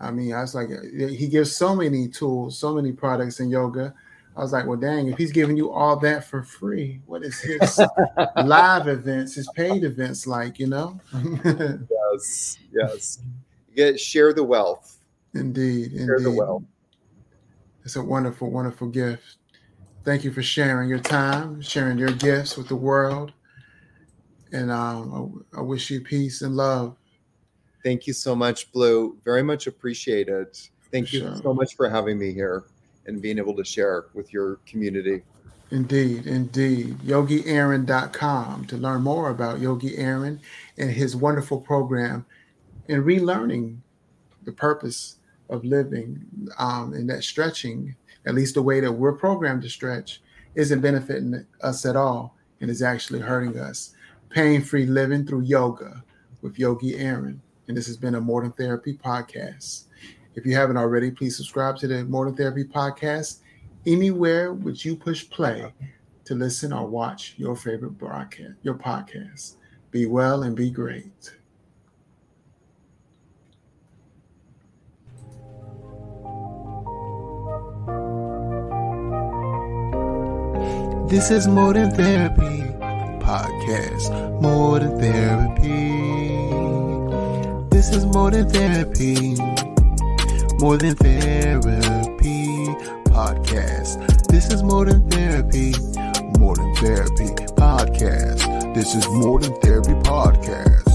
I 0.00 0.10
mean, 0.10 0.32
I 0.34 0.42
was 0.42 0.54
like, 0.54 0.68
he 0.92 1.26
gives 1.28 1.54
so 1.54 1.74
many 1.74 2.08
tools, 2.08 2.58
so 2.58 2.74
many 2.74 2.92
products 2.92 3.40
in 3.40 3.48
yoga. 3.48 3.94
I 4.36 4.40
was 4.40 4.52
like, 4.52 4.66
well, 4.66 4.76
dang, 4.76 5.08
if 5.08 5.16
he's 5.16 5.32
giving 5.32 5.56
you 5.56 5.72
all 5.72 5.96
that 6.00 6.24
for 6.24 6.42
free, 6.42 7.00
what 7.06 7.22
is 7.22 7.40
his 7.40 7.80
live 8.36 8.86
events, 8.86 9.34
his 9.34 9.48
paid 9.54 9.82
events 9.82 10.26
like, 10.26 10.58
you 10.58 10.66
know? 10.66 11.00
yes, 11.44 12.58
yes. 12.70 13.18
Get 13.74 13.98
share 13.98 14.34
the 14.34 14.44
wealth. 14.44 14.98
Indeed, 15.34 15.92
share 15.92 16.16
indeed. 16.16 16.24
the 16.24 16.30
wealth. 16.30 16.62
It's 17.84 17.96
a 17.96 18.02
wonderful, 18.02 18.50
wonderful 18.50 18.88
gift. 18.88 19.36
Thank 20.04 20.24
you 20.24 20.32
for 20.32 20.42
sharing 20.42 20.88
your 20.88 20.98
time, 20.98 21.62
sharing 21.62 21.98
your 21.98 22.10
gifts 22.10 22.56
with 22.56 22.68
the 22.68 22.76
world. 22.76 23.32
And 24.52 24.70
um, 24.70 25.44
I, 25.54 25.58
I 25.58 25.62
wish 25.62 25.90
you 25.90 26.00
peace 26.00 26.42
and 26.42 26.56
love. 26.56 26.96
Thank 27.86 28.08
you 28.08 28.12
so 28.12 28.34
much, 28.34 28.72
Blue. 28.72 29.16
Very 29.24 29.44
much 29.44 29.68
appreciated. 29.68 30.58
Thank 30.90 31.06
for 31.06 31.14
you 31.14 31.20
sure. 31.20 31.36
so 31.36 31.54
much 31.54 31.76
for 31.76 31.88
having 31.88 32.18
me 32.18 32.32
here 32.32 32.64
and 33.06 33.22
being 33.22 33.38
able 33.38 33.54
to 33.54 33.64
share 33.64 34.06
with 34.12 34.32
your 34.32 34.56
community. 34.66 35.22
Indeed, 35.70 36.26
indeed. 36.26 36.98
YogiAaron.com 36.98 38.64
to 38.64 38.76
learn 38.76 39.02
more 39.02 39.30
about 39.30 39.60
Yogi 39.60 39.96
Aaron 39.98 40.40
and 40.76 40.90
his 40.90 41.14
wonderful 41.14 41.60
program 41.60 42.26
and 42.88 43.04
relearning 43.04 43.78
the 44.42 44.50
purpose 44.50 45.18
of 45.48 45.64
living 45.64 46.26
um, 46.58 46.92
and 46.92 47.08
that 47.08 47.22
stretching 47.22 47.94
at 48.26 48.34
least 48.34 48.54
the 48.54 48.62
way 48.62 48.80
that 48.80 48.90
we're 48.90 49.12
programmed 49.12 49.62
to 49.62 49.70
stretch, 49.70 50.20
isn't 50.56 50.80
benefiting 50.80 51.46
us 51.62 51.86
at 51.86 51.94
all 51.94 52.34
and 52.60 52.68
is 52.68 52.82
actually 52.82 53.20
hurting 53.20 53.60
us. 53.60 53.94
Pain 54.28 54.60
free 54.60 54.86
living 54.86 55.24
through 55.24 55.42
yoga 55.42 56.02
with 56.42 56.58
Yogi 56.58 56.96
Aaron. 56.96 57.40
And 57.68 57.76
this 57.76 57.86
has 57.86 57.96
been 57.96 58.14
a 58.14 58.20
More 58.20 58.42
Than 58.42 58.52
Therapy 58.52 58.94
podcast. 58.94 59.84
If 60.34 60.46
you 60.46 60.54
haven't 60.54 60.76
already, 60.76 61.10
please 61.10 61.36
subscribe 61.36 61.76
to 61.78 61.88
the 61.88 62.04
More 62.04 62.26
Than 62.26 62.36
Therapy 62.36 62.64
podcast 62.64 63.38
anywhere 63.86 64.52
which 64.52 64.84
you 64.84 64.96
push 64.96 65.28
play 65.28 65.72
to 66.24 66.34
listen 66.34 66.72
or 66.72 66.86
watch 66.86 67.34
your 67.38 67.56
favorite 67.56 67.98
broadcast, 67.98 68.54
your 68.62 68.74
podcast. 68.74 69.54
Be 69.90 70.06
well 70.06 70.42
and 70.42 70.54
be 70.54 70.70
great. 70.70 71.32
This 81.08 81.30
is 81.30 81.46
More 81.46 81.72
Than 81.72 81.92
Therapy 81.92 82.64
podcast. 83.24 84.40
More 84.42 84.80
Than 84.80 84.98
Therapy. 84.98 86.05
This 87.86 87.98
is 87.98 88.06
More 88.06 88.32
Than 88.32 88.48
Therapy. 88.48 89.36
More 90.58 90.76
Than 90.76 90.96
Therapy 90.96 92.66
podcast. 93.04 94.26
This 94.26 94.52
is 94.52 94.64
More 94.64 94.86
Than 94.86 95.08
Therapy. 95.08 95.72
More 96.36 96.56
Than 96.56 96.74
Therapy 96.74 97.28
podcast. 97.54 98.74
This 98.74 98.96
is 98.96 99.06
More 99.08 99.38
Than 99.38 99.54
Therapy 99.60 99.94
podcast. 100.02 100.85